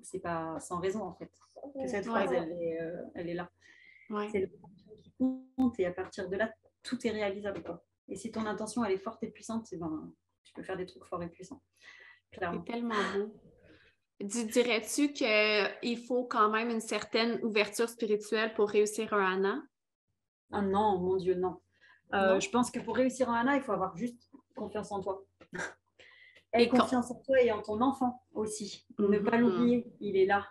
c'est 0.02 0.20
pas 0.20 0.60
sans 0.60 0.78
raison 0.80 1.02
en 1.02 1.14
fait 1.14 1.30
que 1.80 1.86
cette 1.86 2.06
phrase 2.06 2.32
elle, 2.32 2.52
est, 2.52 2.80
euh, 2.80 3.02
elle 3.14 3.28
est 3.28 3.34
là. 3.34 3.50
C'est 4.30 4.40
l'intention 4.40 4.92
qui 5.02 5.12
compte 5.18 5.78
et 5.78 5.86
à 5.86 5.92
partir 5.92 6.28
de 6.28 6.36
là, 6.36 6.52
tout 6.82 7.06
est 7.06 7.10
réalisable. 7.10 7.62
Quoi. 7.62 7.84
Et 8.08 8.16
si 8.16 8.32
ton 8.32 8.44
intention 8.46 8.84
elle 8.84 8.92
est 8.92 8.98
forte 8.98 9.22
et 9.22 9.30
puissante, 9.30 9.68
ben, 9.72 10.12
tu 10.44 10.52
peux 10.52 10.62
faire 10.62 10.76
des 10.76 10.86
trucs 10.86 11.04
forts 11.04 11.22
et 11.22 11.28
puissants. 11.28 11.62
C'est 12.32 12.64
tellement 12.64 12.94
beau. 13.14 13.34
Dirais-tu 14.20 15.12
qu'il 15.12 15.98
faut 16.06 16.24
quand 16.24 16.50
même 16.50 16.70
une 16.70 16.80
certaine 16.80 17.42
ouverture 17.42 17.88
spirituelle 17.88 18.52
pour 18.54 18.68
réussir 18.68 19.14
un 19.14 19.34
Anna? 19.34 19.62
Ah 20.52 20.62
non, 20.62 20.98
mon 20.98 21.16
Dieu, 21.16 21.34
non. 21.34 21.60
Euh, 22.12 22.40
je 22.40 22.50
pense 22.50 22.70
que 22.70 22.80
pour 22.80 22.96
réussir 22.96 23.30
un 23.30 23.40
Anna, 23.40 23.56
il 23.56 23.62
faut 23.62 23.72
avoir 23.72 23.96
juste 23.96 24.30
confiance 24.56 24.92
en 24.92 25.00
toi. 25.00 25.24
Aie 26.52 26.68
confiance 26.68 27.10
en 27.10 27.14
toi 27.22 27.40
et 27.40 27.52
en 27.52 27.62
ton 27.62 27.80
enfant 27.80 28.22
aussi. 28.34 28.86
Ne 28.98 29.18
pas 29.18 29.36
mhm. 29.36 29.42
l'oublier, 29.42 29.92
il 30.00 30.16
est 30.16 30.26
là. 30.26 30.46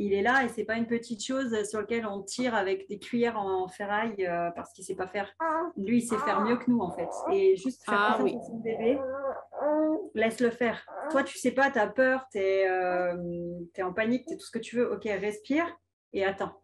Il 0.00 0.12
est 0.12 0.22
là 0.22 0.44
et 0.44 0.48
c'est 0.48 0.64
pas 0.64 0.76
une 0.76 0.86
petite 0.86 1.24
chose 1.24 1.64
sur 1.68 1.80
laquelle 1.80 2.06
on 2.06 2.22
tire 2.22 2.54
avec 2.54 2.88
des 2.88 3.00
cuillères 3.00 3.36
en 3.36 3.66
ferraille 3.66 4.26
euh, 4.26 4.50
parce 4.52 4.72
qu'il 4.72 4.84
sait 4.84 4.94
pas 4.94 5.08
faire. 5.08 5.34
Lui, 5.76 5.98
il 5.98 6.02
sait 6.02 6.18
faire 6.18 6.40
mieux 6.42 6.56
que 6.56 6.70
nous 6.70 6.78
en 6.78 6.92
fait. 6.92 7.08
Et 7.32 7.56
juste 7.56 7.84
faire 7.84 7.98
ah, 7.98 8.16
confiance 8.16 8.46
son 8.46 8.58
bébé, 8.58 9.00
laisse-le 10.14 10.50
faire. 10.50 10.86
Toi, 11.10 11.24
tu 11.24 11.36
sais 11.38 11.50
pas, 11.50 11.72
tu 11.72 11.78
as 11.78 11.88
peur, 11.88 12.26
tu 12.30 12.38
es, 12.38 12.68
euh, 12.68 13.12
en 13.82 13.92
panique, 13.92 14.26
tu 14.26 14.34
es 14.34 14.36
tout 14.36 14.44
ce 14.44 14.52
que 14.52 14.60
tu 14.60 14.76
veux. 14.76 14.92
Ok, 14.92 15.04
respire 15.04 15.66
et 16.12 16.24
attends. 16.24 16.62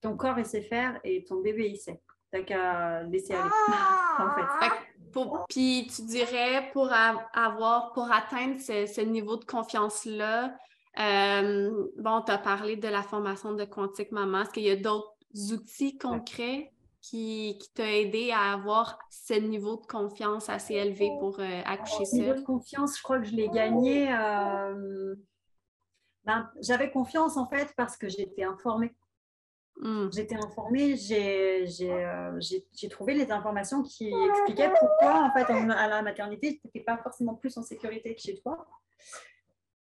Ton 0.00 0.16
corps, 0.16 0.38
il 0.38 0.46
sait 0.46 0.62
faire 0.62 0.98
et 1.04 1.24
ton 1.24 1.42
bébé, 1.42 1.68
il 1.68 1.76
sait. 1.76 2.00
T'as 2.30 2.42
qu'à 2.42 3.02
laisser 3.02 3.34
aller. 3.34 3.50
en 4.18 4.30
fait. 4.34 4.70
Puis 5.48 5.88
tu 5.94 6.02
dirais 6.02 6.70
pour 6.72 6.90
avoir, 6.92 7.92
pour 7.92 8.10
atteindre 8.10 8.58
ce, 8.60 9.00
niveau 9.00 9.36
de 9.36 9.44
confiance-là, 9.44 10.56
euh, 10.98 11.88
bon, 11.98 12.22
tu 12.22 12.32
as 12.32 12.38
parlé 12.38 12.76
de 12.76 12.88
la 12.88 13.02
formation 13.02 13.52
de 13.52 13.64
Quantique 13.64 14.12
Maman. 14.12 14.42
Est-ce 14.42 14.50
qu'il 14.50 14.64
y 14.64 14.70
a 14.70 14.76
d'autres 14.76 15.14
outils 15.52 15.96
concrets 15.96 16.72
qui, 17.00 17.58
qui 17.60 17.72
t'ont 17.74 17.84
aidé 17.84 18.30
à 18.30 18.52
avoir 18.52 18.98
ce 19.10 19.34
niveau 19.34 19.76
de 19.76 19.86
confiance 19.86 20.48
assez 20.48 20.74
élevé 20.74 21.10
pour 21.18 21.40
euh, 21.40 21.62
accoucher 21.64 22.04
seul? 22.04 22.20
niveau 22.20 22.34
de 22.34 22.44
confiance, 22.44 22.98
je 22.98 23.02
crois 23.02 23.18
que 23.18 23.26
je 23.26 23.34
l'ai 23.34 23.48
gagné. 23.48 24.12
Euh, 24.12 25.14
ben, 26.24 26.48
j'avais 26.60 26.90
confiance 26.90 27.36
en 27.36 27.46
fait 27.46 27.72
parce 27.76 27.96
que 27.96 28.08
j'étais 28.08 28.44
informée. 28.44 28.92
Hmm. 29.76 30.08
J'étais 30.12 30.36
informée, 30.36 30.94
euh, 31.10 32.36
j'ai 32.40 32.88
trouvé 32.88 33.14
les 33.14 33.32
informations 33.32 33.82
qui 33.82 34.12
expliquaient 34.28 34.72
pourquoi, 34.78 35.24
en 35.24 35.32
fait, 35.32 35.50
à 35.50 35.88
la 35.88 36.02
maternité, 36.02 36.56
tu 36.56 36.60
n'étais 36.66 36.84
pas 36.84 36.98
forcément 36.98 37.34
plus 37.34 37.56
en 37.56 37.62
sécurité 37.62 38.14
que 38.14 38.20
chez 38.20 38.36
toi. 38.36 38.66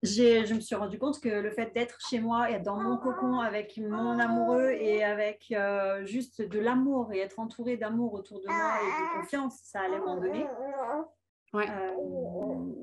Je 0.03 0.53
me 0.53 0.59
suis 0.59 0.75
rendu 0.75 0.99
compte 0.99 1.19
que 1.19 1.29
le 1.29 1.49
fait 1.49 1.73
d'être 1.73 1.97
chez 2.07 2.19
moi 2.19 2.51
et 2.51 2.59
dans 2.59 2.77
mon 2.77 2.97
cocon 2.97 3.39
avec 3.39 3.77
mon 3.77 4.19
amoureux 4.19 4.69
et 4.69 5.03
avec 5.03 5.45
euh, 5.51 6.05
juste 6.05 6.41
de 6.41 6.59
l'amour 6.59 7.11
et 7.13 7.19
être 7.19 7.39
entourée 7.39 7.77
d'amour 7.77 8.13
autour 8.13 8.39
de 8.39 8.47
moi 8.47 8.77
et 8.81 8.85
de 8.85 9.21
confiance, 9.21 9.59
ça 9.63 9.81
allait 9.81 9.99
m'en 9.99 10.17
donner. 10.17 10.45
Ouais. 11.53 11.65
Euh, 11.69 12.73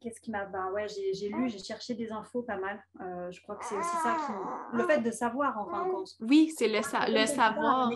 Qu'est-ce 0.00 0.20
qui 0.20 0.30
m'a. 0.30 0.46
Ben 0.46 0.70
ouais, 0.72 0.86
j'ai 0.88 1.28
lu, 1.28 1.48
j'ai 1.48 1.58
cherché 1.58 1.94
des 1.94 2.10
infos 2.12 2.42
pas 2.42 2.56
mal. 2.56 2.82
Euh, 3.00 3.30
je 3.30 3.40
crois 3.42 3.56
que 3.56 3.64
c'est 3.64 3.76
aussi 3.76 3.96
ça 4.02 4.16
qui. 4.26 4.76
Le 4.76 4.86
fait 4.86 5.00
de 5.00 5.10
savoir, 5.10 5.58
en 5.58 5.66
fin 5.66 5.86
de 5.86 5.92
compte. 5.92 6.10
Oui, 6.20 6.52
c'est 6.56 6.68
le, 6.68 6.78
le 6.78 7.26
savoir. 7.26 7.90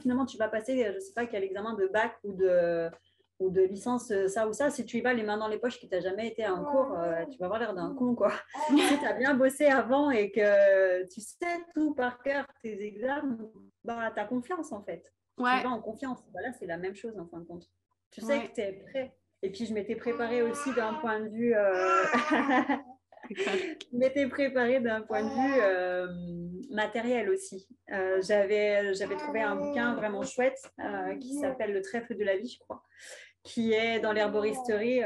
finalement, 0.00 0.26
tu 0.26 0.36
vas 0.38 0.48
passer, 0.48 0.84
je 0.84 0.94
ne 0.94 1.00
sais 1.00 1.12
pas 1.14 1.26
quel 1.26 1.44
examen 1.44 1.74
de 1.74 1.86
bac 1.86 2.16
ou 2.24 2.32
de, 2.32 2.90
ou 3.38 3.50
de 3.50 3.62
licence, 3.62 4.10
euh, 4.10 4.28
ça 4.28 4.46
ou 4.48 4.52
ça. 4.52 4.70
Si 4.70 4.84
tu 4.86 4.98
y 4.98 5.00
vas 5.00 5.12
les 5.12 5.22
mains 5.22 5.36
dans 5.36 5.48
les 5.48 5.58
poches, 5.58 5.78
qui 5.78 5.88
t'a 5.88 6.00
jamais 6.00 6.28
été 6.28 6.44
à 6.44 6.52
un 6.52 6.64
cours, 6.64 6.96
euh, 6.98 7.24
tu 7.26 7.38
vas 7.38 7.46
avoir 7.46 7.60
l'air 7.60 7.74
d'un 7.74 7.94
con, 7.94 8.14
quoi. 8.14 8.32
si 8.68 8.98
tu 8.98 9.04
as 9.06 9.14
bien 9.14 9.34
bossé 9.34 9.66
avant 9.66 10.10
et 10.10 10.30
que 10.30 11.04
tu 11.08 11.20
sais 11.20 11.64
tout 11.74 11.94
par 11.94 12.22
cœur, 12.22 12.46
tes 12.62 12.82
examens, 12.84 13.36
bah, 13.84 14.10
tu 14.14 14.20
as 14.20 14.24
confiance, 14.26 14.72
en 14.72 14.82
fait. 14.82 15.12
Ouais. 15.38 15.58
Tu 15.58 15.64
vas 15.64 15.72
en 15.72 15.80
confiance. 15.80 16.18
Voilà, 16.30 16.52
c'est 16.52 16.66
la 16.66 16.76
même 16.76 16.94
chose, 16.94 17.18
en 17.18 17.26
fin 17.26 17.40
de 17.40 17.44
compte. 17.44 17.68
Tu 18.10 18.20
sais 18.20 18.48
que 18.48 18.54
tu 18.54 18.60
es 18.60 18.72
prêt. 18.90 19.16
Et 19.42 19.50
puis, 19.50 19.66
je 19.66 19.74
m'étais 19.74 19.96
préparée 19.96 20.42
aussi 20.42 20.72
d'un 20.74 20.94
point 20.94 21.20
de 21.20 21.28
vue. 21.28 21.54
Euh... 21.54 22.04
je 23.30 23.96
m'étais 23.96 24.26
préparée 24.28 24.80
d'un 24.80 25.02
point 25.02 25.22
de 25.22 25.28
vue 25.28 25.60
euh, 25.60 26.06
matériel 26.70 27.28
aussi. 27.30 27.68
Euh, 27.92 28.20
j'avais, 28.22 28.94
j'avais 28.94 29.16
trouvé 29.16 29.40
un 29.40 29.56
bouquin 29.56 29.94
vraiment 29.94 30.22
chouette 30.22 30.60
qui 31.20 31.34
s'appelle 31.34 31.72
Le 31.72 31.82
trèfle 31.82 32.16
de 32.16 32.24
la 32.24 32.36
vie, 32.36 32.48
je 32.48 32.58
crois, 32.60 32.82
qui 33.42 33.72
est 33.72 33.98
dans 33.98 34.12
l'herboristerie 34.12 35.02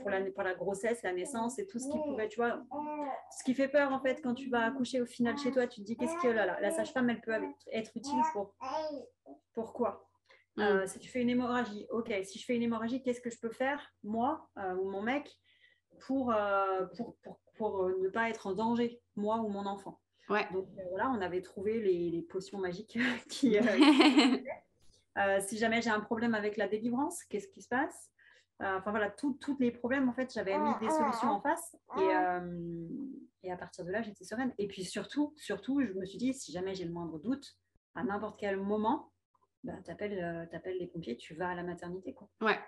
pour, 0.00 0.10
la, 0.10 0.20
pour 0.32 0.42
la 0.42 0.54
grossesse, 0.54 1.02
la 1.02 1.12
naissance 1.12 1.58
et 1.58 1.66
tout 1.66 1.78
ce 1.78 1.88
qui 1.90 1.98
pouvait, 1.98 2.28
tu 2.28 2.40
vois, 2.40 2.60
ce 3.38 3.44
qui 3.44 3.54
fait 3.54 3.68
peur 3.68 3.92
en 3.92 4.00
fait 4.00 4.20
quand 4.20 4.34
tu 4.34 4.50
vas 4.50 4.64
accoucher 4.66 5.00
au 5.00 5.06
final 5.06 5.36
chez 5.38 5.52
toi, 5.52 5.66
tu 5.66 5.80
te 5.80 5.86
dis 5.86 5.96
qu'est-ce 5.96 6.16
que 6.22 6.28
là, 6.28 6.46
là, 6.46 6.58
la 6.60 6.70
sage-femme, 6.70 7.10
elle 7.10 7.20
peut 7.20 7.32
être 7.72 7.90
utile 7.96 8.20
pour 8.32 8.54
pourquoi? 9.54 10.09
Euh, 10.58 10.82
mm. 10.82 10.86
si 10.86 10.98
tu 10.98 11.08
fais 11.08 11.22
une 11.22 11.30
hémorragie, 11.30 11.86
ok, 11.90 12.12
si 12.24 12.38
je 12.38 12.44
fais 12.44 12.56
une 12.56 12.62
hémorragie, 12.62 13.02
qu'est-ce 13.02 13.20
que 13.20 13.30
je 13.30 13.38
peux 13.38 13.50
faire, 13.50 13.94
moi 14.02 14.48
euh, 14.58 14.74
ou 14.74 14.90
mon 14.90 15.02
mec, 15.02 15.30
pour, 16.00 16.32
euh, 16.32 16.86
pour, 16.96 17.16
pour, 17.22 17.40
pour, 17.56 17.88
ne 17.88 18.08
pas 18.08 18.30
être 18.30 18.46
en 18.46 18.54
danger, 18.54 19.00
moi 19.16 19.38
ou 19.38 19.48
mon 19.48 19.66
enfant? 19.66 20.00
Ouais. 20.28 20.46
Donc 20.52 20.68
voilà, 20.90 21.10
on 21.10 21.20
avait 21.20 21.42
trouvé 21.42 21.80
les, 21.80 22.10
les 22.10 22.22
potions 22.22 22.58
magiques 22.58 22.98
qui. 23.28 23.56
si 25.40 25.58
jamais 25.58 25.82
j'ai 25.82 25.90
un 25.90 26.00
problème 26.00 26.34
avec 26.34 26.56
la 26.56 26.68
délivrance, 26.68 27.22
qu'est-ce 27.24 27.48
qui 27.48 27.62
se 27.62 27.68
passe? 27.68 28.10
Enfin 28.62 28.90
voilà, 28.90 29.10
tous 29.10 29.56
les 29.58 29.70
problèmes, 29.70 30.08
en 30.10 30.12
fait, 30.12 30.30
j'avais 30.34 30.58
mis 30.58 30.78
des 30.80 30.90
solutions 30.90 31.30
en 31.30 31.40
face 31.40 31.74
et, 31.96 32.10
et 33.42 33.50
à 33.50 33.56
partir 33.56 33.86
de 33.86 33.90
là, 33.90 34.02
j'étais 34.02 34.24
sereine. 34.24 34.52
Et 34.58 34.68
puis 34.68 34.84
surtout, 34.84 35.32
surtout, 35.38 35.82
je 35.82 35.94
me 35.94 36.04
suis 36.04 36.18
dit, 36.18 36.34
si 36.34 36.52
jamais 36.52 36.74
j'ai 36.74 36.84
le 36.84 36.92
moindre 36.92 37.18
doute, 37.18 37.56
à 37.94 38.04
n'importe 38.04 38.38
quel 38.38 38.58
moment, 38.58 39.10
bah, 39.64 39.74
tu 39.84 39.90
appelles, 39.90 40.18
euh, 40.54 40.72
les 40.78 40.86
pompiers, 40.86 41.16
tu 41.16 41.34
vas 41.34 41.50
à 41.50 41.54
la 41.54 41.62
maternité. 41.62 42.14
Quoi. 42.14 42.28
Ouais. 42.40 42.58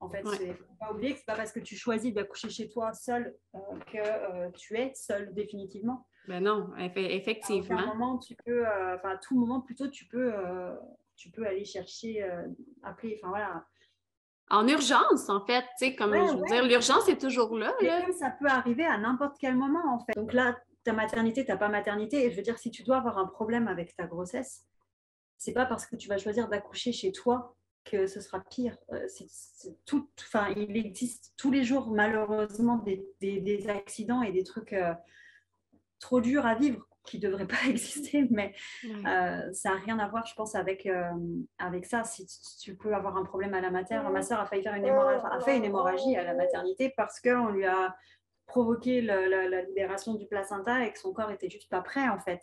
En 0.00 0.10
fait, 0.10 0.22
il 0.40 0.48
ne 0.48 0.54
faut 0.54 0.74
pas 0.78 0.92
oublier 0.92 1.12
que 1.14 1.18
ce 1.18 1.22
n'est 1.22 1.26
pas 1.26 1.36
parce 1.36 1.52
que 1.52 1.60
tu 1.60 1.74
choisis 1.74 2.12
d'accoucher 2.12 2.50
chez 2.50 2.68
toi 2.68 2.92
seul 2.92 3.34
euh, 3.54 3.58
que 3.90 3.96
euh, 3.96 4.50
tu 4.50 4.76
es 4.76 4.92
seul 4.94 5.32
définitivement. 5.32 6.06
Ben 6.28 6.42
non, 6.42 6.70
effectivement. 6.76 7.78
À 7.78 7.82
un 7.82 7.86
moment, 7.86 8.18
tu 8.18 8.34
peux, 8.44 8.66
enfin 8.66 9.10
à 9.10 9.16
tout 9.16 9.38
moment 9.38 9.60
plutôt, 9.60 9.88
tu 9.88 10.06
peux, 10.06 10.34
tu 11.14 11.30
peux 11.30 11.46
aller 11.46 11.64
chercher, 11.64 12.28
appeler, 12.82 13.20
enfin 13.22 13.28
voilà. 13.28 13.64
En 14.50 14.66
urgence, 14.66 15.28
en 15.28 15.46
fait, 15.46 15.62
tu 15.78 15.86
sais, 15.86 15.94
comme 15.94 16.14
je 16.14 16.36
veux 16.36 16.44
dire, 16.46 16.64
l'urgence 16.64 17.08
est 17.08 17.20
toujours 17.20 17.56
là. 17.56 17.74
là. 17.80 18.12
ça 18.18 18.30
peut 18.30 18.48
arriver 18.48 18.84
à 18.84 18.98
n'importe 18.98 19.36
quel 19.40 19.56
moment, 19.56 19.84
en 19.88 20.04
fait. 20.04 20.14
Donc 20.16 20.32
là, 20.32 20.56
ta 20.82 20.92
maternité, 20.92 21.44
tu 21.44 21.50
n'as 21.52 21.56
pas 21.56 21.68
maternité, 21.68 22.24
et 22.24 22.30
je 22.32 22.36
veux 22.36 22.42
dire, 22.42 22.58
si 22.58 22.72
tu 22.72 22.82
dois 22.82 22.96
avoir 22.96 23.18
un 23.18 23.26
problème 23.26 23.68
avec 23.68 23.94
ta 23.94 24.06
grossesse, 24.06 24.66
c'est 25.38 25.52
pas 25.52 25.66
parce 25.66 25.86
que 25.86 25.96
tu 25.96 26.08
vas 26.08 26.18
choisir 26.18 26.48
d'accoucher 26.48 26.92
chez 26.92 27.12
toi 27.12 27.56
que 27.86 28.06
ce 28.06 28.20
sera 28.20 28.40
pire. 28.40 28.76
Euh, 28.92 29.06
tout, 29.86 30.08
enfin, 30.20 30.48
il 30.56 30.76
existe 30.76 31.32
tous 31.36 31.50
les 31.50 31.64
jours 31.64 31.88
malheureusement 31.88 32.84
des, 32.84 33.66
accidents 33.68 34.22
et 34.22 34.32
des 34.32 34.44
trucs 34.44 34.72
euh, 34.72 34.92
trop 36.00 36.20
durs 36.20 36.44
à 36.44 36.54
vivre 36.54 36.86
qui 37.04 37.18
ne 37.18 37.22
devraient 37.22 37.46
pas 37.46 37.62
exister, 37.68 38.26
mais 38.30 38.52
euh, 38.84 39.52
ça 39.52 39.70
n'a 39.70 39.76
rien 39.76 39.98
à 40.00 40.08
voir, 40.08 40.26
je 40.26 40.34
pense, 40.34 40.56
avec, 40.56 40.88
avec 41.58 41.86
ça. 41.86 42.02
Si 42.02 42.26
tu, 42.60 42.76
peux 42.76 42.94
avoir 42.94 43.16
un 43.16 43.24
problème 43.24 43.54
à 43.54 43.60
la 43.60 43.70
mater, 43.70 44.00
ma 44.10 44.22
soeur 44.22 44.40
a 44.40 44.46
failli 44.46 44.64
faire 44.64 44.74
une 44.74 44.84
hémorragie, 44.84 45.24
a 45.30 45.40
fait 45.40 45.56
une 45.56 45.64
hémorragie 45.64 46.16
à 46.16 46.24
la 46.24 46.34
maternité 46.34 46.92
parce 46.96 47.20
qu'on 47.20 47.50
lui 47.50 47.64
a 47.64 47.94
provoqué 48.46 49.02
la, 49.02 49.28
la, 49.28 49.62
libération 49.62 50.14
du 50.14 50.26
placenta 50.26 50.84
et 50.84 50.92
que 50.92 50.98
son 50.98 51.12
corps 51.12 51.30
était 51.30 51.50
juste 51.50 51.68
pas 51.68 51.80
prêt 51.80 52.08
en 52.08 52.18
fait. 52.18 52.42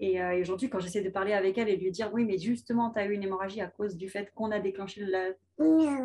Euh, 0.00 0.30
et, 0.30 0.40
aujourd'hui, 0.40 0.70
quand 0.70 0.78
j'essaie 0.78 1.02
de 1.02 1.10
parler 1.10 1.32
avec 1.32 1.58
elle 1.58 1.68
et 1.68 1.76
de 1.76 1.82
lui 1.82 1.90
dire 1.90 2.10
oui, 2.12 2.24
mais 2.24 2.38
justement, 2.38 2.90
tu 2.90 2.98
as 2.98 3.06
eu 3.06 3.12
une 3.12 3.22
hémorragie 3.22 3.60
à 3.60 3.66
cause 3.66 3.96
du 3.96 4.08
fait 4.08 4.32
qu'on 4.34 4.50
a 4.50 4.60
déclenché 4.60 5.04
la. 5.04 5.30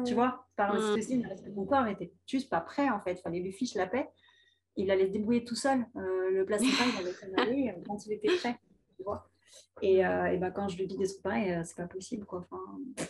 Tu 0.03 0.15
vois, 0.15 0.47
par 0.55 0.73
l'ocytocine, 0.73 1.27
parce 1.27 1.41
que 1.41 1.49
ton 1.49 1.65
corps 1.65 1.87
était 1.87 2.11
juste 2.25 2.49
pas 2.49 2.61
prêt 2.61 2.89
en 2.89 2.99
fait. 2.99 3.13
Il 3.13 3.21
fallait 3.21 3.39
lui 3.39 3.51
fiche 3.51 3.75
la 3.75 3.85
paix. 3.85 4.09
Il 4.75 4.89
allait 4.89 5.05
se 5.05 5.11
débrouiller 5.11 5.43
tout 5.43 5.55
seul. 5.55 5.85
Euh, 5.95 6.31
le 6.31 6.45
placenta, 6.45 6.71
il 6.87 7.07
allait 7.07 7.15
aller 7.37 7.69
euh, 7.69 7.81
quand 7.85 8.03
il 8.07 8.13
était 8.13 8.35
prêt. 8.37 8.57
Tu 8.97 9.03
vois. 9.03 9.29
Et, 9.83 9.97
et 9.97 10.37
ben, 10.37 10.51
quand 10.51 10.67
je 10.69 10.77
lui 10.77 10.87
dis 10.87 10.97
des 10.97 11.05
trucs 11.05 11.21
pareils, 11.21 11.61
c'est 11.63 11.75
pas 11.75 11.87
possible. 11.87 12.25
Quoi. 12.25 12.39
Enfin, 12.39 12.61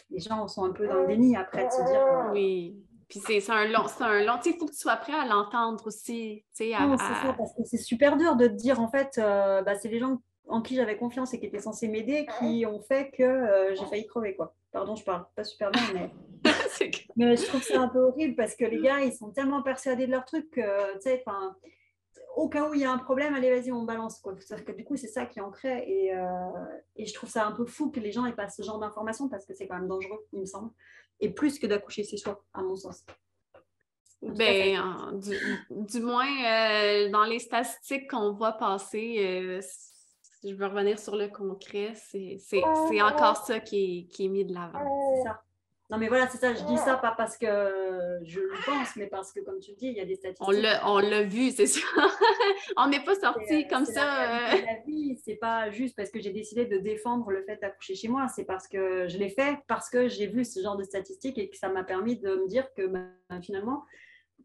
les 0.09 0.19
gens 0.19 0.45
sont 0.47 0.65
un 0.65 0.71
peu 0.71 0.87
dans 0.87 1.01
le 1.01 1.07
déni 1.07 1.35
après 1.37 1.65
de 1.65 1.71
se 1.71 1.83
dire. 1.85 2.31
oui. 2.33 2.83
Puis 3.07 3.19
c'est 3.19 3.51
un 3.51 3.67
long, 3.67 3.85
c'est 3.87 4.03
un 4.03 4.23
long, 4.23 4.39
il 4.43 4.53
faut 4.53 4.65
que 4.65 4.71
tu 4.71 4.77
sois 4.77 4.95
prêt 4.95 5.13
à 5.13 5.27
l'entendre 5.27 5.85
aussi. 5.85 6.43
À, 6.59 6.87
non, 6.87 6.97
c'est 6.97 7.03
ça, 7.03 7.35
parce 7.37 7.53
que 7.53 7.63
c'est 7.63 7.77
super 7.77 8.17
dur 8.17 8.35
de 8.35 8.47
te 8.47 8.53
dire, 8.53 8.79
en 8.79 8.87
fait, 8.87 9.13
bah, 9.17 9.75
c'est 9.75 9.89
les 9.89 9.99
gens 9.99 10.19
en 10.47 10.61
qui 10.61 10.75
j'avais 10.75 10.97
confiance 10.97 11.33
et 11.33 11.39
qui 11.39 11.45
étaient 11.45 11.59
censés 11.59 11.87
m'aider 11.87 12.27
qui 12.39 12.65
ont 12.65 12.81
fait 12.81 13.11
que 13.11 13.23
euh, 13.23 13.75
j'ai 13.75 13.85
failli 13.85 14.05
crever. 14.05 14.35
Quoi. 14.35 14.53
Pardon, 14.71 14.95
je 14.95 15.03
parle 15.03 15.25
pas 15.35 15.43
super 15.43 15.71
bien, 15.71 15.81
mais... 15.93 16.11
mais 17.15 17.37
je 17.37 17.45
trouve 17.45 17.63
ça 17.63 17.79
un 17.79 17.87
peu 17.87 17.99
horrible 17.99 18.35
parce 18.35 18.55
que 18.55 18.65
les 18.65 18.81
gars, 18.81 18.99
ils 19.01 19.13
sont 19.13 19.31
tellement 19.31 19.61
persuadés 19.61 20.07
de 20.07 20.11
leur 20.11 20.25
truc 20.25 20.51
que, 20.51 20.93
tu 20.95 21.01
sais, 21.01 21.23
enfin, 21.25 21.55
au 22.35 22.49
cas 22.49 22.67
où 22.67 22.73
il 22.73 22.81
y 22.81 22.85
a 22.85 22.91
un 22.91 22.97
problème, 22.97 23.35
allez, 23.35 23.49
vas-y, 23.49 23.71
on 23.71 23.83
balance. 23.83 24.19
Quoi. 24.19 24.33
Que, 24.33 24.71
du 24.71 24.83
coup, 24.83 24.97
c'est 24.97 25.07
ça 25.07 25.25
qui 25.25 25.39
en 25.39 25.51
crée. 25.51 25.83
Et, 25.87 26.13
euh, 26.13 26.25
et, 26.95 27.05
je 27.05 27.13
trouve 27.13 27.29
ça 27.29 27.45
un 27.45 27.51
peu 27.51 27.65
fou 27.65 27.91
que 27.91 27.99
les 27.99 28.11
gens 28.11 28.25
aient 28.25 28.33
pas 28.33 28.49
ce 28.49 28.61
genre 28.63 28.79
d'informations 28.79 29.29
parce 29.29 29.45
que 29.45 29.53
c'est 29.53 29.67
quand 29.67 29.77
même 29.77 29.87
dangereux, 29.87 30.25
il 30.33 30.41
me 30.41 30.45
semble. 30.45 30.71
Et 31.19 31.29
plus 31.29 31.59
que 31.59 31.67
d'accoucher 31.67 32.03
c'est 32.03 32.17
soi, 32.17 32.43
à 32.53 32.61
mon 32.61 32.75
sens. 32.75 33.05
Ben, 34.21 35.19
du, 35.69 35.99
moins, 36.01 36.25
euh, 36.25 37.09
dans 37.09 37.25
les 37.25 37.39
statistiques 37.39 38.09
qu'on 38.09 38.31
voit 38.31 38.53
passer, 38.53 39.59
je 40.43 40.55
veux 40.55 40.65
revenir 40.65 40.99
sur 40.99 41.15
le 41.15 41.27
concret, 41.27 41.93
c'est 41.95 42.37
encore 43.01 43.37
ça 43.37 43.59
qui 43.59 44.09
est, 44.17 44.27
mis 44.27 44.45
de 44.45 44.53
l'avant. 44.53 45.15
C'est 45.15 45.23
ça. 45.23 45.41
Non, 45.89 45.97
mais 45.99 46.07
voilà, 46.07 46.27
c'est 46.27 46.39
ça. 46.39 46.53
Je 46.55 46.63
dis 46.63 46.77
ça 46.77 46.95
pas 46.95 47.13
parce 47.15 47.37
que 47.37 47.45
je 48.23 48.39
le 48.39 48.65
pense, 48.65 48.95
mais 48.95 49.07
parce 49.07 49.31
que, 49.31 49.41
comme 49.41 49.59
tu 49.59 49.73
dis, 49.73 49.87
il 49.87 49.93
y 49.93 49.99
a 49.99 50.05
des 50.05 50.15
statistiques. 50.15 50.47
On 50.85 50.99
l'a 50.99 51.23
vu, 51.23 51.51
c'est 51.51 51.67
sûr. 51.67 51.87
on 52.77 52.87
n'est 52.87 53.03
pas 53.03 53.15
sorti 53.15 53.65
euh, 53.65 53.67
comme 53.69 53.85
ça. 53.85 54.03
La, 54.03 54.55
euh. 54.55 54.61
la 54.65 54.79
vie, 54.87 55.21
c'est 55.23 55.35
pas 55.35 55.69
juste 55.69 55.95
parce 55.95 56.09
que 56.09 56.19
j'ai 56.19 56.31
décidé 56.31 56.65
de 56.65 56.77
défendre 56.77 57.29
le 57.29 57.43
fait 57.43 57.57
d'accoucher 57.57 57.95
chez 57.95 58.07
moi. 58.07 58.27
C'est 58.33 58.45
parce 58.45 58.67
que 58.67 59.07
je 59.07 59.17
l'ai 59.17 59.29
fait, 59.29 59.59
parce 59.67 59.89
que 59.89 60.07
j'ai 60.07 60.25
vu 60.25 60.45
ce 60.45 60.61
genre 60.61 60.77
de 60.77 60.83
statistiques 60.83 61.37
et 61.37 61.49
que 61.49 61.57
ça 61.57 61.69
m'a 61.69 61.83
permis 61.83 62.17
de 62.17 62.35
me 62.35 62.47
dire 62.47 62.73
que 62.73 62.87
ben, 62.87 63.11
finalement, 63.41 63.83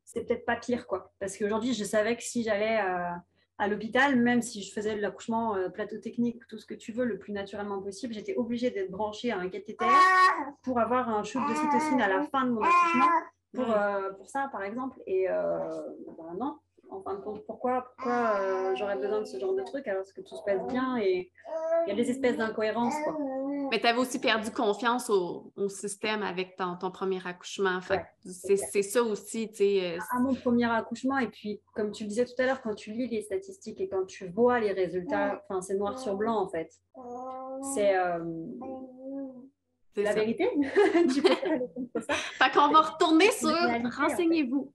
c'est 0.05 0.27
peut-être 0.27 0.45
pas 0.45 0.57
pire, 0.57 0.87
quoi. 0.87 1.13
Parce 1.19 1.37
qu'aujourd'hui, 1.37 1.73
je 1.73 1.85
savais 1.85 2.17
que 2.17 2.23
si 2.23 2.43
j'allais 2.43 2.81
euh, 2.81 3.11
à 3.59 3.67
l'hôpital, 3.67 4.17
même 4.17 4.41
si 4.41 4.63
je 4.63 4.73
faisais 4.73 4.97
l'accouchement 4.97 5.57
euh, 5.57 5.69
plateau 5.69 5.99
technique, 5.99 6.47
tout 6.49 6.59
ce 6.59 6.67
que 6.67 6.75
tu 6.75 6.93
veux, 6.93 7.05
le 7.05 7.19
plus 7.19 7.33
naturellement 7.33 7.81
possible, 7.83 8.15
j'étais 8.15 8.37
obligée 8.37 8.71
d'être 8.71 8.91
branchée 8.91 9.33
à 9.33 9.39
un 9.39 9.49
cathéter 9.49 9.85
pour 10.63 10.79
avoir 10.79 11.09
un 11.09 11.25
shoot 11.25 11.43
de 11.49 11.55
cytocine 11.55 12.01
à 12.01 12.09
la 12.09 12.23
fin 12.23 12.45
de 12.45 12.51
mon 12.51 12.63
accouchement, 12.63 13.09
pour, 13.55 13.71
euh, 13.71 14.13
pour 14.13 14.29
ça, 14.29 14.49
par 14.53 14.63
exemple. 14.63 15.01
Et 15.07 15.27
ben 15.27 16.35
non, 16.39 16.59
en 16.89 17.01
fin 17.01 17.15
de 17.15 17.21
compte, 17.21 17.45
pourquoi, 17.47 17.93
pourquoi 17.97 18.75
j'aurais 18.77 18.97
besoin 18.97 19.21
de 19.21 19.25
ce 19.25 19.39
genre 19.39 19.55
de 19.55 19.63
truc 19.63 19.89
alors 19.89 20.05
que 20.15 20.21
tout 20.21 20.37
se 20.37 20.43
passe 20.45 20.65
bien 20.69 20.97
et 20.99 21.33
il 21.87 21.89
y 21.89 21.93
a 21.93 21.97
des 21.97 22.11
espèces 22.11 22.37
d'incohérences, 22.37 22.95
quoi. 23.05 23.17
Mais 23.71 23.81
tu 23.81 23.87
avais 23.87 23.99
aussi 23.99 24.19
perdu 24.21 24.51
confiance 24.51 25.11
au, 25.11 25.53
système 25.69 26.23
avec 26.23 26.57
ton, 26.57 26.77
ton, 26.77 26.91
premier 26.91 27.21
accouchement. 27.27 27.81
c'est 28.25 28.83
ça 28.83 29.03
aussi, 29.03 29.49
tu 29.51 29.57
sais. 29.57 29.97
Euh, 29.97 29.99
à 30.11 30.21
mon 30.21 30.35
premier 30.35 30.71
accouchement, 30.71 31.19
et 31.19 31.29
puis, 31.29 31.61
comme 31.75 31.93
tu 31.93 32.05
le 32.05 32.09
disais 32.09 32.25
tout 32.25 32.41
à 32.41 32.47
l'heure, 32.47 32.63
quand 32.63 32.75
tu 32.75 32.93
lis 32.93 33.09
les 33.09 33.23
statistiques 33.23 33.81
et 33.81 33.89
quand 33.89 34.07
tu 34.07 34.29
vois 34.29 34.61
les 34.61 34.73
résultats, 34.73 35.43
enfin, 35.49 35.61
c'est 35.61 35.75
noir 35.75 35.99
sur 35.99 36.17
blanc, 36.17 36.39
en 36.39 36.49
fait. 36.49 36.71
C'est... 37.75 37.97
Euh, 37.97 38.19
la 40.03 40.15
vérité. 40.15 40.49
tu 41.15 41.23
peux 41.23 42.01
fait 42.01 42.53
qu'on 42.55 42.69
va 42.69 42.81
retourner 42.81 43.31
sur 43.33 43.51
renseignez-vous. 43.97 44.73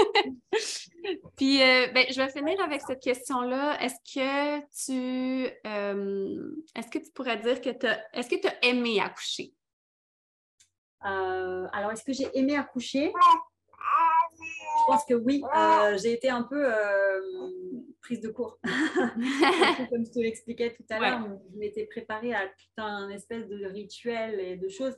Puis, 1.36 1.62
euh, 1.62 1.86
ben, 1.88 2.06
je 2.10 2.20
vais 2.20 2.28
finir 2.30 2.60
avec 2.60 2.82
cette 2.82 3.00
question-là. 3.00 3.80
Est-ce 3.82 3.96
que 4.14 4.60
tu 4.84 5.50
euh, 5.66 6.52
est-ce 6.74 6.88
que 6.88 6.98
tu 6.98 7.10
pourrais 7.12 7.38
dire 7.38 7.60
que 7.60 7.70
tu 7.70 7.86
est-ce 8.12 8.28
que 8.28 8.40
tu 8.40 8.46
as 8.46 8.64
aimé 8.64 9.00
accoucher? 9.00 9.54
Euh, 11.04 11.66
alors, 11.72 11.92
est-ce 11.92 12.04
que 12.04 12.12
j'ai 12.12 12.28
aimé 12.34 12.56
accoucher? 12.56 13.12
Je 14.38 14.86
pense 14.86 15.04
que 15.04 15.14
oui. 15.14 15.42
j'ai 16.02 16.12
été 16.12 16.28
un 16.28 16.42
peu 16.42 16.70
prise 18.00 18.20
de 18.20 18.28
cours. 18.28 18.58
Comme 19.90 20.04
je 20.04 20.10
te 20.10 20.18
l'expliquais 20.18 20.74
tout 20.74 20.84
à 20.90 20.98
l'heure, 20.98 21.26
je 21.52 21.58
m'étais 21.58 21.86
préparée 21.86 22.34
à 22.34 22.46
tout 22.46 22.82
un 22.82 23.08
espèce 23.10 23.46
de 23.48 23.66
rituel 23.66 24.40
et 24.40 24.56
de 24.56 24.68
choses. 24.68 24.96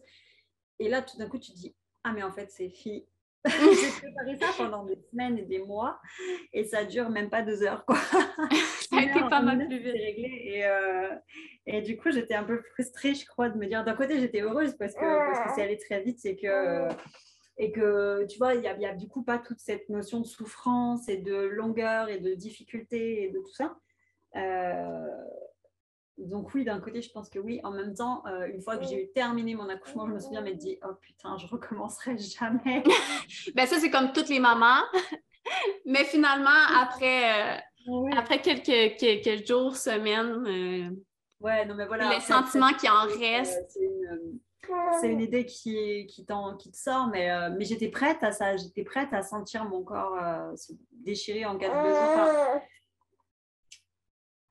Et 0.78 0.88
là, 0.88 1.03
tout 1.03 1.16
d'un 1.16 1.28
coup, 1.28 1.38
tu 1.38 1.53
te 1.53 1.57
dis, 1.57 1.74
ah 2.05 2.12
mais 2.12 2.22
en 2.22 2.32
fait, 2.32 2.50
c'est 2.50 2.70
fini 2.70 3.07
j'ai 3.49 3.90
préparé 3.90 4.36
ça 4.40 4.47
pendant 4.57 4.84
des 4.84 4.99
semaines 5.11 5.36
et 5.36 5.45
des 5.45 5.59
mois 5.59 6.01
et 6.53 6.64
ça 6.64 6.84
dure 6.84 7.11
même 7.11 7.28
pas 7.28 7.43
deux 7.43 7.62
heures. 7.64 7.84
Quoi. 7.84 7.97
ça 8.90 8.99
a 8.99 9.03
été 9.03 9.20
pas 9.28 9.40
mal 9.40 9.66
plus 9.66 9.78
vite. 9.78 9.93
Réglé 9.93 10.43
et, 10.45 10.66
euh, 10.66 11.11
et, 11.66 11.82
du 11.82 11.97
coup, 11.97 12.12
j'étais 12.12 12.34
un 12.34 12.45
peu 12.45 12.62
frustrée, 12.72 13.14
je 13.14 13.26
crois, 13.26 13.49
de 13.49 13.59
me 13.59 13.66
dire 13.66 13.84
d'un 13.84 13.95
côté, 13.95 14.20
j'étais 14.20 14.43
heureuse 14.43 14.76
parce 14.76 14.95
que, 14.95 15.01
parce 15.01 15.40
que 15.40 15.55
c'est 15.57 15.62
allé 15.62 15.76
très 15.76 16.03
vite 16.03 16.24
et 16.24 16.36
que, 16.36 16.88
et 17.59 17.72
que 17.72 18.24
tu 18.26 18.38
vois, 18.38 18.55
il 18.55 18.61
n'y 18.61 18.68
a, 18.68 18.90
a, 18.90 18.95
du 18.95 19.09
coup 19.09 19.24
pas 19.24 19.38
toute 19.38 19.59
cette 19.59 19.88
notion 19.88 20.20
de 20.20 20.26
souffrance 20.26 21.09
et 21.09 21.16
de 21.16 21.34
longueur 21.34 22.09
et 22.09 22.18
de 22.18 22.34
difficulté 22.34 23.24
et 23.24 23.30
de 23.30 23.38
tout 23.38 23.55
ça. 23.55 23.76
Euh, 24.36 25.09
donc 26.18 26.54
oui, 26.54 26.64
d'un 26.64 26.78
côté, 26.80 27.00
je 27.02 27.10
pense 27.10 27.28
que 27.28 27.38
oui. 27.38 27.60
En 27.64 27.70
même 27.70 27.94
temps, 27.94 28.22
euh, 28.26 28.46
une 28.46 28.60
fois 28.60 28.76
que 28.76 28.84
j'ai 28.84 29.04
eu 29.04 29.12
terminé 29.12 29.54
mon 29.54 29.68
accouchement, 29.68 30.06
je 30.06 30.12
me 30.12 30.18
souviens 30.18 30.42
m'être 30.42 30.58
dit, 30.58 30.78
oh 30.84 30.94
putain, 31.00 31.36
je 31.38 31.46
recommencerai 31.46 32.16
jamais. 32.18 32.82
ben 33.54 33.66
ça, 33.66 33.78
c'est 33.78 33.90
comme 33.90 34.12
toutes 34.12 34.28
les 34.28 34.40
mamans. 34.40 34.82
Mais 35.86 36.04
finalement, 36.04 36.50
après, 36.80 37.56
euh, 37.56 38.10
après 38.16 38.40
quelques, 38.40 38.96
quelques, 38.96 39.46
jours, 39.46 39.74
semaines, 39.74 40.46
euh, 40.46 40.90
ouais, 41.40 41.66
non, 41.66 41.74
mais 41.74 41.86
voilà, 41.86 42.10
les 42.14 42.20
sentiments 42.20 42.72
qui 42.72 42.88
en 42.88 43.06
restent. 43.18 43.76
C'est 45.00 45.10
une, 45.10 45.20
idée 45.20 45.44
qui, 45.44 46.06
qui, 46.06 46.24
qui 46.58 46.70
te 46.70 46.76
sort, 46.76 47.08
mais, 47.08 47.28
mais 47.50 47.64
j'étais 47.64 47.88
prête 47.88 48.22
à 48.22 48.30
ça. 48.30 48.56
J'étais 48.56 48.84
prête 48.84 49.12
à 49.12 49.22
sentir 49.22 49.64
mon 49.64 49.82
corps 49.82 50.16
se 50.56 50.72
déchirer 50.92 51.44
en 51.44 51.58
cas 51.58 51.68
de 51.68 51.88
besoin. 51.88 52.62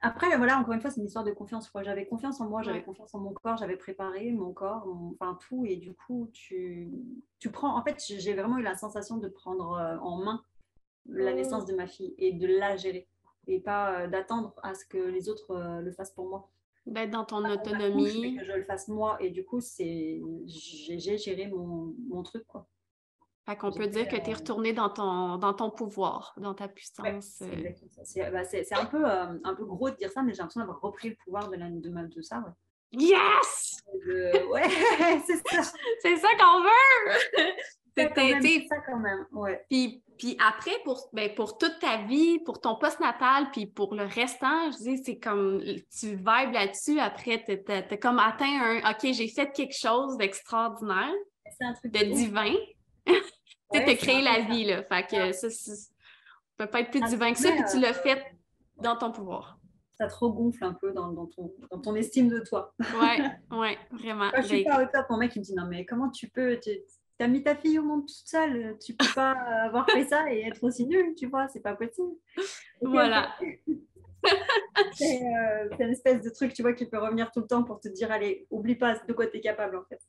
Après, 0.04 0.36
voilà, 0.36 0.58
encore 0.58 0.74
une 0.74 0.82
fois, 0.82 0.90
c'est 0.90 1.00
une 1.00 1.06
histoire 1.06 1.24
de 1.24 1.32
confiance. 1.32 1.72
J'avais 1.84 2.08
confiance 2.08 2.42
en 2.42 2.50
moi, 2.50 2.64
j'avais 2.64 2.82
confiance 2.82 3.14
en 3.14 3.20
mon 3.20 3.34
corps, 3.34 3.58
j'avais 3.58 3.78
préparé 3.78 4.32
mon 4.32 4.52
corps, 4.52 4.88
enfin 5.14 5.38
tout. 5.48 5.64
Et 5.66 5.76
du 5.76 5.94
coup, 5.94 6.28
tu, 6.34 6.92
tu 7.38 7.52
prends. 7.52 7.78
En 7.78 7.84
fait, 7.84 8.04
j'ai 8.08 8.34
vraiment 8.34 8.58
eu 8.58 8.64
la 8.64 8.76
sensation 8.76 9.18
de 9.18 9.28
prendre 9.28 9.74
euh, 9.74 9.98
en 10.00 10.18
main 10.24 10.44
la 11.06 11.34
naissance 11.34 11.66
de 11.66 11.74
ma 11.74 11.88
fille 11.88 12.16
et 12.18 12.34
de 12.34 12.48
la 12.48 12.78
gérer. 12.78 13.08
Et 13.48 13.60
pas 13.60 14.02
euh, 14.02 14.08
d'attendre 14.08 14.56
à 14.64 14.74
ce 14.74 14.86
que 14.86 14.98
les 14.98 15.30
autres 15.30 15.52
euh, 15.52 15.82
le 15.82 15.92
fassent 15.92 16.14
pour 16.14 16.28
moi. 16.28 16.50
D'être 16.88 17.12
dans 17.12 17.26
ton 17.26 17.46
autonomie. 17.48 18.38
que 18.38 18.44
je 18.44 18.54
le 18.54 18.64
fasse 18.64 18.88
moi. 18.88 19.18
Et 19.20 19.30
du 19.30 19.46
coup, 19.46 19.62
c'est 19.62 20.20
j'ai 20.48 21.18
géré 21.18 21.48
mon, 21.48 21.94
mon 22.10 22.24
truc, 22.24 22.46
quoi. 22.48 22.68
Fait 23.52 23.58
qu'on 23.58 23.72
peut 23.72 23.88
dire 23.88 24.08
que 24.08 24.16
tu 24.16 24.30
es 24.30 24.34
retourné 24.34 24.72
dans 24.72 24.90
ton, 24.90 25.38
dans 25.38 25.54
ton 25.54 25.70
pouvoir, 25.70 26.34
dans 26.38 26.54
ta 26.54 26.70
puissance. 26.70 27.42
Euh. 27.42 28.32
Bah, 28.32 28.46
c'est 28.46 28.74
un, 28.74 28.86
peu, 28.86 29.06
euh, 29.06 29.38
un 29.44 29.56
peu 29.56 29.66
gros 29.66 29.90
de 29.90 29.96
dire 29.98 30.10
ça, 30.10 30.24
mais 30.24 30.32
j'ai 30.32 30.38
l'impression 30.38 30.62
d'avoir 30.62 30.80
repris 30.80 31.10
le 31.10 31.16
pouvoir 31.22 31.50
de, 31.50 31.58
la, 31.58 31.70
de, 31.70 32.08
de 32.08 32.22
ça. 32.22 32.42
Yes! 32.94 33.82
Ouais, 34.08 34.70
c'est 35.28 35.42
ça. 35.50 35.64
c'est 36.02 36.16
ça 36.16 36.30
qu'on 36.40 36.62
veut! 36.62 37.50
C'est 37.94 38.08
ça 38.70 38.78
quand 38.88 39.00
même, 39.00 39.26
ouais. 39.34 39.66
Puis, 39.70 40.02
puis 40.18 40.38
après, 40.40 40.72
pour, 40.86 41.10
ben, 41.12 41.36
pour 41.36 41.58
toute 41.58 41.78
ta 41.80 41.98
vie, 41.98 42.40
pour 42.40 42.62
ton 42.62 42.78
post-natal, 42.78 43.52
puis 43.52 43.66
pour 43.66 43.96
le 43.96 44.06
restant, 44.06 44.72
je 44.72 44.78
dis, 44.78 45.04
c'est 45.04 45.20
comme, 45.20 45.62
tu 45.62 46.16
vibes 46.16 46.54
là-dessus. 46.54 47.02
Après, 47.02 47.44
tu 47.44 47.60
as, 47.70 47.98
comme 47.98 48.18
atteint 48.18 48.62
un, 48.64 48.92
OK, 48.92 49.12
j'ai 49.12 49.28
fait 49.28 49.52
quelque 49.52 49.76
chose 49.78 50.16
d'extraordinaire, 50.16 51.12
de 51.84 52.14
divin 52.14 52.56
tu 53.80 53.90
as 53.90 53.96
créé 53.96 54.22
la 54.22 54.40
vie, 54.42 54.66
là. 54.66 54.84
Fait 54.84 55.06
que 55.08 55.32
ça, 55.32 55.48
peut 56.58 56.68
pas 56.68 56.82
être 56.82 56.92
plus 56.92 57.02
divin 57.02 57.34
que 57.34 57.40
ça, 57.40 57.52
puis 57.52 57.64
tu 57.72 57.80
l'as 57.80 57.94
fait 57.94 58.24
dans 58.78 58.96
ton 58.96 59.12
pouvoir. 59.12 59.58
Ça 59.98 60.08
te 60.08 60.16
regonfle 60.16 60.64
un 60.64 60.74
peu 60.74 60.92
dans, 60.92 61.14
ton, 61.28 61.54
dans 61.70 61.80
ton, 61.80 61.96
estime 61.96 62.28
de 62.28 62.40
toi. 62.40 62.74
Oui, 62.80 63.22
ouais, 63.58 63.78
vraiment. 63.92 64.30
Moi, 64.30 64.42
je 64.42 64.48
suis 64.48 64.64
pas 64.64 64.84
auteur, 64.84 65.06
mon 65.10 65.18
mec, 65.18 65.36
il 65.36 65.40
me 65.40 65.44
dit 65.44 65.54
Non, 65.54 65.66
mais 65.68 65.86
comment 65.86 66.10
tu 66.10 66.28
peux 66.28 66.60
Tu 66.60 66.72
as 67.20 67.28
mis 67.28 67.44
ta 67.44 67.56
fille 67.56 67.78
au 67.78 67.84
monde 67.84 68.02
toute 68.02 68.28
seule, 68.28 68.78
tu 68.84 68.96
peux 68.96 69.06
pas 69.14 69.32
avoir 69.66 69.88
fait 69.90 70.06
ça 70.06 70.32
et 70.32 70.42
être 70.42 70.64
aussi 70.64 70.88
nulle, 70.88 71.14
tu 71.16 71.28
vois, 71.28 71.48
c'est 71.50 71.62
pas 71.62 71.76
possible. 71.76 72.14
voilà. 72.82 73.36
Euh, 74.24 75.70
c'est 75.78 75.84
une 75.84 75.92
espèce 75.92 76.22
de 76.22 76.30
truc, 76.30 76.54
tu 76.54 76.62
vois, 76.62 76.74
qui 76.74 76.86
peut 76.86 77.00
revenir 77.00 77.32
tout 77.32 77.40
le 77.40 77.48
temps 77.48 77.64
pour 77.64 77.80
te 77.80 77.88
dire 77.88 78.12
Allez, 78.12 78.46
oublie 78.52 78.76
pas 78.76 78.96
de 78.96 79.14
quoi 79.14 79.26
tu 79.26 79.38
es 79.38 79.42
capable, 79.42 79.76
en 79.76 79.84
fait. 79.86 80.00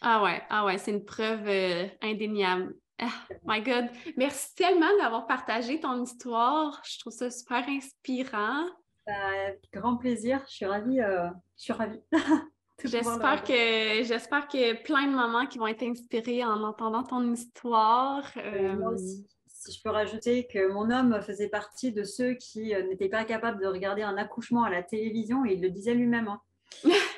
Ah 0.00 0.22
ouais, 0.22 0.40
ah 0.48 0.64
ouais, 0.64 0.78
c'est 0.78 0.90
une 0.90 1.04
preuve 1.04 1.46
euh, 1.46 1.86
indéniable. 2.00 2.74
Ah, 2.98 3.12
my 3.46 3.62
God. 3.62 3.86
Merci 4.16 4.54
tellement 4.54 4.96
d'avoir 5.00 5.26
partagé 5.26 5.78
ton 5.80 6.02
histoire. 6.02 6.82
Je 6.84 6.98
trouve 6.98 7.12
ça 7.12 7.30
super 7.30 7.64
inspirant. 7.68 8.64
Bah, 9.06 9.52
grand 9.72 9.96
plaisir. 9.96 10.42
Je 10.48 10.54
suis 10.54 10.66
ravie. 10.66 11.00
Euh, 11.00 11.28
je 11.56 11.62
suis 11.62 11.72
ravie. 11.72 12.00
J'espère 12.84 13.42
que 13.42 14.04
j'espère 14.04 14.46
que 14.46 14.80
plein 14.84 15.08
de 15.08 15.14
mamans 15.14 15.46
qui 15.46 15.58
vont 15.58 15.66
être 15.66 15.82
inspirées 15.82 16.44
en 16.44 16.62
entendant 16.62 17.02
ton 17.02 17.32
histoire. 17.32 18.24
Euh, 18.36 18.76
moi 18.76 18.92
aussi. 18.92 19.26
Si 19.48 19.72
je 19.72 19.82
peux 19.82 19.90
rajouter 19.90 20.46
que 20.46 20.70
mon 20.70 20.88
homme 20.90 21.20
faisait 21.20 21.48
partie 21.48 21.92
de 21.92 22.04
ceux 22.04 22.34
qui 22.34 22.72
n'étaient 22.88 23.08
pas 23.08 23.24
capables 23.24 23.60
de 23.60 23.66
regarder 23.66 24.02
un 24.02 24.16
accouchement 24.16 24.62
à 24.62 24.70
la 24.70 24.84
télévision 24.84 25.44
et 25.44 25.54
il 25.54 25.60
le 25.60 25.70
disait 25.70 25.94
lui-même. 25.94 26.28
Hein. 26.28 26.40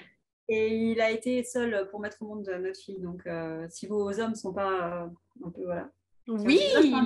Et 0.52 0.90
il 0.90 1.00
a 1.00 1.12
été 1.12 1.44
seul 1.44 1.88
pour 1.90 2.00
mettre 2.00 2.16
au 2.22 2.24
monde 2.24 2.44
notre 2.60 2.80
fille. 2.80 2.98
Donc, 2.98 3.24
euh, 3.26 3.68
si 3.70 3.86
vos 3.86 4.18
hommes 4.18 4.32
ne 4.32 4.34
sont 4.34 4.52
pas 4.52 5.04
euh, 5.04 5.46
un 5.46 5.50
peu, 5.50 5.64
voilà. 5.64 5.88
Oui, 6.26 6.60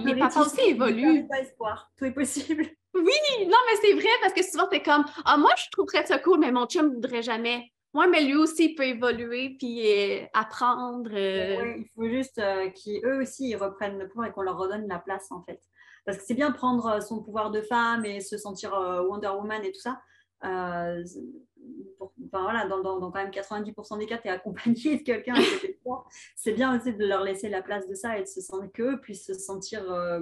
les 0.05 0.17
papas 0.17 0.47
aussi 0.47 0.63
évoluent. 0.63 1.27
pas 1.29 1.41
espoir. 1.41 1.93
Tout 1.97 2.07
est 2.07 2.13
possible. 2.13 2.67
Oui, 2.97 3.47
non, 3.49 3.59
mais 3.67 3.77
c'est 3.83 3.93
vrai 3.95 4.09
parce 4.21 4.33
que 4.33 4.45
souvent, 4.45 4.69
tu 4.69 4.77
es 4.77 4.83
comme 4.83 5.05
Ah, 5.25 5.37
moi, 5.37 5.51
je 5.57 5.69
trouverais 5.73 6.07
ça 6.07 6.21
cool, 6.21 6.39
mais 6.39 6.53
mon 6.53 6.67
chum 6.67 6.91
ne 6.91 6.95
voudrait 6.95 7.23
jamais. 7.23 7.73
Moi, 7.93 8.07
mais 8.07 8.23
lui 8.23 8.37
aussi 8.37 8.67
il 8.67 8.75
peut 8.77 8.85
évoluer 8.85 9.57
puis 9.59 9.83
euh, 9.85 10.25
apprendre. 10.33 11.11
Oui, 11.11 11.81
il 11.81 11.89
faut 11.97 12.09
juste 12.09 12.37
qu'eux 12.37 13.21
aussi 13.21 13.49
ils 13.49 13.57
reprennent 13.57 13.99
le 13.99 14.07
pouvoir 14.07 14.29
et 14.29 14.31
qu'on 14.31 14.43
leur 14.43 14.57
redonne 14.57 14.87
la 14.87 15.01
place, 15.01 15.27
en 15.33 15.43
fait. 15.43 15.61
Parce 16.07 16.19
que 16.19 16.25
c'est 16.25 16.35
bien 16.35 16.53
prendre 16.53 17.03
son 17.03 17.21
pouvoir 17.21 17.51
de 17.51 17.63
femme 17.63 18.05
et 18.05 18.21
se 18.21 18.39
sentir 18.39 18.71
Wonder 19.09 19.31
Woman 19.31 19.65
et 19.65 19.73
tout 19.73 19.81
ça 19.81 20.01
enfin, 22.01 22.43
voilà, 22.43 22.67
dans, 22.67 22.81
dans, 22.81 23.01
quand 23.11 23.23
même 23.23 23.31
90% 23.31 23.99
des 23.99 24.07
cas, 24.07 24.19
tu 24.19 24.29
es 24.29 24.31
accompagné 24.31 24.99
de 24.99 25.03
quelqu'un 25.03 25.35
C'est 26.37 26.53
bien 26.53 26.79
aussi 26.79 26.93
de 26.95 27.05
leur 27.05 27.23
laisser 27.23 27.49
la 27.49 27.62
place 27.62 27.89
de 27.89 27.95
ça 27.95 28.19
et 28.19 28.23
de 28.23 28.29
se 28.29 28.41
sentir 28.41 28.71
qu'eux 28.73 29.01
puissent 29.01 29.27
se 29.27 29.35
sentir 29.35 29.91
euh, 29.91 30.21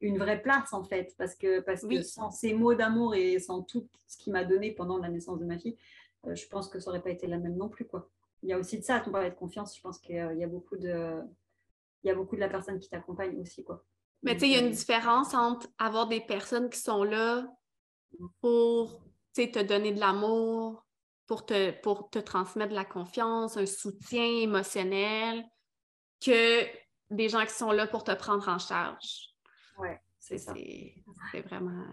une 0.00 0.18
vraie 0.18 0.40
place 0.40 0.72
en 0.72 0.84
fait. 0.84 1.14
Parce 1.18 1.34
que, 1.34 1.60
parce 1.60 1.86
que 1.86 2.02
sans 2.02 2.30
ces 2.30 2.54
mots 2.54 2.74
d'amour 2.74 3.14
et 3.14 3.38
sans 3.38 3.62
tout 3.62 3.88
ce 4.06 4.16
qu'il 4.16 4.32
m'a 4.32 4.44
donné 4.44 4.72
pendant 4.72 4.98
la 4.98 5.08
naissance 5.08 5.38
de 5.38 5.44
ma 5.44 5.58
fille, 5.58 5.76
euh, 6.26 6.34
je 6.34 6.46
pense 6.48 6.68
que 6.68 6.80
ça 6.80 6.90
n'aurait 6.90 7.02
pas 7.02 7.10
été 7.10 7.26
la 7.26 7.38
même 7.38 7.56
non 7.56 7.68
plus. 7.68 7.86
Quoi. 7.86 8.08
Il 8.42 8.48
y 8.48 8.52
a 8.52 8.58
aussi 8.58 8.78
de 8.78 8.84
ça, 8.84 9.02
on 9.06 9.10
parlait 9.10 9.30
de 9.30 9.34
confiance, 9.34 9.76
je 9.76 9.82
pense 9.82 9.98
qu'il 9.98 10.16
y 10.16 10.44
a 10.44 10.46
beaucoup 10.46 10.76
de. 10.76 11.20
Il 12.02 12.08
y 12.08 12.10
a 12.10 12.14
beaucoup 12.14 12.34
de 12.34 12.40
la 12.40 12.48
personne 12.48 12.78
qui 12.78 12.88
t'accompagne 12.88 13.38
aussi. 13.38 13.62
Quoi. 13.62 13.84
Mais 14.22 14.34
tu 14.34 14.40
sais, 14.40 14.48
il 14.48 14.52
y 14.52 14.56
a 14.56 14.60
une 14.60 14.70
différence 14.70 15.34
entre 15.34 15.68
avoir 15.78 16.08
des 16.08 16.20
personnes 16.20 16.70
qui 16.70 16.78
sont 16.78 17.04
là 17.04 17.46
pour 18.40 19.02
te 19.32 19.62
donner 19.62 19.92
de 19.92 20.00
l'amour, 20.00 20.86
pour 21.26 21.46
te, 21.46 21.70
pour 21.82 22.10
te 22.10 22.18
transmettre 22.18 22.70
de 22.70 22.74
la 22.74 22.84
confiance, 22.84 23.56
un 23.56 23.66
soutien 23.66 24.24
émotionnel, 24.24 25.44
que 26.20 26.66
des 27.10 27.28
gens 27.28 27.44
qui 27.44 27.52
sont 27.52 27.70
là 27.70 27.86
pour 27.86 28.04
te 28.04 28.12
prendre 28.12 28.48
en 28.48 28.58
charge. 28.58 29.34
Ouais, 29.78 30.00
c'est 30.18 30.38
ça. 30.38 30.54
C'est 30.54 31.42
vraiment. 31.42 31.86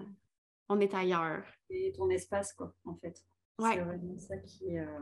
On 0.69 0.79
est 0.79 0.93
ailleurs. 0.93 1.45
C'est 1.69 1.93
ton 1.95 2.09
espace, 2.09 2.53
quoi, 2.53 2.73
en 2.83 2.95
fait. 2.95 3.23
Ouais. 3.59 3.75
C'est 3.75 3.81
vraiment 3.81 4.19
ça 4.19 4.37
qui, 4.37 4.77
euh, 4.77 4.99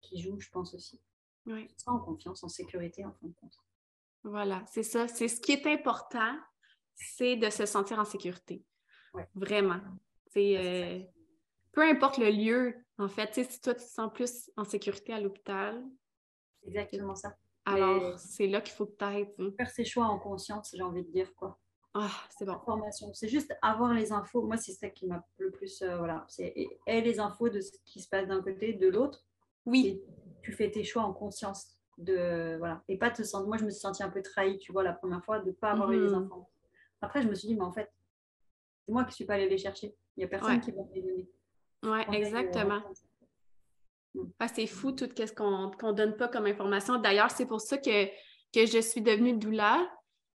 qui 0.00 0.20
joue, 0.20 0.40
je 0.40 0.50
pense 0.50 0.74
aussi. 0.74 1.00
Ouais. 1.46 1.68
En 1.86 1.98
confiance, 1.98 2.42
en 2.42 2.48
sécurité, 2.48 3.04
en 3.04 3.12
fin 3.12 3.26
de 3.28 3.34
compte. 3.34 3.56
Voilà, 4.24 4.64
c'est 4.66 4.82
ça. 4.82 5.06
C'est 5.06 5.28
ce 5.28 5.40
qui 5.40 5.52
est 5.52 5.66
important, 5.66 6.36
c'est 6.94 7.36
de 7.36 7.48
se 7.50 7.66
sentir 7.66 7.98
en 7.98 8.04
sécurité. 8.04 8.64
Ouais. 9.14 9.28
Vraiment. 9.34 9.80
C'est 10.36 10.56
euh, 10.58 10.98
peu 11.72 11.80
importe 11.80 12.18
le 12.18 12.28
lieu, 12.30 12.74
en 12.98 13.08
fait. 13.08 13.32
Si 13.32 13.58
toi, 13.58 13.74
tu 13.74 13.80
te 13.80 13.86
sens 13.88 14.12
plus 14.12 14.50
en 14.58 14.64
sécurité 14.64 15.14
à 15.14 15.20
l'hôpital. 15.20 15.82
C'est 16.60 16.68
exactement 16.68 17.14
ça. 17.14 17.34
Alors, 17.64 18.18
c'est 18.18 18.46
là 18.46 18.60
qu'il 18.60 18.74
faut 18.74 18.84
peut-être. 18.84 19.32
hein. 19.40 19.50
Faire 19.56 19.70
ses 19.70 19.86
choix 19.86 20.04
en 20.04 20.18
conscience, 20.18 20.74
j'ai 20.76 20.82
envie 20.82 21.04
de 21.04 21.10
dire, 21.10 21.34
quoi. 21.34 21.58
Ah, 21.94 22.10
c'est 22.36 22.44
bon. 22.44 22.58
Formation. 22.66 23.14
C'est 23.14 23.28
juste 23.28 23.56
avoir 23.62 23.94
les 23.94 24.12
infos. 24.12 24.42
Moi, 24.42 24.58
c'est 24.58 24.72
ça 24.72 24.90
qui 24.90 25.06
m'a 25.06 25.24
le 25.38 25.50
plus. 25.50 25.80
euh, 25.80 25.96
voilà. 25.96 26.26
C'est 26.28 26.52
et, 26.54 27.00
les 27.00 27.18
infos 27.18 27.48
de 27.48 27.62
ce 27.62 27.72
qui 27.86 28.02
se 28.02 28.08
passe 28.10 28.28
d'un 28.28 28.42
côté, 28.42 28.74
de 28.74 28.88
l'autre. 28.88 29.24
Oui, 29.64 29.86
Et 29.86 30.04
tu 30.42 30.52
fais 30.52 30.70
tes 30.70 30.84
choix 30.84 31.02
en 31.04 31.14
conscience. 31.14 31.78
De, 31.96 32.56
voilà. 32.58 32.84
Et 32.88 32.98
pas 32.98 33.10
te 33.10 33.22
sentir. 33.22 33.48
Moi, 33.48 33.56
je 33.56 33.64
me 33.64 33.70
suis 33.70 33.80
sentie 33.80 34.02
un 34.02 34.10
peu 34.10 34.20
trahie, 34.20 34.58
tu 34.58 34.70
vois, 34.70 34.82
la 34.82 34.92
première 34.92 35.24
fois, 35.24 35.38
de 35.40 35.46
ne 35.46 35.52
pas 35.52 35.70
avoir 35.70 35.90
eu 35.92 35.98
les 36.04 36.10
Mhm. 36.10 36.24
infos. 36.24 36.46
Après, 37.00 37.22
je 37.22 37.28
me 37.28 37.34
suis 37.34 37.48
dit, 37.48 37.54
mais 37.54 37.64
en 37.64 37.72
fait, 37.72 37.90
c'est 38.84 38.92
moi 38.92 39.04
qui 39.04 39.08
ne 39.12 39.14
suis 39.14 39.24
pas 39.24 39.34
allée 39.34 39.48
les 39.48 39.56
chercher. 39.56 39.96
Il 40.16 40.20
n'y 40.20 40.24
a 40.24 40.28
personne 40.28 40.54
Ouais. 40.54 40.60
qui 40.60 40.70
va 40.72 40.82
les 40.94 41.02
donner. 41.02 41.28
euh, 41.84 42.12
exactement. 42.12 42.82
Ah, 44.38 44.48
c'est 44.48 44.66
fou 44.66 44.92
tout 44.92 45.08
ce 45.14 45.32
qu'on 45.32 45.70
qu'on 45.78 45.92
donne 45.92 46.16
pas 46.16 46.28
comme 46.28 46.46
information. 46.46 46.96
D'ailleurs, 46.96 47.30
c'est 47.30 47.46
pour 47.46 47.60
ça 47.60 47.76
que, 47.76 48.06
que 48.52 48.64
je 48.66 48.80
suis 48.80 49.02
devenue 49.02 49.34
doula, 49.36 49.86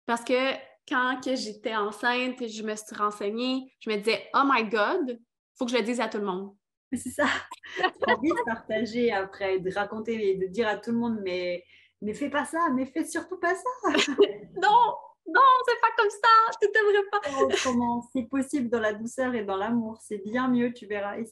parce 0.04 0.22
que 0.22 0.52
quand 0.86 1.18
que 1.24 1.34
j'étais 1.34 1.74
enceinte, 1.74 2.46
je 2.46 2.62
me 2.62 2.74
suis 2.76 2.94
renseignée, 2.96 3.72
je 3.80 3.88
me 3.90 3.96
disais, 3.96 4.28
oh 4.34 4.42
my 4.44 4.68
God, 4.68 5.18
faut 5.56 5.64
que 5.64 5.72
je 5.72 5.76
le 5.78 5.82
dise 5.82 6.00
à 6.00 6.08
tout 6.08 6.18
le 6.18 6.24
monde. 6.26 6.54
C'est 6.92 7.10
ça. 7.10 7.26
J'ai 7.78 8.12
envie 8.12 8.28
de 8.28 8.44
partager 8.44 9.12
après, 9.12 9.60
de 9.60 9.72
raconter 9.72 10.30
et 10.30 10.34
de 10.36 10.46
dire 10.46 10.68
à 10.68 10.76
tout 10.76 10.90
le 10.90 10.98
monde, 10.98 11.18
mais, 11.22 11.64
mais 12.02 12.12
fais 12.12 12.28
pas 12.28 12.44
ça, 12.44 12.68
mais 12.74 12.84
fais 12.84 13.04
surtout 13.04 13.38
pas 13.38 13.54
ça. 13.54 14.12
Non, 14.60 14.94
non, 15.26 15.40
c'est 15.66 15.80
pas 15.80 15.88
comme 15.96 16.10
ça, 16.10 16.58
tu 16.60 16.68
devrais 16.68 17.08
pas. 17.10 17.56
Comment 17.62 18.02
c'est 18.12 18.28
possible 18.28 18.68
dans 18.68 18.80
la 18.80 18.92
douceur 18.92 19.34
et 19.34 19.44
dans 19.44 19.56
l'amour? 19.56 19.98
C'est 20.02 20.18
bien 20.18 20.48
mieux, 20.48 20.72
tu 20.72 20.86
verras. 20.86 21.18
Et 21.18 21.24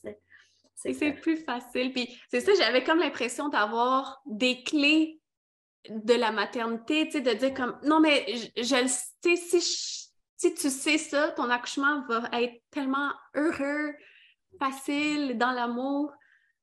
c'est, 0.95 1.12
plus 1.12 1.39
facile. 1.39 1.93
Puis 1.93 2.20
c'est 2.30 2.41
ça, 2.41 2.53
j'avais 2.55 2.84
comme 2.84 3.01
l'impression 3.01 3.49
d'avoir 3.49 4.20
des 4.26 4.62
clés 4.62 5.20
de 5.89 6.14
la 6.14 6.30
maternité, 6.32 7.07
tu 7.07 7.12
sais, 7.12 7.20
de 7.20 7.32
dire 7.32 7.55
comme, 7.55 7.78
non, 7.82 8.01
mais 8.01 8.24
je, 8.57 8.86
si, 8.86 9.36
je- 9.36 10.09
si 10.36 10.55
tu 10.55 10.70
sais 10.70 10.99
ça, 10.99 11.30
ton 11.32 11.51
accouchement 11.51 12.05
va 12.09 12.28
être 12.41 12.62
tellement 12.70 13.11
heureux, 13.34 13.95
facile, 14.59 15.36
dans 15.39 15.53
l'amour. 15.53 16.12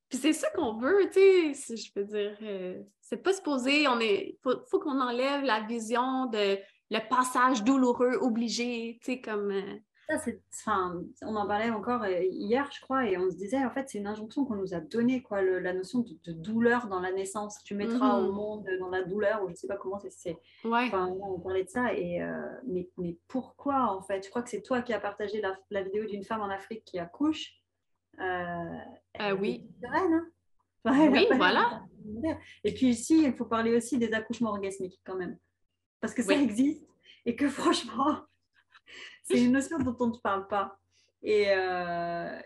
Puis 0.09 0.19
c'est 0.19 0.33
ça 0.33 0.49
qu'on 0.51 0.77
veut, 0.77 1.09
tu 1.11 1.53
sais, 1.53 1.53
si 1.53 1.77
je 1.77 1.91
peux 1.91 2.03
dire. 2.03 2.37
euh, 2.41 2.81
c'est 3.01 3.21
pas 3.21 3.33
supposé, 3.33 3.87
on 3.87 3.99
est, 3.99 4.37
faut, 4.43 4.63
faut 4.69 4.79
qu'on 4.79 4.99
enlève 5.01 5.43
la 5.43 5.61
vision 5.61 6.27
de 6.27 6.57
le 6.91 6.99
passage 7.09 7.63
douloureux 7.63 8.15
obligé, 8.21 8.99
tu 9.01 9.13
sais, 9.13 9.21
comme... 9.21 9.51
euh, 9.51 9.75
ça, 10.07 10.19
c'est, 10.19 10.39
enfin, 10.53 11.01
on 11.23 11.35
en 11.35 11.47
parlait 11.47 11.71
encore 11.71 12.03
euh, 12.03 12.21
hier, 12.29 12.69
je 12.71 12.79
crois, 12.79 13.09
et 13.09 13.17
on 13.17 13.27
se 13.31 13.35
disait, 13.37 13.65
en 13.65 13.71
fait, 13.71 13.89
c'est 13.89 13.97
une 13.97 14.05
injonction 14.05 14.45
qu'on 14.45 14.53
nous 14.55 14.75
a 14.75 14.79
donnée, 14.79 15.23
quoi, 15.23 15.41
le- 15.41 15.57
la 15.57 15.73
notion 15.73 16.01
de, 16.01 16.15
de 16.25 16.31
douleur 16.31 16.85
dans 16.87 16.99
la 16.99 17.11
naissance. 17.11 17.57
Tu 17.63 17.73
mettras 17.73 18.19
Mhm. 18.19 18.27
au 18.27 18.31
monde 18.31 18.67
dans 18.79 18.89
la 18.89 19.01
douleur, 19.03 19.43
ou 19.43 19.49
je 19.49 19.55
sais 19.55 19.65
pas 19.67 19.77
comment 19.77 19.99
c'est. 20.07 20.37
ouais. 20.63 20.85
Enfin, 20.87 21.07
on 21.07 21.39
parlait 21.39 21.63
de 21.63 21.69
ça, 21.69 21.91
et 21.95 22.21
euh, 22.21 22.37
mais, 22.67 22.87
mais 22.97 23.17
pourquoi, 23.27 23.87
en 23.95 24.01
fait? 24.03 24.23
Je 24.23 24.29
crois 24.29 24.43
que 24.43 24.49
c'est 24.51 24.61
toi 24.61 24.83
qui 24.83 24.93
as 24.93 24.99
partagé 24.99 25.41
la, 25.41 25.57
la 25.71 25.81
vidéo 25.81 26.05
d'une 26.05 26.23
femme 26.23 26.41
en 26.41 26.49
Afrique 26.49 26.83
qui 26.85 26.99
accouche. 26.99 27.53
Euh, 28.19 28.77
Euh, 29.21 29.35
oui. 29.39 29.67
sereine, 29.81 30.13
hein? 30.13 30.27
Enfin, 30.87 31.09
Oui, 31.09 31.25
voilà. 31.35 31.81
Et 32.63 32.75
puis 32.75 32.89
ici, 32.89 33.23
il 33.23 33.33
faut 33.33 33.45
parler 33.45 33.75
aussi 33.75 33.97
des 33.97 34.13
accouchements 34.13 34.51
orgasmiques 34.51 35.01
quand 35.03 35.15
même. 35.15 35.35
Parce 36.05 36.13
que 36.13 36.21
ça 36.21 36.35
existe 36.35 36.83
et 37.25 37.35
que 37.35 37.49
franchement, 37.49 38.19
c'est 39.23 39.43
une 39.43 39.53
notion 39.53 39.79
dont 39.79 39.95
on 39.99 40.07
ne 40.07 40.17
parle 40.19 40.47
pas. 40.47 40.77
Et, 41.23 41.45
euh, 41.49 42.39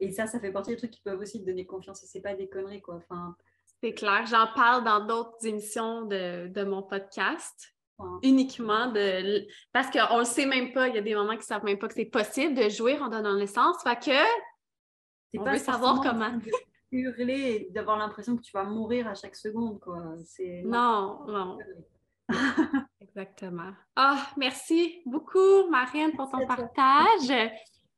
et 0.00 0.10
ça, 0.10 0.26
ça 0.26 0.40
fait 0.40 0.50
partie 0.50 0.70
des 0.72 0.76
trucs 0.76 0.90
qui 0.90 1.02
peuvent 1.02 1.20
aussi 1.20 1.40
te 1.40 1.46
donner 1.46 1.64
confiance. 1.64 2.02
Et 2.02 2.06
c'est 2.06 2.20
pas 2.20 2.34
des 2.34 2.48
conneries, 2.48 2.82
quoi. 2.82 2.96
Enfin, 2.96 3.36
C'est 3.80 3.92
clair, 3.92 4.26
j'en 4.26 4.48
parle 4.56 4.82
dans 4.82 5.06
d'autres 5.06 5.46
émissions 5.46 6.02
de, 6.06 6.48
de 6.48 6.64
mon 6.64 6.82
podcast, 6.82 7.76
uniquement 8.24 8.90
de 8.90 9.46
parce 9.72 9.88
qu'on 9.88 10.18
le 10.18 10.24
sait 10.24 10.46
même 10.46 10.72
pas, 10.72 10.88
il 10.88 10.96
y 10.96 10.98
a 10.98 11.02
des 11.02 11.14
mamans 11.14 11.36
qui 11.36 11.44
savent 11.44 11.64
même 11.64 11.78
pas 11.78 11.86
que 11.86 11.94
c'est 11.94 12.06
possible 12.06 12.54
de 12.54 12.68
jouir 12.68 13.00
en 13.02 13.08
donnant 13.08 13.36
naissance. 13.36 13.76
Fait 13.84 13.94
que 13.96 15.38
On 15.38 15.44
pas 15.44 15.52
veut 15.52 15.58
savoir 15.58 16.00
comment. 16.00 16.36
de 16.36 16.50
hurler 16.90 17.68
et 17.68 17.72
d'avoir 17.72 17.98
l'impression 17.98 18.36
que 18.36 18.42
tu 18.42 18.50
vas 18.50 18.64
mourir 18.64 19.06
à 19.06 19.14
chaque 19.14 19.36
seconde, 19.36 19.78
quoi. 19.78 20.02
Non, 20.64 21.24
non, 21.28 21.58
exactement. 23.16 23.72
Ah, 23.96 24.26
merci 24.36 25.00
beaucoup, 25.06 25.68
Marine, 25.70 26.12
pour 26.16 26.30
ton 26.30 26.46
partage. 26.46 27.32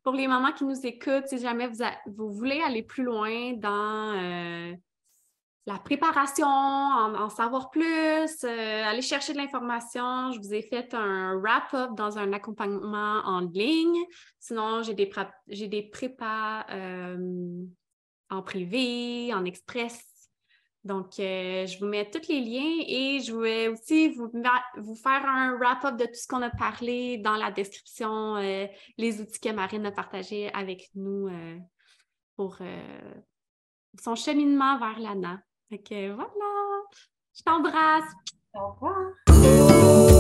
Pour 0.05 0.13
les 0.15 0.29
mamans 0.29 0.53
qui 0.53 0.65
nous 0.65 0.87
écoutent, 0.87 1.27
si 1.27 1.39
jamais 1.39 1.67
vous, 1.67 1.83
a- 1.83 1.97
vous 2.07 2.33
voulez 2.33 2.61
aller 2.63 2.83
plus 2.83 3.03
loin 3.03 3.53
dans 3.55 4.15
euh, 4.17 4.73
la 5.67 5.79
préparation, 5.81 6.47
en, 6.47 7.15
en 7.15 7.29
savoir 7.29 7.69
plus, 7.71 7.83
euh, 8.45 8.85
aller 8.85 9.03
chercher 9.03 9.33
de 9.33 9.39
l'information, 9.39 10.31
je 10.31 10.39
vous 10.39 10.55
ai 10.55 10.63
fait 10.63 10.95
un 10.95 11.35
wrap-up 11.35 11.91
dans 11.97 12.17
un 12.17 12.33
accompagnement 12.33 13.21
en 13.25 13.41
ligne. 13.41 13.99
Sinon, 14.39 14.83
j'ai 14.83 14.95
des, 14.95 15.11
j'ai 15.49 15.69
des 15.69 15.83
prépas 15.83 16.65
euh, 16.71 17.65
en 18.31 18.43
privé, 18.43 19.35
en 19.35 19.45
express. 19.45 20.18
Donc, 20.89 21.21
euh, 21.21 21.67
je 21.67 21.79
vous 21.79 21.85
mets 21.85 22.11
tous 22.11 22.27
les 22.31 22.41
liens 22.41 22.83
et 22.87 23.21
je 23.21 23.37
vais 23.37 23.69
aussi 23.69 24.09
vous, 24.09 24.31
faire 24.95 25.27
un 25.27 25.55
wrap-up 25.59 25.99
de 25.99 26.07
tout 26.07 26.15
ce 26.15 26.27
qu'on 26.27 26.41
a 26.41 26.49
parlé 26.49 27.19
dans 27.19 27.37
la 27.37 27.51
description, 27.51 28.37
euh, 28.37 28.67
les 28.97 29.21
outils 29.21 29.39
que 29.39 29.51
Marine 29.51 29.85
a 29.85 29.93
partagés 29.93 30.51
avec 30.55 30.89
nous 30.95 31.29
euh, 31.29 31.59
pour 32.37 32.57
son 34.03 34.15
cheminement 34.15 34.79
vers 34.79 34.99
l'ANA. 34.99 35.43
Que 35.71 36.13
voilà, 36.13 36.31
je 37.37 37.43
t'embrasse. 37.43 38.11
Au 38.55 38.69
revoir. 38.73 40.18